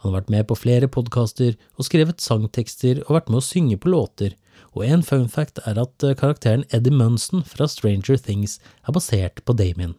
Han 0.00 0.12
har 0.12 0.20
vært 0.20 0.30
med 0.30 0.46
på 0.46 0.58
flere 0.58 0.88
podkaster 0.92 1.54
og 1.76 1.86
skrevet 1.88 2.22
sangtekster 2.22 3.00
og 3.06 3.14
vært 3.16 3.30
med 3.32 3.40
å 3.40 3.46
synge 3.46 3.78
på 3.80 3.90
låter, 3.90 4.36
og 4.76 4.84
en 4.86 5.02
fun 5.02 5.26
fact 5.32 5.58
er 5.66 5.80
at 5.80 6.04
eh, 6.04 6.16
karakteren 6.16 6.66
Eddie 6.70 6.94
Munson 6.94 7.42
fra 7.48 7.68
Stranger 7.68 8.20
Things 8.20 8.58
er 8.86 8.94
basert 8.94 9.42
på 9.44 9.56
Damien. 9.56 9.96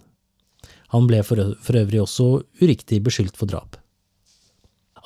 Han 0.94 1.10
ble 1.10 1.24
for 1.26 1.42
øvrig 1.42 2.02
også 2.02 2.28
uriktig 2.62 3.02
beskyldt 3.04 3.36
for 3.38 3.50
drap. 3.50 3.76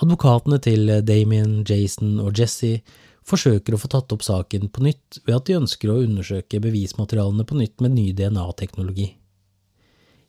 Advokatene 0.02 0.60
til 0.62 0.92
Damien, 1.06 1.62
Jason 1.68 2.20
og 2.22 2.38
Jesse 2.38 2.82
forsøker 3.28 3.76
å 3.76 3.80
få 3.82 3.90
tatt 3.92 4.14
opp 4.14 4.24
saken 4.26 4.70
på 4.74 4.84
nytt 4.86 5.22
ved 5.26 5.36
at 5.38 5.48
de 5.48 5.58
ønsker 5.60 5.92
å 5.92 6.00
undersøke 6.04 6.62
bevismaterialene 6.64 7.46
på 7.48 7.58
nytt 7.60 7.84
med 7.84 7.96
ny 7.96 8.08
DNA-teknologi. 8.18 9.12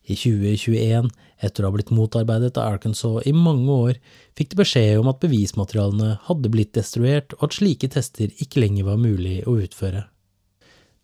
I 0.03 0.17
2021, 0.19 1.11
etter 1.39 1.63
å 1.63 1.71
ha 1.71 1.75
blitt 1.77 1.93
motarbeidet 1.95 2.57
av 2.59 2.75
Arkansas 2.75 3.23
i 3.29 3.33
mange 3.37 3.71
år, 3.71 4.01
fikk 4.39 4.53
de 4.53 4.59
beskjed 4.63 4.99
om 4.99 5.11
at 5.13 5.21
bevismaterialene 5.23 6.17
hadde 6.27 6.51
blitt 6.51 6.75
destruert 6.75 7.37
og 7.39 7.47
at 7.49 7.59
slike 7.61 7.91
tester 7.95 8.33
ikke 8.43 8.65
lenger 8.65 8.91
var 8.91 8.99
mulig 9.03 9.41
å 9.47 9.61
utføre. 9.63 10.09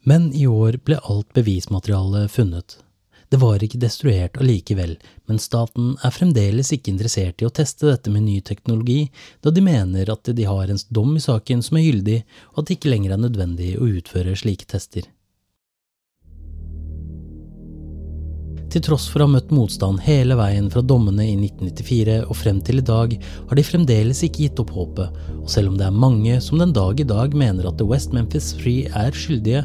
Men 0.09 0.33
i 0.35 0.47
år 0.51 0.81
ble 0.83 0.99
alt 1.11 1.31
bevismaterialet 1.37 2.31
funnet. 2.33 2.79
Det 3.29 3.37
var 3.43 3.61
ikke 3.61 3.81
destruert 3.83 4.39
allikevel, 4.41 4.95
men 5.29 5.41
staten 5.43 5.93
er 6.03 6.15
fremdeles 6.15 6.71
ikke 6.73 6.95
interessert 6.95 7.43
i 7.43 7.49
å 7.49 7.53
teste 7.53 7.91
dette 7.91 8.13
med 8.13 8.25
ny 8.25 8.39
teknologi, 8.41 9.11
da 9.45 9.53
de 9.53 9.63
mener 9.65 10.09
at 10.11 10.31
de 10.33 10.47
har 10.49 10.73
en 10.73 10.81
dom 10.89 11.13
i 11.19 11.23
saken 11.23 11.63
som 11.65 11.77
er 11.77 11.85
gyldig, 11.91 12.23
og 12.55 12.63
at 12.63 12.71
det 12.71 12.79
ikke 12.79 12.95
lenger 12.95 13.15
er 13.15 13.23
nødvendig 13.27 13.75
å 13.77 13.91
utføre 14.01 14.37
slike 14.39 14.71
tester. 14.73 15.05
Til 18.69 18.83
tross 18.85 19.07
for 19.09 19.23
å 19.23 19.27
ha 19.27 19.33
møtt 19.33 19.53
motstand 19.55 20.03
hele 20.05 20.37
veien 20.37 20.67
fra 20.69 20.83
dommene 20.85 21.25
i 21.25 21.37
1994 21.39 22.17
og 22.27 22.37
frem 22.37 22.59
til 22.65 22.83
i 22.83 22.85
dag, 22.85 23.15
har 23.49 23.57
de 23.57 23.65
fremdeles 23.65 24.21
ikke 24.27 24.43
gitt 24.45 24.61
opp 24.61 24.75
håpet, 24.77 25.15
og 25.39 25.49
selv 25.49 25.73
om 25.73 25.79
det 25.79 25.87
er 25.87 26.01
mange 26.05 26.35
som 26.45 26.61
den 26.61 26.75
dag 26.77 27.01
i 27.01 27.07
dag 27.09 27.33
mener 27.33 27.71
at 27.71 27.79
The 27.81 27.87
West 27.89 28.13
Memphis 28.13 28.51
Free 28.59 28.91
er 28.93 29.17
skyldige, 29.17 29.63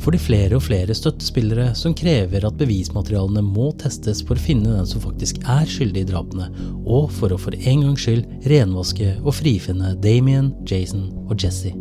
får 0.00 0.16
de 0.16 0.20
flere 0.24 0.56
og 0.56 0.64
flere 0.64 0.96
støttespillere 0.96 1.66
som 1.76 1.96
krever 1.96 2.46
at 2.48 2.56
bevismaterialene 2.56 3.44
må 3.44 3.68
testes 3.82 4.22
for 4.24 4.40
å 4.40 4.46
finne 4.46 4.72
den 4.72 4.88
som 4.88 5.04
faktisk 5.04 5.42
er 5.44 5.68
skyldig 5.68 6.06
i 6.06 6.08
drapene, 6.08 6.48
og 6.88 7.12
for 7.18 7.36
å 7.36 7.40
for 7.40 7.56
en 7.60 7.84
gangs 7.84 8.06
skyld 8.06 8.48
renvaske 8.48 9.18
og 9.20 9.36
frifinne 9.36 9.92
Damien, 10.00 10.54
Jason 10.64 11.10
og 11.26 11.36
Jesse. 11.44 11.74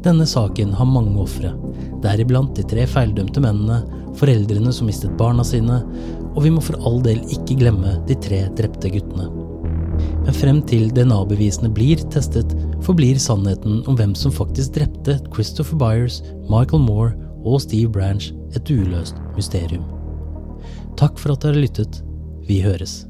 Denne 0.00 0.24
saken 0.24 0.72
har 0.72 0.88
mange 0.88 1.20
ofre, 1.20 1.52
deriblant 2.04 2.54
de 2.56 2.64
tre 2.66 2.86
feildømte 2.88 3.42
mennene, 3.44 3.82
foreldrene 4.18 4.72
som 4.74 4.88
mistet 4.90 5.16
barna 5.20 5.44
sine, 5.46 5.80
og 6.34 6.42
vi 6.44 6.52
må 6.54 6.62
for 6.64 6.78
all 6.86 7.00
del 7.04 7.22
ikke 7.34 7.58
glemme 7.62 7.96
de 8.08 8.16
tre 8.22 8.44
drepte 8.58 8.92
guttene. 8.92 9.28
Men 10.24 10.36
frem 10.36 10.60
til 10.68 10.88
DNA-bevisene 10.96 11.70
blir 11.74 12.00
testet, 12.12 12.54
forblir 12.84 13.20
sannheten 13.20 13.82
om 13.88 13.98
hvem 13.98 14.14
som 14.16 14.32
faktisk 14.32 14.76
drepte 14.78 15.18
Christopher 15.34 15.80
Byers, 15.80 16.20
Michael 16.48 16.84
Moore 16.86 17.16
og 17.44 17.60
Steve 17.64 17.92
Branch 17.92 18.30
et 18.56 18.72
uløst 18.72 19.20
mysterium. 19.36 19.84
Takk 21.00 21.20
for 21.20 21.34
at 21.34 21.44
dere 21.44 21.64
lyttet. 21.64 22.02
Vi 22.48 22.60
høres. 22.64 23.09